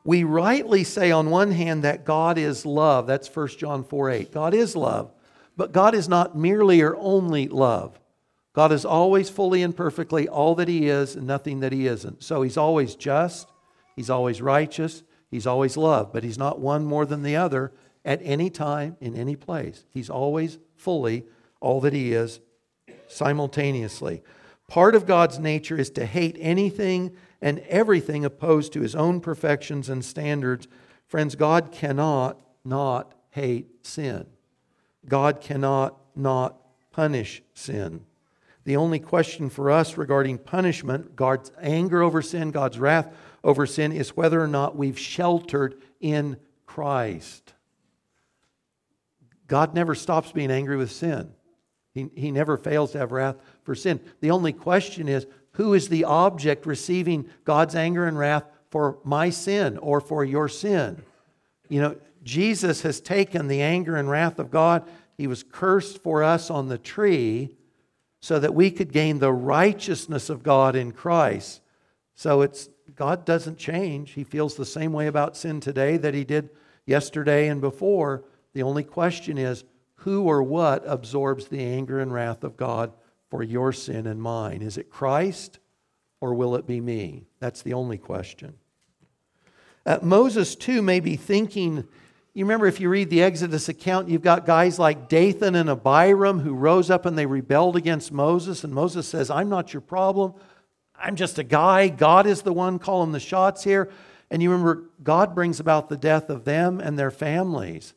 We 0.06 0.24
rightly 0.24 0.84
say, 0.84 1.10
on 1.12 1.32
one 1.32 1.52
hand, 1.52 1.84
that 1.84 2.06
God 2.06 2.38
is 2.38 2.64
love. 2.64 3.08
That's 3.08 3.34
1 3.34 3.48
John 3.58 3.84
4 3.84 4.10
8. 4.12 4.32
God 4.32 4.54
is 4.54 4.76
love. 4.76 5.12
But 5.58 5.72
God 5.72 5.96
is 5.96 6.08
not 6.08 6.38
merely 6.38 6.82
or 6.82 6.96
only 6.96 7.48
love. 7.48 8.00
God 8.54 8.72
is 8.72 8.86
always 8.86 9.30
fully 9.30 9.64
and 9.64 9.76
perfectly 9.76 10.28
all 10.28 10.56
that 10.56 10.68
He 10.68 10.88
is 10.88 11.16
and 11.16 11.28
nothing 11.28 11.60
that 11.62 11.72
He 11.72 11.88
isn't. 11.88 12.24
So 12.24 12.42
He's 12.42 12.58
always 12.58 12.96
just, 12.96 13.50
He's 13.96 14.10
always 14.10 14.42
righteous, 14.42 15.04
He's 15.30 15.48
always 15.48 15.76
love, 15.76 16.14
but 16.14 16.24
He's 16.24 16.38
not 16.38 16.60
one 16.60 16.86
more 16.86 17.06
than 17.06 17.24
the 17.24 17.36
other 17.36 17.72
at 18.06 18.22
any 18.24 18.50
time, 18.50 18.98
in 19.02 19.16
any 19.16 19.36
place. 19.36 19.86
He's 19.90 20.10
always 20.10 20.60
fully 20.76 21.26
all 21.60 21.82
that 21.82 21.94
He 21.94 22.14
is 22.14 22.40
simultaneously. 23.08 24.22
Part 24.68 24.96
of 24.96 25.06
God's 25.06 25.40
nature 25.40 25.78
is 25.78 25.90
to 25.92 26.06
hate 26.06 26.38
anything 26.40 27.16
and 27.42 27.60
everything 27.68 28.24
opposed 28.24 28.74
to 28.74 28.82
his 28.82 28.96
own 28.96 29.20
perfections 29.20 29.90
and 29.90 30.04
standards. 30.04 30.68
Friends, 31.06 31.36
God 31.36 31.72
cannot 31.72 32.40
not 32.64 33.14
hate 33.32 33.86
sin. 33.86 34.26
God 35.08 35.42
cannot 35.42 35.98
not 36.16 36.58
punish 36.92 37.44
sin. 37.54 38.06
The 38.66 38.78
only 38.78 39.00
question 39.00 39.50
for 39.50 39.70
us 39.70 39.98
regarding 39.98 40.38
punishment, 40.38 41.16
God's 41.16 41.52
anger 41.62 42.02
over 42.02 42.22
sin, 42.22 42.52
God's 42.52 42.80
wrath 42.80 43.14
over 43.44 43.66
sin, 43.66 43.92
is 43.92 44.16
whether 44.16 44.42
or 44.42 44.48
not 44.48 44.78
we've 44.78 45.00
sheltered 45.00 45.82
in 46.00 46.38
Christ. 46.66 47.54
God 49.48 49.74
never 49.76 49.96
stops 49.96 50.32
being 50.32 50.52
angry 50.52 50.78
with 50.78 50.92
sin. 50.92 51.34
He, 51.94 52.10
he 52.16 52.32
never 52.32 52.58
fails 52.58 52.94
to 52.94 53.00
have 53.00 53.12
wrath 53.12 53.36
for 53.64 53.76
sin. 53.76 54.00
The 54.22 54.32
only 54.32 54.54
question 54.54 55.08
is 55.08 55.28
who 55.52 55.74
is 55.74 55.90
the 55.90 56.06
object 56.06 56.66
receiving 56.66 57.30
God's 57.44 57.76
anger 57.76 58.06
and 58.08 58.18
wrath 58.18 58.46
for 58.72 58.98
my 59.04 59.30
sin 59.30 59.78
or 59.78 60.02
for 60.02 60.24
your 60.24 60.48
sin? 60.48 61.04
You 61.70 61.82
know, 61.82 61.96
Jesus 62.24 62.82
has 62.82 63.02
taken 63.02 63.48
the 63.48 63.62
anger 63.62 63.98
and 63.98 64.10
wrath 64.10 64.40
of 64.40 64.50
God. 64.50 64.88
He 65.18 65.28
was 65.28 65.44
cursed 65.44 66.02
for 66.02 66.24
us 66.24 66.50
on 66.50 66.70
the 66.70 66.78
tree 66.78 67.56
so 68.24 68.40
that 68.40 68.56
we 68.56 68.72
could 68.72 68.94
gain 68.94 69.20
the 69.20 69.34
righteousness 69.34 70.30
of 70.30 70.44
God 70.44 70.78
in 70.78 70.94
Christ. 70.94 71.60
So 72.16 72.42
it's 72.42 72.70
God 72.96 73.26
doesn't 73.26 73.58
change. 73.58 74.12
He 74.12 74.24
feels 74.24 74.56
the 74.56 74.66
same 74.66 74.94
way 74.94 75.08
about 75.08 75.36
sin 75.36 75.60
today 75.60 75.98
that 75.98 76.14
he 76.14 76.24
did 76.24 76.50
yesterday 76.86 77.50
and 77.50 77.60
before. 77.60 78.24
The 78.54 78.64
only 78.64 78.86
question 78.86 79.38
is 79.38 79.66
who 79.96 80.24
or 80.24 80.42
what 80.42 80.84
absorbs 80.86 81.50
the 81.50 81.60
anger 81.60 82.00
and 82.00 82.14
wrath 82.14 82.46
of 82.46 82.56
God 82.56 82.94
for 83.30 83.44
your 83.44 83.74
sin 83.74 84.08
and 84.08 84.22
mine? 84.22 84.62
Is 84.62 84.78
it 84.78 84.90
Christ 84.90 85.60
or 86.22 86.34
will 86.34 86.56
it 86.56 86.66
be 86.66 86.80
me? 86.80 87.26
That's 87.42 87.62
the 87.62 87.74
only 87.74 87.98
question. 87.98 88.54
Uh, 89.86 90.00
Moses, 90.02 90.56
too, 90.56 90.82
may 90.82 91.02
be 91.02 91.18
thinking 91.18 91.86
You 92.36 92.46
remember 92.46 92.66
if 92.66 92.80
you 92.80 92.90
read 92.90 93.12
the 93.12 93.22
Exodus 93.22 93.70
account, 93.70 94.10
you've 94.10 94.24
got 94.24 94.48
guys 94.48 94.80
like 94.80 95.08
Dathan 95.08 95.54
and 95.54 95.70
Abiram 95.70 96.40
who 96.40 96.56
rose 96.56 96.90
up 96.90 97.06
and 97.06 97.16
they 97.16 97.28
rebelled 97.28 97.76
against 97.76 98.12
Moses. 98.12 98.64
And 98.64 98.74
Moses 98.74 99.08
says, 99.08 99.30
I'm 99.30 99.50
not 99.50 99.72
your 99.72 99.82
problem. 99.82 100.34
I'm 100.96 101.16
just 101.16 101.38
a 101.38 101.44
guy. 101.44 101.90
God 101.90 102.26
is 102.26 102.42
the 102.42 102.54
one 102.54 102.80
calling 102.80 103.12
the 103.12 103.20
shots 103.20 103.64
here. 103.64 103.92
And 104.32 104.42
you 104.42 104.50
remember, 104.50 104.86
God 105.04 105.36
brings 105.36 105.60
about 105.60 105.90
the 105.90 105.98
death 105.98 106.32
of 106.32 106.44
them 106.44 106.80
and 106.80 106.98
their 106.98 107.12
families. 107.12 107.94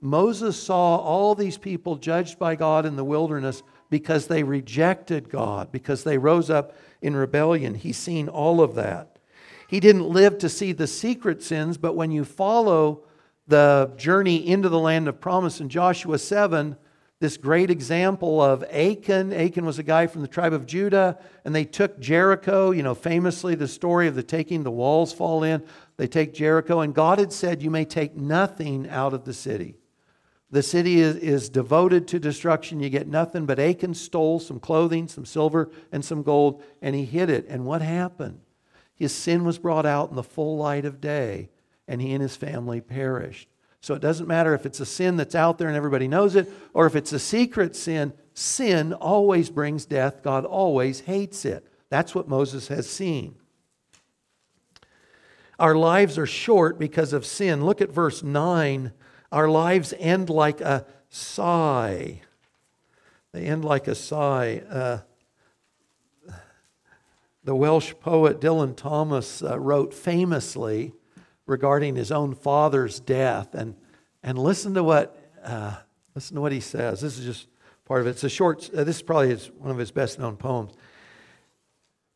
Moses 0.00 0.60
saw 0.60 0.96
all 0.96 1.36
these 1.36 1.56
people 1.56 1.94
judged 1.94 2.40
by 2.40 2.56
God 2.56 2.86
in 2.86 2.96
the 2.96 3.04
wilderness 3.04 3.62
because 3.88 4.26
they 4.26 4.42
rejected 4.42 5.30
God, 5.30 5.70
because 5.70 6.02
they 6.02 6.18
rose 6.18 6.50
up 6.50 6.74
in 7.02 7.14
rebellion. 7.14 7.76
He's 7.76 7.96
seen 7.96 8.28
all 8.28 8.60
of 8.60 8.74
that. 8.74 9.20
He 9.68 9.78
didn't 9.78 10.08
live 10.08 10.38
to 10.38 10.48
see 10.48 10.72
the 10.72 10.88
secret 10.88 11.40
sins, 11.40 11.78
but 11.78 11.94
when 11.94 12.10
you 12.10 12.24
follow 12.24 13.02
the 13.46 13.92
journey 13.96 14.46
into 14.46 14.68
the 14.68 14.78
land 14.78 15.08
of 15.08 15.20
promise 15.20 15.60
in 15.60 15.68
Joshua 15.68 16.18
7, 16.18 16.76
this 17.18 17.36
great 17.36 17.70
example 17.70 18.42
of 18.42 18.62
Achan. 18.64 19.32
Achan 19.32 19.64
was 19.64 19.78
a 19.78 19.82
guy 19.82 20.06
from 20.06 20.20
the 20.20 20.28
tribe 20.28 20.52
of 20.52 20.66
Judah, 20.66 21.18
and 21.44 21.54
they 21.54 21.64
took 21.64 21.98
Jericho. 21.98 22.72
You 22.72 22.82
know, 22.82 22.94
famously, 22.94 23.54
the 23.54 23.68
story 23.68 24.06
of 24.06 24.14
the 24.14 24.22
taking, 24.22 24.64
the 24.64 24.70
walls 24.70 25.12
fall 25.12 25.42
in. 25.42 25.62
They 25.96 26.08
take 26.08 26.34
Jericho, 26.34 26.80
and 26.80 26.94
God 26.94 27.18
had 27.18 27.32
said, 27.32 27.62
You 27.62 27.70
may 27.70 27.86
take 27.86 28.16
nothing 28.16 28.88
out 28.88 29.14
of 29.14 29.24
the 29.24 29.32
city. 29.32 29.76
The 30.50 30.62
city 30.62 31.00
is, 31.00 31.16
is 31.16 31.48
devoted 31.48 32.06
to 32.08 32.18
destruction. 32.18 32.80
You 32.80 32.90
get 32.90 33.08
nothing. 33.08 33.46
But 33.46 33.58
Achan 33.58 33.94
stole 33.94 34.38
some 34.38 34.60
clothing, 34.60 35.08
some 35.08 35.24
silver, 35.24 35.70
and 35.90 36.04
some 36.04 36.22
gold, 36.22 36.62
and 36.82 36.94
he 36.94 37.04
hid 37.04 37.30
it. 37.30 37.46
And 37.48 37.64
what 37.64 37.80
happened? 37.80 38.40
His 38.94 39.14
sin 39.14 39.44
was 39.44 39.58
brought 39.58 39.86
out 39.86 40.10
in 40.10 40.16
the 40.16 40.22
full 40.22 40.56
light 40.56 40.84
of 40.84 41.00
day, 41.00 41.48
and 41.88 42.00
he 42.00 42.12
and 42.12 42.22
his 42.22 42.36
family 42.36 42.80
perished. 42.80 43.48
So 43.80 43.94
it 43.94 44.02
doesn't 44.02 44.26
matter 44.26 44.54
if 44.54 44.66
it's 44.66 44.80
a 44.80 44.86
sin 44.86 45.16
that's 45.16 45.34
out 45.34 45.58
there 45.58 45.68
and 45.68 45.76
everybody 45.76 46.08
knows 46.08 46.34
it, 46.34 46.52
or 46.74 46.86
if 46.86 46.96
it's 46.96 47.12
a 47.12 47.18
secret 47.18 47.76
sin. 47.76 48.12
Sin 48.34 48.92
always 48.92 49.48
brings 49.48 49.86
death. 49.86 50.22
God 50.22 50.44
always 50.44 51.00
hates 51.00 51.44
it. 51.44 51.66
That's 51.88 52.14
what 52.14 52.28
Moses 52.28 52.68
has 52.68 52.88
seen. 52.90 53.36
Our 55.58 55.74
lives 55.74 56.18
are 56.18 56.26
short 56.26 56.78
because 56.78 57.12
of 57.12 57.24
sin. 57.24 57.64
Look 57.64 57.80
at 57.80 57.90
verse 57.90 58.22
9 58.22 58.92
our 59.32 59.48
lives 59.48 59.92
end 59.98 60.30
like 60.30 60.60
a 60.60 60.86
sigh. 61.08 62.22
They 63.32 63.44
end 63.44 63.64
like 63.64 63.88
a 63.88 63.94
sigh. 63.94 64.62
Uh, 64.70 64.98
the 67.44 67.54
Welsh 67.54 67.94
poet 68.00 68.40
Dylan 68.40 68.76
Thomas 68.76 69.42
uh, 69.42 69.58
wrote 69.58 69.92
famously 69.92 70.92
regarding 71.46 71.96
his 71.96 72.12
own 72.12 72.34
father's 72.34 73.00
death, 73.00 73.54
and 73.54 73.74
and 74.22 74.38
listen 74.38 74.74
to 74.74 74.82
what 74.82 75.16
uh, 75.44 75.76
listen 76.14 76.34
to 76.34 76.40
what 76.40 76.52
he 76.52 76.60
says. 76.60 77.00
This 77.00 77.18
is 77.18 77.24
just 77.24 77.48
part 77.84 78.00
of 78.00 78.06
it. 78.06 78.10
It's 78.10 78.24
a 78.24 78.28
short. 78.28 78.68
Uh, 78.74 78.84
this 78.84 78.96
is 78.96 79.02
probably 79.02 79.28
his, 79.28 79.50
one 79.58 79.70
of 79.70 79.78
his 79.78 79.90
best 79.90 80.18
known 80.18 80.36
poems. 80.36 80.72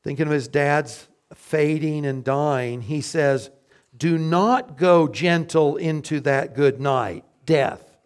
Thinking 0.03 0.27
of 0.27 0.33
his 0.33 0.49
dad's 0.49 1.09
fading 1.35 2.07
and 2.07 2.25
dying, 2.25 2.83
he 2.83 3.01
says, 3.01 3.51
do 3.97 4.17
not 4.19 4.77
go 4.77 5.09
gentle 5.09 5.77
into 5.77 6.21
that 6.21 6.55
good 6.55 6.81
night, 6.81 7.25
death. 7.45 7.99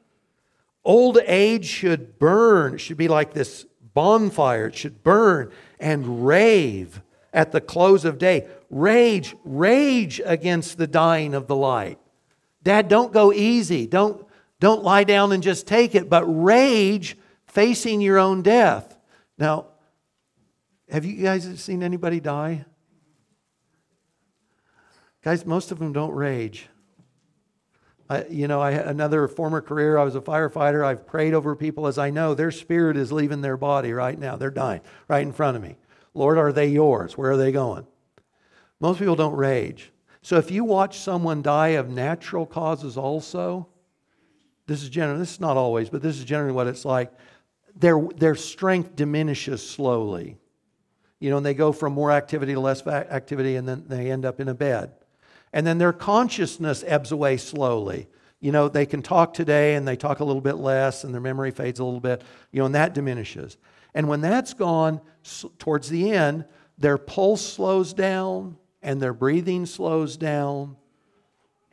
Old 0.85 1.19
age 1.25 1.67
should 1.67 2.19
burn, 2.19 2.75
it 2.75 2.79
should 2.79 2.97
be 2.97 3.09
like 3.09 3.33
this 3.33 3.65
bonfire, 3.95 4.67
it 4.67 4.75
should 4.75 5.03
burn 5.03 5.53
and 5.79 6.27
rave 6.27 7.01
at 7.33 7.53
the 7.53 7.61
close 7.61 8.05
of 8.05 8.19
day. 8.19 8.49
Rage, 8.75 9.37
rage 9.45 10.21
against 10.25 10.79
the 10.79 10.89
dying 10.89 11.33
of 11.33 11.47
the 11.47 11.55
light. 11.55 12.01
Dad, 12.61 12.89
don't 12.89 13.13
go 13.13 13.33
easy. 13.33 13.87
Don't, 13.87 14.27
don't 14.59 14.83
lie 14.83 15.05
down 15.05 15.31
and 15.31 15.45
just 15.45 15.69
take 15.69 15.95
it, 15.95 16.11
but 16.11 16.25
rage 16.25 17.17
facing 17.47 18.01
your 18.01 18.19
own 18.19 18.43
death. 18.43 18.99
Now, 19.39 19.67
have 20.91 21.05
you 21.05 21.23
guys 21.23 21.61
seen 21.63 21.85
anybody 21.85 22.19
die? 22.19 22.65
Guys, 25.23 25.47
most 25.47 25.71
of 25.71 25.79
them 25.79 25.93
don't 25.93 26.13
rage. 26.13 26.67
I, 28.11 28.25
you 28.25 28.49
know, 28.49 28.61
I 28.61 28.73
another 28.73 29.29
former 29.29 29.61
career. 29.61 29.99
I 29.99 30.03
was 30.03 30.17
a 30.17 30.21
firefighter. 30.21 30.85
I've 30.85 31.07
prayed 31.07 31.33
over 31.33 31.55
people 31.55 31.87
as 31.87 31.97
I 31.97 32.11
know 32.11 32.35
their 32.35 32.51
spirit 32.51 32.97
is 32.97 33.13
leaving 33.13 33.41
their 33.41 33.57
body 33.57 33.93
right 33.93 34.19
now. 34.19 34.35
They're 34.35 34.51
dying 34.51 34.81
right 35.07 35.23
in 35.23 35.31
front 35.31 35.57
of 35.57 35.63
me. 35.63 35.77
Lord, 36.13 36.39
are 36.39 36.53
they 36.53 36.67
yours? 36.67 37.17
Where 37.17 37.31
are 37.31 37.37
they 37.37 37.53
going? 37.53 37.87
Most 38.81 38.99
people 38.99 39.17
don't 39.17 39.37
rage. 39.37 39.93
So 40.23 40.37
if 40.37 40.51
you 40.51 40.65
watch 40.65 40.99
someone 40.99 41.43
die 41.43 41.69
of 41.69 41.91
natural 41.91 42.47
causes, 42.47 42.97
also, 42.97 43.69
this 44.67 44.83
is 44.83 44.89
generally 44.89 45.21
this 45.21 45.33
is 45.33 45.41
not 45.41 45.57
always, 45.57 45.91
but 45.91 46.03
this 46.03 46.19
is 46.19 46.25
generally 46.25 46.53
what 46.53 46.67
it's 46.67 46.85
like. 46.85 47.13
Their 47.77 48.01
their 48.17 48.35
strength 48.35 48.97
diminishes 48.97 49.69
slowly. 49.69 50.39
You 51.21 51.31
know, 51.31 51.39
and 51.39 51.47
they 51.47 51.55
go 51.55 51.73
from 51.73 51.93
more 51.93 52.11
activity 52.11 52.55
to 52.55 52.61
less 52.61 52.87
activity, 52.87 53.57
and 53.57 53.67
then 53.67 53.85
they 53.87 54.11
end 54.11 54.25
up 54.25 54.41
in 54.41 54.49
a 54.49 54.55
bed 54.55 54.93
and 55.55 55.65
then 55.65 55.79
their 55.79 55.93
consciousness 55.93 56.85
ebbs 56.87 57.13
away 57.13 57.37
slowly. 57.37 58.09
You 58.41 58.51
know, 58.51 58.69
they 58.69 58.85
can 58.85 59.03
talk 59.03 59.33
today 59.33 59.77
and 59.77 59.87
they 59.87 59.97
talk 59.97 60.19
a 60.19 60.25
little 60.25 60.43
bit 60.43 60.57
less 60.57 61.05
and 61.05 61.15
their 61.15 61.21
memory 61.21 61.53
fades 61.53 61.79
a 61.79 61.85
little 61.85 62.01
bit, 62.01 62.23
you 62.51 62.59
know, 62.59 62.67
and 62.67 62.75
that 62.75 62.93
diminishes. 62.93 63.57
And 63.95 64.09
when 64.09 64.21
that's 64.21 64.53
gone 64.53 65.01
towards 65.59 65.89
the 65.89 66.11
end, 66.11 66.45
their 66.77 66.99
pulse 66.99 67.41
slows 67.41 67.95
down 67.95 68.57
and 68.85 69.03
their 69.03 69.13
breathing 69.13 69.67
slows 69.67 70.17
down 70.17 70.77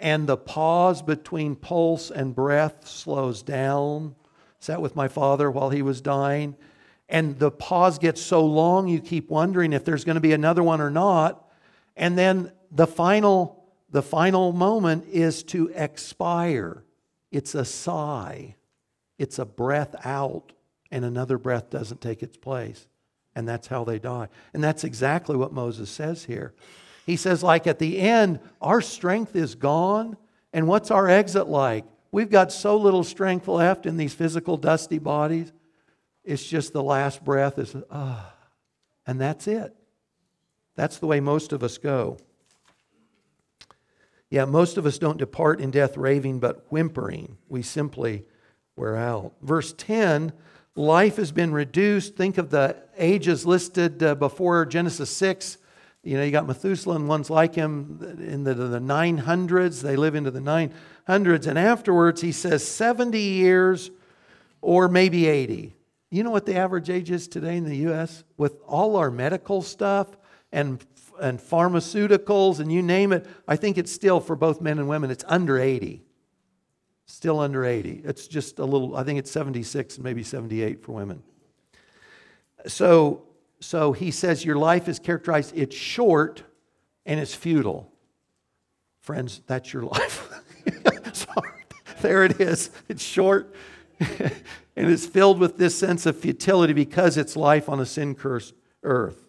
and 0.01 0.25
the 0.25 0.35
pause 0.35 1.03
between 1.03 1.55
pulse 1.55 2.09
and 2.09 2.33
breath 2.33 2.87
slows 2.87 3.43
down. 3.43 4.15
Sat 4.59 4.81
with 4.81 4.95
my 4.95 5.07
father 5.07 5.49
while 5.51 5.69
he 5.69 5.83
was 5.83 6.01
dying. 6.01 6.55
And 7.07 7.37
the 7.37 7.51
pause 7.51 7.99
gets 7.99 8.19
so 8.19 8.43
long, 8.43 8.87
you 8.87 8.99
keep 8.99 9.29
wondering 9.29 9.73
if 9.73 9.85
there's 9.85 10.03
going 10.03 10.15
to 10.15 10.21
be 10.21 10.33
another 10.33 10.63
one 10.63 10.81
or 10.81 10.89
not. 10.89 11.47
And 11.95 12.17
then 12.17 12.51
the 12.71 12.87
final 12.87 13.59
the 13.91 14.01
final 14.01 14.53
moment 14.53 15.05
is 15.09 15.43
to 15.43 15.67
expire. 15.75 16.85
It's 17.29 17.53
a 17.55 17.65
sigh, 17.65 18.55
it's 19.19 19.37
a 19.37 19.45
breath 19.45 19.93
out, 20.05 20.53
and 20.89 21.03
another 21.03 21.37
breath 21.37 21.69
doesn't 21.69 21.99
take 21.99 22.23
its 22.23 22.37
place. 22.37 22.87
And 23.35 23.47
that's 23.47 23.67
how 23.67 23.83
they 23.83 23.99
die. 23.99 24.29
And 24.53 24.63
that's 24.63 24.85
exactly 24.85 25.35
what 25.35 25.51
Moses 25.51 25.89
says 25.89 26.23
here. 26.23 26.53
He 27.05 27.15
says, 27.15 27.43
like 27.43 27.67
at 27.67 27.79
the 27.79 27.99
end, 27.99 28.39
our 28.61 28.81
strength 28.81 29.35
is 29.35 29.55
gone. 29.55 30.17
And 30.53 30.67
what's 30.67 30.91
our 30.91 31.07
exit 31.07 31.47
like? 31.47 31.85
We've 32.11 32.29
got 32.29 32.51
so 32.51 32.77
little 32.77 33.03
strength 33.03 33.47
left 33.47 33.85
in 33.85 33.97
these 33.97 34.13
physical, 34.13 34.57
dusty 34.57 34.99
bodies. 34.99 35.51
It's 36.23 36.45
just 36.45 36.73
the 36.73 36.83
last 36.83 37.23
breath 37.23 37.57
is, 37.57 37.75
ah, 37.89 38.33
and 39.07 39.19
that's 39.19 39.47
it. 39.47 39.75
That's 40.75 40.97
the 40.97 41.07
way 41.07 41.19
most 41.19 41.53
of 41.53 41.63
us 41.63 41.77
go. 41.77 42.17
Yeah, 44.29 44.45
most 44.45 44.77
of 44.77 44.85
us 44.85 44.97
don't 44.97 45.17
depart 45.17 45.59
in 45.59 45.71
death 45.71 45.97
raving, 45.97 46.39
but 46.39 46.65
whimpering. 46.69 47.37
We 47.49 47.61
simply 47.61 48.25
wear 48.75 48.95
out. 48.95 49.33
Verse 49.41 49.73
10 49.73 50.31
life 50.75 51.17
has 51.17 51.31
been 51.31 51.51
reduced. 51.51 52.15
Think 52.15 52.37
of 52.37 52.49
the 52.49 52.77
ages 52.97 53.45
listed 53.45 54.01
uh, 54.01 54.15
before 54.15 54.65
Genesis 54.65 55.09
6. 55.09 55.57
You 56.03 56.17
know, 56.17 56.23
you 56.23 56.31
got 56.31 56.47
Methuselah 56.47 56.95
and 56.95 57.07
ones 57.07 57.29
like 57.29 57.53
him 57.53 57.99
in 58.19 58.43
the, 58.43 58.55
the 58.55 58.79
900s. 58.79 59.81
They 59.81 59.95
live 59.95 60.15
into 60.15 60.31
the 60.31 60.39
900s. 60.39 61.47
And 61.47 61.59
afterwards, 61.59 62.21
he 62.21 62.31
says 62.31 62.67
70 62.67 63.19
years 63.19 63.91
or 64.61 64.87
maybe 64.87 65.27
80. 65.27 65.75
You 66.09 66.23
know 66.23 66.31
what 66.31 66.45
the 66.45 66.55
average 66.55 66.89
age 66.89 67.11
is 67.11 67.27
today 67.27 67.55
in 67.55 67.65
the 67.65 67.75
U.S.? 67.77 68.23
With 68.37 68.57
all 68.67 68.95
our 68.97 69.11
medical 69.11 69.61
stuff 69.61 70.07
and 70.51 70.83
and 71.21 71.39
pharmaceuticals 71.39 72.59
and 72.59 72.71
you 72.71 72.81
name 72.81 73.13
it, 73.13 73.25
I 73.47 73.55
think 73.55 73.77
it's 73.77 73.91
still 73.91 74.19
for 74.19 74.35
both 74.35 74.59
men 74.59 74.79
and 74.79 74.89
women, 74.89 75.11
it's 75.11 75.23
under 75.27 75.59
80. 75.59 76.03
Still 77.05 77.39
under 77.39 77.63
80. 77.63 78.01
It's 78.03 78.27
just 78.27 78.59
a 78.59 78.65
little, 78.65 78.95
I 78.95 79.03
think 79.03 79.19
it's 79.19 79.31
76 79.31 79.95
and 79.95 80.03
maybe 80.03 80.23
78 80.23 80.81
for 80.81 80.93
women. 80.93 81.21
So, 82.67 83.23
so 83.61 83.93
he 83.93 84.11
says 84.11 84.43
your 84.43 84.57
life 84.57 84.89
is 84.89 84.99
characterized, 84.99 85.53
it's 85.55 85.75
short 85.75 86.43
and 87.05 87.19
it's 87.19 87.33
futile. 87.33 87.91
Friends, 88.99 89.41
that's 89.47 89.71
your 89.71 89.83
life. 89.83 90.29
Sorry. 91.13 91.49
There 92.01 92.23
it 92.23 92.41
is. 92.41 92.71
It's 92.89 93.03
short 93.03 93.55
and 93.99 94.31
it's 94.75 95.05
filled 95.05 95.39
with 95.39 95.57
this 95.57 95.77
sense 95.77 96.05
of 96.05 96.17
futility 96.17 96.73
because 96.73 97.17
it's 97.17 97.35
life 97.35 97.69
on 97.69 97.79
a 97.79 97.85
sin 97.85 98.15
cursed 98.15 98.53
earth. 98.83 99.27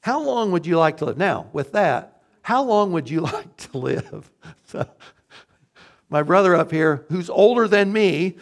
How 0.00 0.22
long 0.22 0.52
would 0.52 0.66
you 0.66 0.78
like 0.78 0.96
to 0.98 1.04
live? 1.04 1.18
Now, 1.18 1.48
with 1.52 1.72
that, 1.72 2.22
how 2.42 2.62
long 2.64 2.92
would 2.92 3.10
you 3.10 3.20
like 3.20 3.56
to 3.58 3.78
live? 3.78 4.30
My 6.08 6.22
brother 6.24 6.56
up 6.56 6.72
here, 6.72 7.04
who's 7.08 7.30
older 7.30 7.68
than 7.68 7.92
me, 7.92 8.36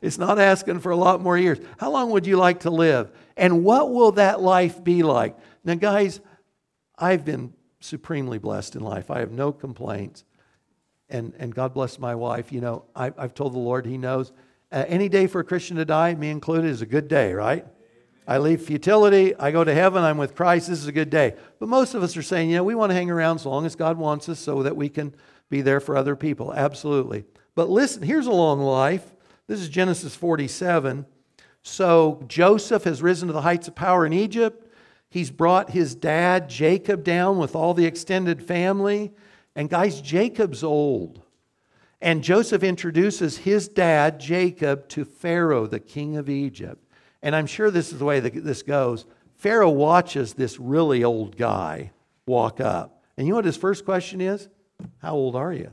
is 0.00 0.18
not 0.18 0.38
asking 0.38 0.80
for 0.80 0.92
a 0.92 0.96
lot 0.96 1.20
more 1.20 1.36
years. 1.36 1.58
How 1.78 1.90
long 1.90 2.10
would 2.10 2.26
you 2.26 2.36
like 2.36 2.60
to 2.60 2.70
live? 2.70 3.10
And 3.36 3.64
what 3.64 3.90
will 3.92 4.12
that 4.12 4.40
life 4.40 4.82
be 4.82 5.02
like? 5.02 5.36
Now, 5.64 5.74
guys, 5.74 6.20
I've 6.96 7.24
been 7.24 7.52
supremely 7.80 8.38
blessed 8.38 8.76
in 8.76 8.82
life. 8.82 9.10
I 9.10 9.20
have 9.20 9.32
no 9.32 9.52
complaints. 9.52 10.24
and, 11.08 11.34
and 11.38 11.54
God 11.54 11.74
bless 11.74 11.98
my 11.98 12.14
wife. 12.14 12.52
You 12.52 12.60
know, 12.60 12.84
I, 12.94 13.12
have 13.18 13.34
told 13.34 13.54
the 13.54 13.58
Lord, 13.58 13.86
He 13.86 13.98
knows. 13.98 14.32
Uh, 14.72 14.84
any 14.88 15.08
day 15.08 15.26
for 15.26 15.40
a 15.40 15.44
Christian 15.44 15.76
to 15.76 15.84
die, 15.84 16.14
me 16.14 16.30
included, 16.30 16.68
is 16.68 16.82
a 16.82 16.86
good 16.86 17.08
day, 17.08 17.32
right? 17.32 17.66
I 18.26 18.38
leave 18.38 18.62
futility. 18.62 19.36
I 19.36 19.50
go 19.50 19.64
to 19.64 19.74
heaven. 19.74 20.02
I'm 20.02 20.16
with 20.16 20.34
Christ. 20.34 20.68
This 20.68 20.80
is 20.80 20.86
a 20.86 20.92
good 20.92 21.10
day. 21.10 21.34
But 21.58 21.68
most 21.68 21.94
of 21.94 22.02
us 22.02 22.16
are 22.16 22.22
saying, 22.22 22.50
you 22.50 22.56
know, 22.56 22.64
we 22.64 22.74
want 22.74 22.90
to 22.90 22.94
hang 22.94 23.10
around 23.10 23.36
as 23.36 23.46
long 23.46 23.66
as 23.66 23.76
God 23.76 23.98
wants 23.98 24.28
us 24.28 24.38
so 24.38 24.62
that 24.62 24.76
we 24.76 24.88
can 24.88 25.14
be 25.50 25.60
there 25.60 25.80
for 25.80 25.96
other 25.96 26.16
people. 26.16 26.52
Absolutely. 26.54 27.24
But 27.54 27.68
listen, 27.68 28.02
here's 28.02 28.26
a 28.26 28.32
long 28.32 28.60
life. 28.60 29.14
This 29.46 29.60
is 29.60 29.68
Genesis 29.68 30.16
47. 30.16 31.04
So 31.64 32.22
Joseph 32.28 32.84
has 32.84 33.02
risen 33.02 33.28
to 33.28 33.32
the 33.32 33.40
heights 33.40 33.68
of 33.68 33.74
power 33.74 34.04
in 34.04 34.12
Egypt. 34.12 34.70
He's 35.08 35.30
brought 35.30 35.70
his 35.70 35.94
dad, 35.94 36.48
Jacob, 36.48 37.02
down 37.02 37.38
with 37.38 37.56
all 37.56 37.72
the 37.72 37.86
extended 37.86 38.42
family. 38.42 39.12
And 39.56 39.70
guys, 39.70 40.00
Jacob's 40.00 40.62
old. 40.62 41.22
And 42.02 42.22
Joseph 42.22 42.62
introduces 42.62 43.38
his 43.38 43.66
dad, 43.66 44.20
Jacob, 44.20 44.88
to 44.90 45.06
Pharaoh, 45.06 45.66
the 45.66 45.80
king 45.80 46.18
of 46.18 46.28
Egypt. 46.28 46.84
And 47.22 47.34
I'm 47.34 47.46
sure 47.46 47.70
this 47.70 47.92
is 47.92 47.98
the 47.98 48.04
way 48.04 48.20
that 48.20 48.44
this 48.44 48.62
goes. 48.62 49.06
Pharaoh 49.36 49.70
watches 49.70 50.34
this 50.34 50.60
really 50.60 51.02
old 51.02 51.36
guy 51.36 51.92
walk 52.26 52.60
up. 52.60 53.02
And 53.16 53.26
you 53.26 53.32
know 53.32 53.36
what 53.36 53.46
his 53.46 53.56
first 53.56 53.86
question 53.86 54.20
is? 54.20 54.48
How 54.98 55.14
old 55.14 55.34
are 55.34 55.52
you? 55.52 55.70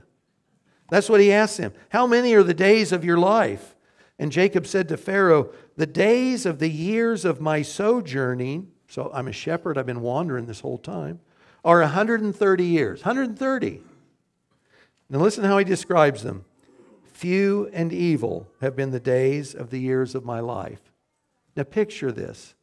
That's 0.89 1.09
what 1.09 1.19
he 1.19 1.33
asks 1.33 1.57
him. 1.57 1.73
How 1.89 2.07
many 2.07 2.33
are 2.35 2.43
the 2.43 2.53
days 2.53 2.93
of 2.93 3.03
your 3.03 3.17
life? 3.17 3.75
And 4.21 4.31
Jacob 4.31 4.67
said 4.67 4.87
to 4.89 4.97
Pharaoh, 4.97 5.49
The 5.77 5.87
days 5.87 6.45
of 6.45 6.59
the 6.59 6.69
years 6.69 7.25
of 7.25 7.41
my 7.41 7.63
sojourning, 7.63 8.71
so 8.87 9.09
I'm 9.11 9.27
a 9.27 9.31
shepherd, 9.31 9.79
I've 9.79 9.87
been 9.87 10.03
wandering 10.03 10.45
this 10.45 10.59
whole 10.59 10.77
time, 10.77 11.19
are 11.65 11.79
130 11.79 12.63
years. 12.63 12.99
130. 12.99 13.81
Now 15.09 15.17
listen 15.17 15.43
how 15.43 15.57
he 15.57 15.65
describes 15.65 16.21
them. 16.21 16.45
Few 17.11 17.71
and 17.73 17.91
evil 17.91 18.47
have 18.61 18.75
been 18.75 18.91
the 18.91 18.99
days 18.99 19.55
of 19.55 19.71
the 19.71 19.79
years 19.79 20.13
of 20.13 20.23
my 20.23 20.39
life. 20.39 20.91
Now 21.55 21.63
picture 21.63 22.11
this 22.11 22.53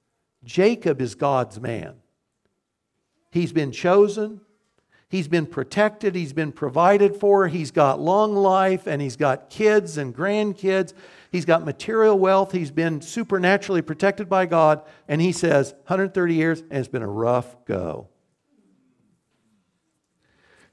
Jacob 0.45 1.01
is 1.01 1.17
God's 1.17 1.61
man. 1.61 1.97
He's 3.33 3.53
been 3.53 3.73
chosen, 3.73 4.43
he's 5.09 5.29
been 5.29 5.47
protected, 5.47 6.15
he's 6.15 6.33
been 6.33 6.53
provided 6.53 7.17
for, 7.17 7.49
he's 7.49 7.71
got 7.71 8.01
long 8.01 8.35
life, 8.35 8.87
and 8.87 9.03
he's 9.03 9.17
got 9.17 9.51
kids 9.51 9.99
and 9.99 10.15
grandkids. 10.15 10.93
He's 11.31 11.45
got 11.45 11.65
material 11.65 12.19
wealth, 12.19 12.53
he's 12.53 12.71
been 12.71 13.03
supernaturally 13.03 13.83
protected 13.83 14.29
by 14.29 14.47
God, 14.47 14.83
and 15.09 15.21
he 15.21 15.33
says, 15.33 15.73
130 15.73 16.35
years, 16.35 16.61
and 16.61 16.79
it's 16.79 16.89
been 16.89 17.03
a 17.03 17.07
rough 17.07 17.65
go. 17.67 18.09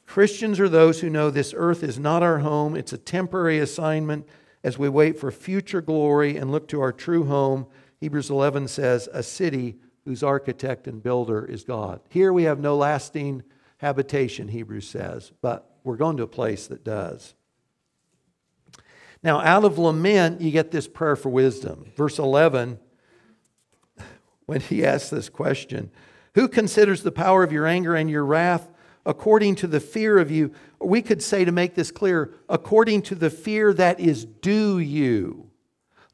Christians 0.05 0.59
are 0.59 0.69
those 0.69 1.01
who 1.01 1.09
know 1.09 1.29
this 1.29 1.53
earth 1.57 1.83
is 1.83 1.99
not 1.99 2.23
our 2.23 2.39
home, 2.39 2.75
it's 2.75 2.93
a 2.93 2.97
temporary 2.97 3.59
assignment 3.59 4.25
as 4.63 4.77
we 4.77 4.87
wait 4.87 5.19
for 5.19 5.29
future 5.29 5.81
glory 5.81 6.37
and 6.37 6.51
look 6.51 6.69
to 6.69 6.79
our 6.79 6.93
true 6.93 7.25
home 7.25 7.67
Hebrews 8.05 8.29
11 8.29 8.67
says, 8.67 9.09
a 9.13 9.23
city 9.23 9.77
whose 10.03 10.21
architect 10.21 10.87
and 10.87 11.01
builder 11.01 11.45
is 11.45 11.63
God. 11.63 12.01
Here 12.09 12.31
we 12.31 12.43
have 12.43 12.59
no 12.59 12.75
lasting 12.75 13.43
habitation, 13.85 14.47
Hebrews 14.47 14.89
says, 14.89 15.31
but 15.43 15.77
we're 15.83 15.95
going 15.95 16.17
to 16.17 16.23
a 16.23 16.27
place 16.27 16.65
that 16.67 16.83
does. 16.83 17.35
Now, 19.21 19.41
out 19.41 19.63
of 19.63 19.77
lament, 19.77 20.41
you 20.41 20.49
get 20.49 20.71
this 20.71 20.87
prayer 20.87 21.15
for 21.15 21.29
wisdom. 21.29 21.91
Verse 21.95 22.17
11, 22.17 22.79
when 24.47 24.61
he 24.61 24.83
asks 24.83 25.11
this 25.11 25.29
question, 25.29 25.91
Who 26.33 26.47
considers 26.47 27.03
the 27.03 27.11
power 27.11 27.43
of 27.43 27.51
your 27.51 27.67
anger 27.67 27.95
and 27.95 28.09
your 28.09 28.25
wrath 28.25 28.67
according 29.05 29.53
to 29.57 29.67
the 29.67 29.79
fear 29.79 30.17
of 30.17 30.31
you? 30.31 30.51
We 30.81 31.03
could 31.03 31.21
say, 31.21 31.45
to 31.45 31.51
make 31.51 31.75
this 31.75 31.91
clear, 31.91 32.33
according 32.49 33.03
to 33.03 33.15
the 33.15 33.29
fear 33.29 33.71
that 33.71 33.99
is 33.99 34.25
due 34.25 34.79
you. 34.79 35.51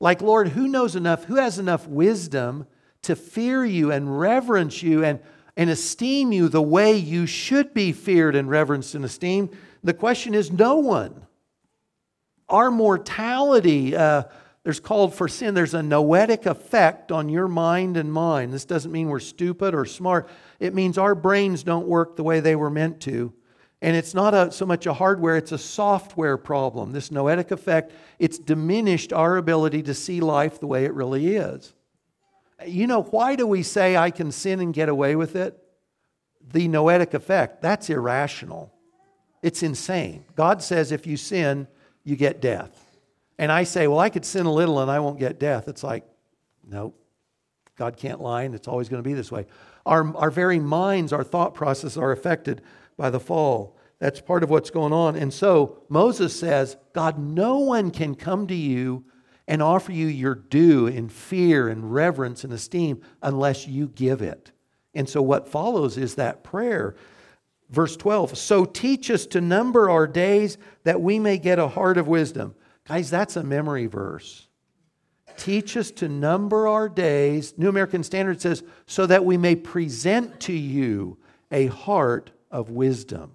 Like, 0.01 0.22
Lord, 0.22 0.49
who 0.49 0.67
knows 0.67 0.97
enough, 0.97 1.24
who 1.24 1.36
has 1.36 1.57
enough 1.57 1.88
wisdom 1.88 2.67
to 3.03 3.15
fear 3.15 3.63
you 3.63 3.93
and 3.93 4.19
reverence 4.19 4.84
you 4.84 5.05
and, 5.05 5.22
and 5.62 5.70
esteem 5.70 6.32
you 6.32 6.49
the 6.49 6.59
way 6.59 6.97
you 6.97 7.28
should 7.28 7.72
be 7.72 7.91
feared 7.91 8.36
and 8.36 8.49
reverenced 8.49 8.95
and 8.95 9.05
esteemed? 9.05 9.55
The 9.84 9.93
question 9.93 10.34
is 10.34 10.51
no 10.51 10.78
one. 10.78 11.28
Our 12.49 12.72
mortality, 12.72 13.95
uh, 13.95 14.24
there's 14.64 14.80
called 14.80 15.14
for 15.14 15.28
sin, 15.28 15.53
there's 15.53 15.76
a 15.76 15.84
noetic 15.84 16.47
effect 16.47 17.12
on 17.12 17.30
your 17.30 17.47
mind 17.47 17.95
and 17.95 18.12
mine. 18.12 18.49
This 18.49 18.66
doesn't 18.66 18.91
mean 18.91 19.07
we're 19.07 19.20
stupid 19.20 19.76
or 19.76 19.86
smart, 19.86 20.28
it 20.59 20.74
means 20.74 20.97
our 20.97 21.14
brains 21.14 21.62
don't 21.62 21.86
work 21.86 22.16
the 22.16 22.24
way 22.24 22.39
they 22.39 22.55
were 22.55 22.72
meant 22.72 22.99
to. 23.01 23.32
And 23.84 23.95
it's 23.95 24.16
not 24.16 24.34
a, 24.34 24.51
so 24.51 24.66
much 24.66 24.88
a 24.88 24.93
hardware, 24.93 25.38
it's 25.38 25.51
a 25.51 25.59
software 25.59 26.38
problem. 26.38 26.91
This 26.91 27.12
noetic 27.12 27.51
effect, 27.51 27.91
it's 28.18 28.39
diminished 28.39 29.14
our 29.14 29.38
ability 29.38 29.84
to 29.84 29.93
see 29.93 30.22
life 30.22 30.59
the 30.59 30.66
way 30.66 30.86
it 30.86 30.93
really 30.95 31.36
is. 31.36 31.76
You 32.66 32.88
know, 32.88 33.03
why 33.03 33.36
do 33.36 33.47
we 33.47 33.64
say 33.64 33.97
I 33.97 34.12
can 34.12 34.32
sin 34.32 34.59
and 34.59 34.74
get 34.74 34.89
away 34.89 35.16
with 35.16 35.36
it? 35.36 35.57
The 36.53 36.68
noetic 36.68 37.14
effect, 37.14 37.62
that's 37.62 37.89
irrational. 37.89 38.74
It's 39.41 39.64
insane. 39.64 40.26
God 40.36 40.62
says 40.62 40.91
if 40.91 41.07
you 41.07 41.18
sin, 41.18 41.68
you 42.03 42.16
get 42.16 42.41
death. 42.41 42.99
And 43.38 43.51
I 43.51 43.64
say, 43.64 43.88
well, 43.88 43.99
I 43.99 44.09
could 44.09 44.26
sin 44.26 44.45
a 44.45 44.53
little 44.53 44.80
and 44.80 44.91
I 44.91 44.99
won't 44.99 45.20
get 45.20 45.39
death. 45.39 45.68
It's 45.68 45.84
like, 45.84 46.05
nope. 46.68 46.97
God 47.78 47.97
can't 47.97 48.22
lie, 48.22 48.43
and 48.43 48.53
it's 48.53 48.68
always 48.68 48.89
going 48.89 49.01
to 49.01 49.09
be 49.09 49.16
this 49.16 49.32
way. 49.32 49.47
Our, 49.88 50.16
our 50.16 50.30
very 50.30 50.59
minds, 50.59 51.12
our 51.14 51.24
thought 51.24 51.55
processes 51.55 51.97
are 51.97 52.12
affected 52.12 52.62
by 52.97 53.09
the 53.09 53.20
fall. 53.20 53.76
That's 53.97 54.22
part 54.22 54.43
of 54.43 54.51
what's 54.51 54.70
going 54.70 54.93
on. 54.93 55.16
And 55.16 55.34
so 55.34 55.82
Moses 55.89 56.38
says, 56.39 56.78
God, 56.93 57.18
no 57.18 57.57
one 57.59 57.89
can 57.89 58.14
come 58.14 58.45
to 58.47 58.53
you 58.53 59.05
and 59.48 59.62
offer 59.62 59.92
you 59.92 60.08
your 60.08 60.36
due 60.36 60.88
in 60.88 61.10
fear 61.10 61.68
and 61.68 61.94
reverence 61.94 62.44
and 62.44 62.54
esteem 62.54 63.02
unless 63.22 63.68
you 63.68 63.88
give 63.88 64.22
it. 64.22 64.52
And 64.94 65.08
so 65.08 65.22
what 65.22 65.48
follows 65.48 65.98
is 65.98 66.16
that 66.16 66.44
prayer. 66.44 66.96
Verse 67.70 67.96
12, 67.96 68.38
so 68.38 68.66
teach 68.66 69.10
us 69.10 69.26
to 69.28 69.39
number 69.39 69.89
our 69.89 70.06
days 70.06 70.58
that 70.84 71.00
we 71.00 71.20
may 71.20 71.38
get 71.38 71.58
a 71.58 71.70
heart 71.70 71.98
of 71.98 72.08
wisdom. 72.08 72.54
Guys, 72.86 73.10
that's 73.10 73.38
a 73.38 73.44
memory 73.44 73.88
verse. 73.88 74.48
Teach 75.38 75.78
us 75.78 75.92
to 75.92 76.10
number 76.10 76.68
our 76.68 76.89
days. 76.89 77.54
New 77.58 77.70
American 77.70 78.04
Standard 78.04 78.42
says, 78.42 78.64
so 78.86 79.06
that 79.06 79.24
we 79.24 79.38
may 79.38 79.56
present 79.56 80.42
to 80.42 80.54
you 80.54 81.18
a 81.50 81.68
heart 81.68 82.32
of 82.52 82.70
wisdom. 82.70 83.32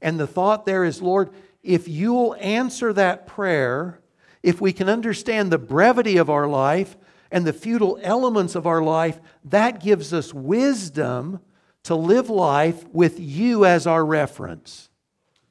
And 0.00 0.18
the 0.18 0.26
thought 0.26 0.64
there 0.64 0.84
is, 0.84 1.02
Lord, 1.02 1.30
if 1.62 1.88
you'll 1.88 2.36
answer 2.40 2.92
that 2.92 3.26
prayer, 3.26 3.99
if 4.42 4.60
we 4.60 4.72
can 4.72 4.88
understand 4.88 5.50
the 5.50 5.58
brevity 5.58 6.16
of 6.16 6.30
our 6.30 6.46
life 6.48 6.96
and 7.30 7.46
the 7.46 7.52
futile 7.52 7.98
elements 8.02 8.54
of 8.54 8.66
our 8.66 8.82
life, 8.82 9.20
that 9.44 9.80
gives 9.80 10.12
us 10.12 10.34
wisdom 10.34 11.40
to 11.84 11.94
live 11.94 12.28
life 12.28 12.88
with 12.88 13.18
you 13.20 13.64
as 13.64 13.86
our 13.86 14.04
reference. 14.04 14.90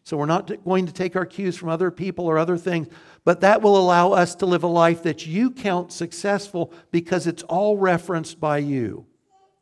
So 0.04 0.18
we're 0.18 0.26
not 0.26 0.64
going 0.64 0.88
to 0.88 0.94
take 0.94 1.16
our 1.16 1.26
cues 1.26 1.56
from 1.56 1.70
other 1.70 1.92
people 1.92 2.26
or 2.26 2.40
other 2.40 2.58
things, 2.58 2.88
but 3.24 3.42
that 3.42 3.62
will 3.62 3.78
allow 3.78 4.12
us 4.12 4.34
to 4.36 4.48
live 4.48 4.64
a 4.64 4.68
life 4.68 5.04
that 5.04 5.28
you 5.28 5.52
count 5.52 5.92
successful 5.92 6.74
because 6.90 7.28
it's 7.28 7.44
all 7.44 7.78
referenced 7.78 8.40
by 8.40 8.58
you. 8.58 9.06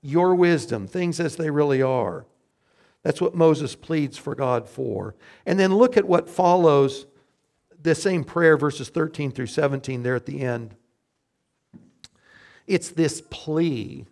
Your 0.02 0.36
wisdom, 0.36 0.88
things 0.88 1.20
as 1.20 1.36
they 1.36 1.50
really 1.50 1.82
are. 1.82 2.26
That's 3.04 3.20
what 3.20 3.36
Moses 3.36 3.76
pleads 3.76 4.18
for 4.18 4.36
God 4.36 4.70
for. 4.70 5.16
And 5.46 5.60
then 5.60 5.76
look 5.76 5.98
at 5.98 6.08
what 6.08 6.30
follows 6.30 7.08
the 7.82 7.96
same 7.96 8.24
prayer, 8.24 8.58
verses 8.58 8.90
13 8.90 9.32
through 9.32 9.48
17, 9.48 10.04
there 10.04 10.16
at 10.16 10.26
the 10.26 10.42
end. 10.42 10.76
It's 12.66 12.90
this 12.90 13.22
plea. 13.30 14.06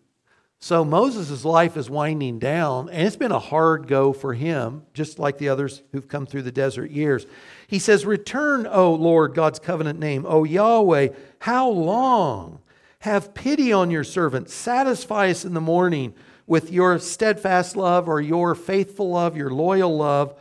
So 0.60 0.84
Moses' 0.84 1.46
life 1.46 1.78
is 1.78 1.90
winding 1.90 2.40
down, 2.40 2.90
and 2.90 3.06
it's 3.06 3.18
been 3.18 3.32
a 3.32 3.40
hard 3.40 3.88
go 3.88 4.14
for 4.14 4.34
him, 4.34 4.84
just 4.94 5.20
like 5.20 5.38
the 5.38 5.50
others 5.50 5.84
who've 5.92 6.08
come 6.08 6.26
through 6.26 6.44
the 6.44 6.52
desert 6.52 6.90
years. 6.90 7.28
He 7.68 7.78
says, 7.78 8.06
Return, 8.06 8.66
O 8.66 8.94
Lord, 8.94 9.36
God's 9.36 9.60
covenant 9.60 10.00
name, 10.00 10.26
O 10.28 10.44
Yahweh, 10.44 11.10
how 11.40 11.70
long? 11.70 12.62
Have 13.00 13.36
pity 13.36 13.72
on 13.72 13.92
your 13.92 14.04
servant. 14.04 14.50
Satisfy 14.50 15.30
us 15.30 15.46
in 15.46 15.54
the 15.54 15.62
morning 15.62 16.16
with 16.48 16.72
your 16.72 16.98
steadfast 16.98 17.76
love 17.76 18.08
or 18.08 18.20
your 18.20 18.56
faithful 18.56 19.12
love, 19.12 19.38
your 19.38 19.52
loyal 19.52 19.96
love, 19.96 20.34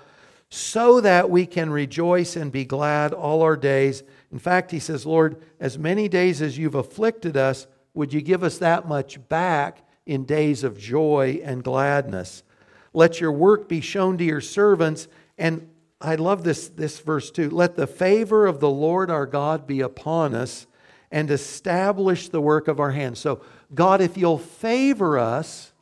so 0.55 1.01
that 1.01 1.29
we 1.29 1.47
can 1.47 1.69
rejoice 1.69 2.37
and 2.37 2.53
be 2.53 2.65
glad 2.65 3.13
all 3.13 3.43
our 3.43 3.57
days. 3.57 4.05
In 4.31 4.39
fact, 4.39 4.71
he 4.71 4.79
says, 4.79 5.05
Lord, 5.05 5.43
as 5.59 5.77
many 5.77 6.09
days 6.09 6.41
as 6.41 6.57
you've 6.57 6.77
afflicted 6.77 7.37
us, 7.37 7.67
would 7.93 8.13
you 8.13 8.21
give 8.21 8.45
us 8.45 8.59
that 8.59 8.87
much 8.87 9.19
back 9.29 9.85
in 10.07 10.25
days 10.25 10.63
of 10.63 10.79
joy 10.79 11.41
and 11.43 11.65
gladness? 11.65 12.45
Let 12.93 13.21
your 13.21 13.33
work 13.33 13.69
be 13.69 13.81
shown 13.81 14.17
to 14.19 14.25
your 14.25 14.41
servants. 14.41 15.09
And 15.37 15.69
I 16.01 16.15
love 16.15 16.45
this, 16.45 16.69
this 16.69 17.01
verse 17.01 17.33
too. 17.33 17.51
Let 17.51 17.75
the 17.75 17.89
favor 17.89 18.47
of 18.47 18.61
the 18.61 18.71
Lord 18.71 19.11
our 19.11 19.27
God 19.27 19.67
be 19.67 19.81
upon 19.81 20.37
us 20.37 20.69
and 21.11 21.33
establish 21.33 22.29
the 22.29 22.41
work 22.41 22.69
of 22.69 22.79
our 22.79 22.93
hands. 22.93 23.19
So, 23.19 23.43
God, 23.75 24.01
if 24.01 24.17
you'll 24.17 24.39
favor 24.39 25.19
us, 25.19 25.73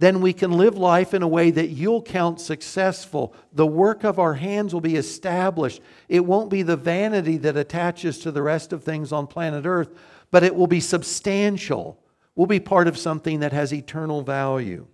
then 0.00 0.22
we 0.22 0.32
can 0.32 0.52
live 0.52 0.78
life 0.78 1.12
in 1.12 1.20
a 1.22 1.28
way 1.28 1.50
that 1.50 1.68
you'll 1.68 2.00
count 2.00 2.40
successful. 2.40 3.34
The 3.52 3.66
work 3.66 4.02
of 4.02 4.18
our 4.18 4.32
hands 4.32 4.72
will 4.72 4.80
be 4.80 4.96
established. 4.96 5.82
It 6.08 6.24
won't 6.24 6.48
be 6.48 6.62
the 6.62 6.78
vanity 6.78 7.36
that 7.36 7.58
attaches 7.58 8.18
to 8.20 8.32
the 8.32 8.40
rest 8.40 8.72
of 8.72 8.82
things 8.82 9.12
on 9.12 9.26
planet 9.26 9.66
Earth, 9.66 9.90
but 10.30 10.42
it 10.42 10.54
will 10.54 10.66
be 10.66 10.80
substantial. 10.80 12.02
We'll 12.34 12.46
be 12.46 12.60
part 12.60 12.88
of 12.88 12.96
something 12.96 13.40
that 13.40 13.52
has 13.52 13.74
eternal 13.74 14.22
value. 14.22 14.86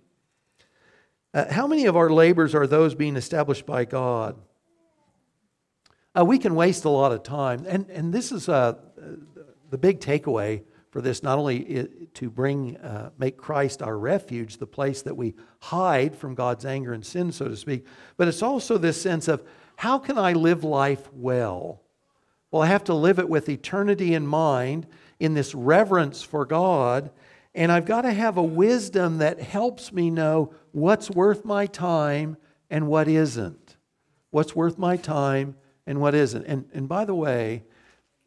Uh, 1.33 1.53
how 1.53 1.67
many 1.67 1.85
of 1.85 1.95
our 1.95 2.09
labors 2.09 2.53
are 2.53 2.67
those 2.67 2.93
being 2.93 3.15
established 3.15 3.65
by 3.65 3.85
God? 3.85 4.35
Uh, 6.17 6.25
we 6.25 6.37
can 6.37 6.53
waste 6.53 6.83
a 6.83 6.89
lot 6.89 7.13
of 7.13 7.23
time. 7.23 7.63
And, 7.65 7.89
and 7.91 8.13
this 8.13 8.33
is 8.33 8.49
uh, 8.49 8.73
the 9.69 9.77
big 9.77 10.01
takeaway 10.01 10.63
for 10.89 11.01
this 11.01 11.21
not 11.21 11.37
only 11.37 11.87
to 12.13 12.29
bring, 12.29 12.77
uh, 12.77 13.11
make 13.17 13.37
Christ 13.37 13.81
our 13.81 13.97
refuge, 13.97 14.57
the 14.57 14.67
place 14.67 15.01
that 15.01 15.17
we 15.17 15.35
hide 15.59 16.15
from 16.15 16.35
God's 16.35 16.65
anger 16.65 16.93
and 16.93 17.05
sin, 17.05 17.31
so 17.31 17.47
to 17.47 17.57
speak, 17.57 17.85
but 18.15 18.27
it's 18.27 18.41
also 18.41 18.77
this 18.77 19.01
sense 19.01 19.27
of 19.27 19.43
how 19.77 19.99
can 19.99 20.17
I 20.17 20.33
live 20.33 20.63
life 20.63 21.11
well? 21.13 21.81
Well, 22.51 22.61
I 22.61 22.67
have 22.67 22.85
to 22.85 22.93
live 22.93 23.19
it 23.19 23.29
with 23.29 23.49
eternity 23.49 24.13
in 24.13 24.25
mind, 24.25 24.87
in 25.19 25.33
this 25.33 25.53
reverence 25.53 26.23
for 26.23 26.45
God, 26.45 27.11
and 27.53 27.71
I've 27.71 27.85
got 27.85 28.01
to 28.01 28.13
have 28.13 28.37
a 28.37 28.43
wisdom 28.43 29.17
that 29.17 29.41
helps 29.41 29.91
me 29.91 30.09
know 30.09 30.53
what's 30.71 31.09
worth 31.09 31.43
my 31.43 31.65
time 31.65 32.37
and 32.69 32.87
what 32.87 33.07
isn't. 33.07 33.77
What's 34.29 34.55
worth 34.55 34.77
my 34.77 34.95
time 34.95 35.55
and 35.87 35.99
what 35.99 36.13
isn't. 36.13 36.45
And, 36.45 36.65
and 36.73 36.87
by 36.87 37.05
the 37.05 37.15
way, 37.15 37.63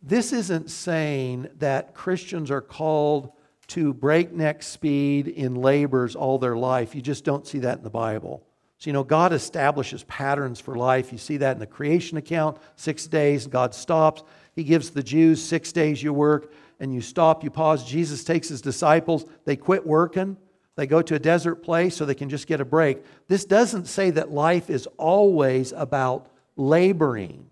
this 0.03 0.33
isn't 0.33 0.71
saying 0.71 1.49
that 1.59 1.95
Christians 1.95 2.51
are 2.51 2.61
called 2.61 3.33
to 3.69 3.95
breakneck 3.95 4.63
speed 4.63 5.29
in 5.29 5.55
labors 5.55 6.17
all 6.17 6.39
their 6.39 6.57
life. 6.57 6.95
You 6.95 7.03
just 7.03 7.25
don't 7.25 7.47
see 7.47 7.61
that 7.61 7.79
in 7.79 7.85
the 7.85 7.91
Bible. 7.91 8.43
So, 8.79 8.89
you 8.89 8.95
know, 8.95 9.05
God 9.05 9.33
establishes 9.33 10.05
patterns 10.05 10.59
for 10.59 10.75
life. 10.75 11.13
You 11.13 11.19
see 11.19 11.37
that 11.37 11.53
in 11.53 11.59
the 11.59 11.67
creation 11.67 12.17
account 12.17 12.57
six 12.77 13.07
days, 13.07 13.47
God 13.47 13.75
stops. 13.75 14.23
He 14.55 14.65
gives 14.65 14.91
the 14.91 15.03
Jews 15.03 15.43
six 15.43 15.71
days 15.71 16.03
you 16.03 16.13
work 16.15 16.53
and 16.81 16.95
you 16.95 17.03
stop, 17.03 17.45
you 17.45 17.51
pause. 17.51 17.85
Jesus 17.85 18.25
takes 18.25 18.49
his 18.49 18.63
disciples, 18.63 19.27
they 19.45 19.57
quit 19.57 19.87
working. 19.87 20.37
They 20.77 20.87
go 20.87 21.03
to 21.03 21.17
a 21.17 21.19
desert 21.19 21.57
place 21.57 21.95
so 21.95 22.07
they 22.07 22.15
can 22.15 22.31
just 22.31 22.47
get 22.47 22.63
a 22.63 22.65
break. 22.65 23.05
This 23.29 23.45
doesn't 23.45 23.85
say 23.85 24.11
that 24.13 24.31
life 24.31 24.71
is 24.71 24.87
always 24.97 25.73
about 25.73 26.31
laboring 26.57 27.51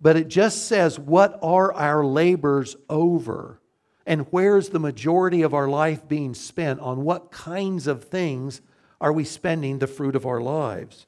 but 0.00 0.16
it 0.16 0.28
just 0.28 0.66
says, 0.66 0.98
What 0.98 1.38
are 1.42 1.72
our 1.72 2.04
labors 2.04 2.76
over? 2.88 3.60
And 4.06 4.26
where's 4.30 4.70
the 4.70 4.78
majority 4.78 5.42
of 5.42 5.54
our 5.54 5.68
life 5.68 6.08
being 6.08 6.34
spent? 6.34 6.80
On 6.80 7.04
what 7.04 7.30
kinds 7.30 7.86
of 7.86 8.04
things 8.04 8.60
are 9.00 9.12
we 9.12 9.24
spending 9.24 9.78
the 9.78 9.86
fruit 9.86 10.16
of 10.16 10.26
our 10.26 10.40
lives? 10.40 11.06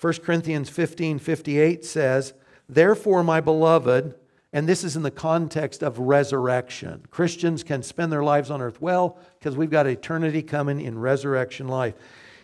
1 0.00 0.14
Corinthians 0.14 0.68
15 0.68 1.18
58 1.18 1.84
says, 1.84 2.34
Therefore, 2.68 3.22
my 3.22 3.40
beloved, 3.40 4.14
and 4.52 4.68
this 4.68 4.84
is 4.84 4.96
in 4.96 5.02
the 5.02 5.10
context 5.10 5.82
of 5.82 5.98
resurrection. 5.98 7.04
Christians 7.10 7.62
can 7.62 7.82
spend 7.82 8.12
their 8.12 8.24
lives 8.24 8.50
on 8.50 8.60
earth 8.60 8.80
well 8.80 9.18
because 9.38 9.56
we've 9.56 9.70
got 9.70 9.86
eternity 9.86 10.42
coming 10.42 10.80
in 10.80 10.98
resurrection 10.98 11.68
life. 11.68 11.94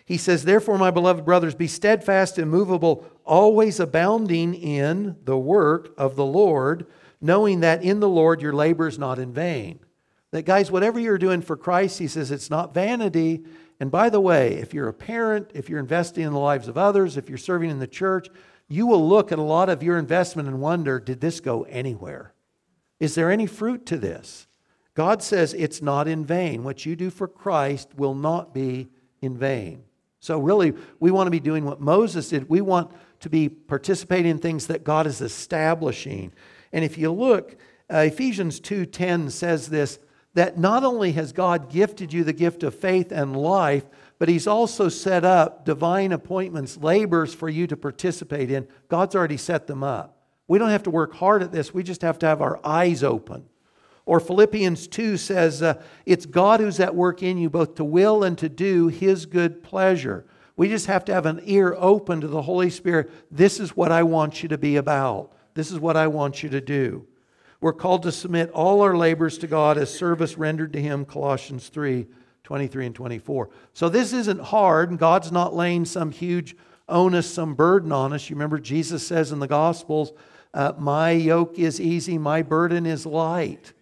He 0.08 0.16
says, 0.16 0.44
Therefore, 0.44 0.78
my 0.78 0.90
beloved 0.90 1.26
brothers, 1.26 1.54
be 1.54 1.66
steadfast, 1.66 2.38
and 2.38 2.44
immovable, 2.44 3.04
always 3.26 3.78
abounding 3.78 4.54
in 4.54 5.16
the 5.24 5.36
work 5.36 5.92
of 5.98 6.16
the 6.16 6.24
Lord, 6.24 6.86
knowing 7.20 7.60
that 7.60 7.82
in 7.82 8.00
the 8.00 8.08
Lord 8.08 8.40
your 8.40 8.54
labor 8.54 8.88
is 8.88 8.98
not 8.98 9.18
in 9.18 9.34
vain. 9.34 9.80
That, 10.30 10.46
guys, 10.46 10.70
whatever 10.70 10.98
you're 10.98 11.18
doing 11.18 11.42
for 11.42 11.58
Christ, 11.58 11.98
he 11.98 12.08
says, 12.08 12.30
it's 12.30 12.48
not 12.48 12.72
vanity. 12.72 13.44
And 13.80 13.90
by 13.90 14.08
the 14.08 14.18
way, 14.18 14.54
if 14.54 14.72
you're 14.72 14.88
a 14.88 14.94
parent, 14.94 15.50
if 15.52 15.68
you're 15.68 15.78
investing 15.78 16.24
in 16.24 16.32
the 16.32 16.38
lives 16.38 16.68
of 16.68 16.78
others, 16.78 17.18
if 17.18 17.28
you're 17.28 17.36
serving 17.36 17.68
in 17.68 17.78
the 17.78 17.86
church, 17.86 18.28
you 18.66 18.86
will 18.86 19.06
look 19.06 19.30
at 19.30 19.38
a 19.38 19.42
lot 19.42 19.68
of 19.68 19.82
your 19.82 19.98
investment 19.98 20.48
and 20.48 20.58
wonder, 20.58 20.98
did 20.98 21.20
this 21.20 21.38
go 21.38 21.64
anywhere? 21.64 22.32
Is 22.98 23.14
there 23.14 23.30
any 23.30 23.46
fruit 23.46 23.84
to 23.84 23.98
this? 23.98 24.46
God 24.94 25.22
says 25.22 25.52
it's 25.52 25.82
not 25.82 26.08
in 26.08 26.24
vain. 26.24 26.64
What 26.64 26.86
you 26.86 26.96
do 26.96 27.10
for 27.10 27.28
Christ 27.28 27.90
will 27.94 28.14
not 28.14 28.54
be 28.54 28.88
in 29.20 29.36
vain. 29.36 29.84
So, 30.20 30.38
really, 30.38 30.74
we 30.98 31.10
want 31.10 31.26
to 31.26 31.30
be 31.30 31.40
doing 31.40 31.64
what 31.64 31.80
Moses 31.80 32.28
did. 32.28 32.48
We 32.48 32.60
want 32.60 32.90
to 33.20 33.30
be 33.30 33.48
participating 33.48 34.30
in 34.30 34.38
things 34.38 34.66
that 34.66 34.84
God 34.84 35.06
is 35.06 35.20
establishing. 35.20 36.32
And 36.72 36.84
if 36.84 36.98
you 36.98 37.12
look, 37.12 37.56
uh, 37.92 37.98
Ephesians 37.98 38.60
2:10 38.60 39.30
says 39.30 39.68
this 39.68 39.98
that 40.34 40.58
not 40.58 40.84
only 40.84 41.12
has 41.12 41.32
God 41.32 41.68
gifted 41.70 42.12
you 42.12 42.22
the 42.22 42.32
gift 42.32 42.62
of 42.62 42.74
faith 42.74 43.10
and 43.10 43.36
life, 43.36 43.84
but 44.18 44.28
he's 44.28 44.46
also 44.46 44.88
set 44.88 45.24
up 45.24 45.64
divine 45.64 46.12
appointments, 46.12 46.76
labors 46.76 47.34
for 47.34 47.48
you 47.48 47.66
to 47.66 47.76
participate 47.76 48.50
in. 48.50 48.68
God's 48.88 49.16
already 49.16 49.36
set 49.36 49.66
them 49.66 49.82
up. 49.82 50.16
We 50.46 50.58
don't 50.58 50.70
have 50.70 50.82
to 50.84 50.90
work 50.90 51.14
hard 51.14 51.42
at 51.42 51.52
this. 51.52 51.74
We 51.74 51.82
just 51.82 52.02
have 52.02 52.18
to 52.20 52.26
have 52.26 52.40
our 52.40 52.60
eyes 52.64 53.02
open. 53.02 53.48
Or 54.08 54.20
Philippians 54.20 54.88
2 54.88 55.18
says, 55.18 55.62
uh, 55.62 55.82
It's 56.06 56.24
God 56.24 56.60
who's 56.60 56.80
at 56.80 56.94
work 56.94 57.22
in 57.22 57.36
you, 57.36 57.50
both 57.50 57.74
to 57.74 57.84
will 57.84 58.24
and 58.24 58.38
to 58.38 58.48
do 58.48 58.88
his 58.88 59.26
good 59.26 59.62
pleasure. 59.62 60.24
We 60.56 60.70
just 60.70 60.86
have 60.86 61.04
to 61.04 61.12
have 61.12 61.26
an 61.26 61.42
ear 61.44 61.76
open 61.78 62.22
to 62.22 62.26
the 62.26 62.40
Holy 62.40 62.70
Spirit. 62.70 63.10
This 63.30 63.60
is 63.60 63.76
what 63.76 63.92
I 63.92 64.04
want 64.04 64.42
you 64.42 64.48
to 64.48 64.56
be 64.56 64.76
about. 64.76 65.34
This 65.52 65.70
is 65.70 65.78
what 65.78 65.98
I 65.98 66.06
want 66.06 66.42
you 66.42 66.48
to 66.48 66.60
do. 66.62 67.06
We're 67.60 67.74
called 67.74 68.02
to 68.04 68.10
submit 68.10 68.50
all 68.52 68.80
our 68.80 68.96
labors 68.96 69.36
to 69.38 69.46
God 69.46 69.76
as 69.76 69.92
service 69.92 70.38
rendered 70.38 70.72
to 70.72 70.80
Him, 70.80 71.04
Colossians 71.04 71.68
3 71.68 72.06
23 72.44 72.86
and 72.86 72.94
24. 72.94 73.50
So 73.74 73.90
this 73.90 74.14
isn't 74.14 74.40
hard, 74.40 74.88
and 74.88 74.98
God's 74.98 75.30
not 75.30 75.54
laying 75.54 75.84
some 75.84 76.10
huge 76.10 76.56
onus, 76.88 77.30
some 77.30 77.54
burden 77.54 77.92
on 77.92 78.14
us. 78.14 78.30
You 78.30 78.36
remember 78.36 78.58
Jesus 78.58 79.06
says 79.06 79.32
in 79.32 79.38
the 79.38 79.46
Gospels, 79.46 80.12
uh, 80.54 80.72
My 80.78 81.10
yoke 81.10 81.58
is 81.58 81.78
easy, 81.78 82.16
my 82.16 82.40
burden 82.40 82.86
is 82.86 83.04
light. 83.04 83.74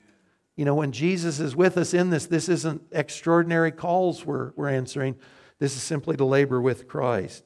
You 0.57 0.65
know, 0.65 0.75
when 0.75 0.93
Jesus 0.93 1.39
is 1.39 1.55
with 1.55 1.77
us 1.77 1.93
in 1.93 2.11
this, 2.11 2.27
this 2.27 2.49
isn't 2.49 2.83
extraordinary 2.91 3.71
calls 3.71 4.25
we're, 4.25 4.53
we're 4.57 4.71
answering. 4.71 5.17
This 5.59 5.77
is 5.77 5.83
simply 5.83 6.17
to 6.17 6.25
labor 6.25 6.61
with 6.61 6.89
Christ. 6.89 7.45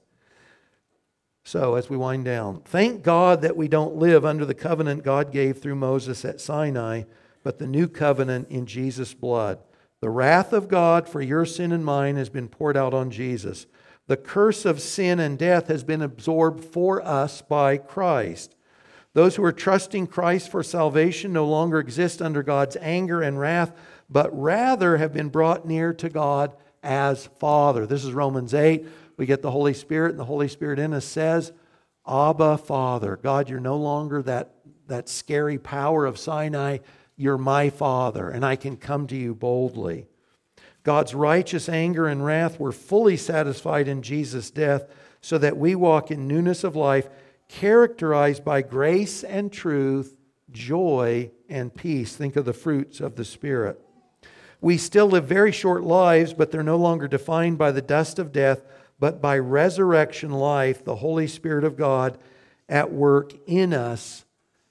So, 1.44 1.74
as 1.74 1.90
we 1.90 1.96
wind 1.96 2.24
down, 2.24 2.60
thank 2.64 3.02
God 3.02 3.42
that 3.42 3.56
we 3.56 3.66
don't 3.66 3.96
live 3.96 4.24
under 4.24 4.44
the 4.44 4.54
covenant 4.54 5.02
God 5.02 5.32
gave 5.32 5.58
through 5.58 5.74
Moses 5.74 6.24
at 6.24 6.40
Sinai, 6.40 7.04
but 7.42 7.58
the 7.58 7.66
new 7.66 7.88
covenant 7.88 8.48
in 8.50 8.66
Jesus' 8.66 9.14
blood. 9.14 9.58
The 10.00 10.10
wrath 10.10 10.52
of 10.52 10.68
God 10.68 11.08
for 11.08 11.20
your 11.20 11.44
sin 11.44 11.72
and 11.72 11.84
mine 11.84 12.16
has 12.16 12.28
been 12.28 12.48
poured 12.48 12.76
out 12.76 12.94
on 12.94 13.10
Jesus. 13.10 13.66
The 14.06 14.16
curse 14.16 14.64
of 14.64 14.80
sin 14.80 15.18
and 15.18 15.38
death 15.38 15.68
has 15.68 15.82
been 15.82 16.02
absorbed 16.02 16.64
for 16.64 17.02
us 17.02 17.42
by 17.42 17.76
Christ. 17.78 18.54
Those 19.12 19.36
who 19.36 19.44
are 19.44 19.52
trusting 19.52 20.06
Christ 20.06 20.50
for 20.50 20.62
salvation 20.62 21.32
no 21.32 21.46
longer 21.46 21.80
exist 21.80 22.22
under 22.22 22.42
God's 22.42 22.76
anger 22.80 23.22
and 23.22 23.38
wrath, 23.38 23.72
but 24.08 24.30
rather 24.38 24.96
have 24.96 25.12
been 25.12 25.28
brought 25.28 25.66
near 25.66 25.92
to 25.94 26.08
God 26.08 26.54
as 26.82 27.26
Father. 27.38 27.86
This 27.86 28.04
is 28.04 28.12
Romans 28.12 28.54
8. 28.54 28.86
We 29.16 29.26
get 29.26 29.42
the 29.42 29.50
Holy 29.50 29.74
Spirit, 29.74 30.10
and 30.10 30.18
the 30.18 30.24
Holy 30.24 30.48
Spirit 30.48 30.78
in 30.78 30.94
us 30.94 31.04
says, 31.04 31.52
Abba, 32.06 32.58
Father. 32.58 33.18
God, 33.22 33.48
you're 33.48 33.60
no 33.60 33.76
longer 33.76 34.22
that, 34.22 34.54
that 34.86 35.08
scary 35.08 35.58
power 35.58 36.06
of 36.06 36.18
Sinai. 36.18 36.78
You're 37.16 37.38
my 37.38 37.68
Father, 37.68 38.30
and 38.30 38.44
I 38.44 38.56
can 38.56 38.76
come 38.76 39.06
to 39.08 39.16
you 39.16 39.34
boldly. 39.34 40.06
God's 40.82 41.14
righteous 41.14 41.68
anger 41.68 42.06
and 42.06 42.24
wrath 42.24 42.58
were 42.58 42.72
fully 42.72 43.16
satisfied 43.16 43.88
in 43.88 44.02
Jesus' 44.02 44.50
death 44.50 44.86
so 45.20 45.36
that 45.36 45.56
we 45.56 45.74
walk 45.74 46.10
in 46.10 46.26
newness 46.26 46.64
of 46.64 46.74
life 46.74 47.08
characterized 47.50 48.44
by 48.44 48.62
grace 48.62 49.24
and 49.24 49.52
truth, 49.52 50.16
joy 50.52 51.30
and 51.48 51.74
peace. 51.74 52.14
Think 52.14 52.36
of 52.36 52.44
the 52.44 52.52
fruits 52.52 53.00
of 53.00 53.16
the 53.16 53.24
Spirit. 53.24 53.80
We 54.60 54.78
still 54.78 55.08
live 55.08 55.24
very 55.24 55.50
short 55.50 55.82
lives, 55.82 56.32
but 56.32 56.52
they're 56.52 56.62
no 56.62 56.76
longer 56.76 57.08
defined 57.08 57.58
by 57.58 57.72
the 57.72 57.82
dust 57.82 58.20
of 58.20 58.32
death, 58.32 58.62
but 59.00 59.20
by 59.20 59.36
resurrection 59.36 60.30
life, 60.30 60.84
the 60.84 60.96
Holy 60.96 61.26
Spirit 61.26 61.64
of 61.64 61.76
God 61.76 62.18
at 62.68 62.92
work 62.92 63.32
in 63.48 63.74
us. 63.74 64.24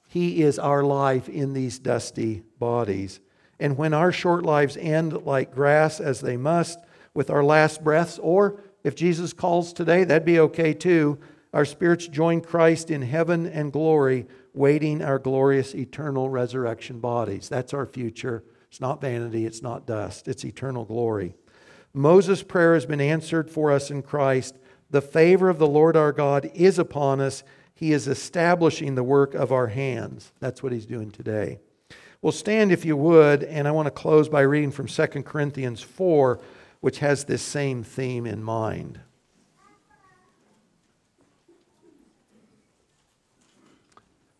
He 0.08 0.42
is 0.42 0.58
our 0.58 0.84
life 0.84 1.28
in 1.28 1.54
these 1.54 1.80
dusty 1.80 2.44
bodies. 2.60 3.20
And 3.60 3.78
when 3.78 3.94
our 3.94 4.14
short 4.14 4.46
lives 4.46 4.78
end 4.78 5.26
like 5.26 5.54
grass, 5.54 6.00
as 6.00 6.22
they 6.22 6.38
must, 6.38 6.80
with 7.14 7.30
our 7.30 7.44
last 7.44 7.84
breaths, 7.84 8.20
or 8.20 8.62
if 8.86 8.96
Jesus 8.96 9.34
calls 9.34 9.74
today, 9.74 10.06
that'd 10.06 10.24
be 10.24 10.40
okay 10.40 10.74
too 10.74 11.20
our 11.54 11.66
spirits 11.66 12.08
join 12.08 12.42
Christ 12.42 12.92
in 12.92 13.02
heaven 13.02 13.46
and 13.46 13.74
glory, 13.74 14.28
waiting 14.54 15.02
our 15.02 15.20
glorious 15.20 15.74
eternal 15.74 16.30
resurrection 16.30 17.00
bodies. 17.00 17.50
That's 17.50 17.74
our 17.74 17.86
future. 17.86 18.44
It's 18.70 18.80
not 18.80 19.02
vanity, 19.02 19.46
it's 19.46 19.64
not 19.64 19.88
dust, 19.88 20.28
it's 20.28 20.46
eternal 20.46 20.86
glory. 20.86 21.34
Moses' 21.92 22.44
prayer 22.44 22.76
has 22.76 22.86
been 22.86 23.02
answered 23.02 23.50
for 23.50 23.72
us 23.72 23.90
in 23.90 24.04
Christ. 24.04 24.58
The 24.92 25.02
favor 25.02 25.50
of 25.50 25.58
the 25.58 25.68
Lord 25.68 25.98
our 25.98 26.12
God 26.12 26.52
is 26.54 26.78
upon 26.78 27.20
us. 27.20 27.44
He 27.74 27.94
is 27.94 28.08
establishing 28.08 28.94
the 28.94 29.04
work 29.04 29.34
of 29.34 29.52
our 29.52 29.68
hands. 29.68 30.32
That's 30.40 30.62
what 30.62 30.72
he's 30.72 30.86
doing 30.86 31.10
today. 31.10 31.60
Well, 32.22 32.32
stand 32.32 32.72
if 32.72 32.86
you 32.86 32.96
would, 32.98 33.44
and 33.44 33.68
I 33.68 33.72
want 33.72 33.88
to 33.88 33.92
close 33.92 34.30
by 34.30 34.42
reading 34.42 34.72
from 34.72 34.88
2 34.88 35.08
Corinthians 35.24 35.82
4. 35.82 36.40
which 36.82 37.00
has 37.00 37.26
this 37.26 37.42
same 37.42 37.84
theme 37.84 38.26
in 38.26 38.44
mind. 38.44 39.00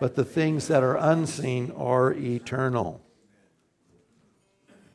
but 0.00 0.14
the 0.14 0.24
things 0.24 0.68
that 0.68 0.82
are 0.82 0.96
unseen 0.96 1.70
are 1.72 2.12
eternal. 2.12 3.00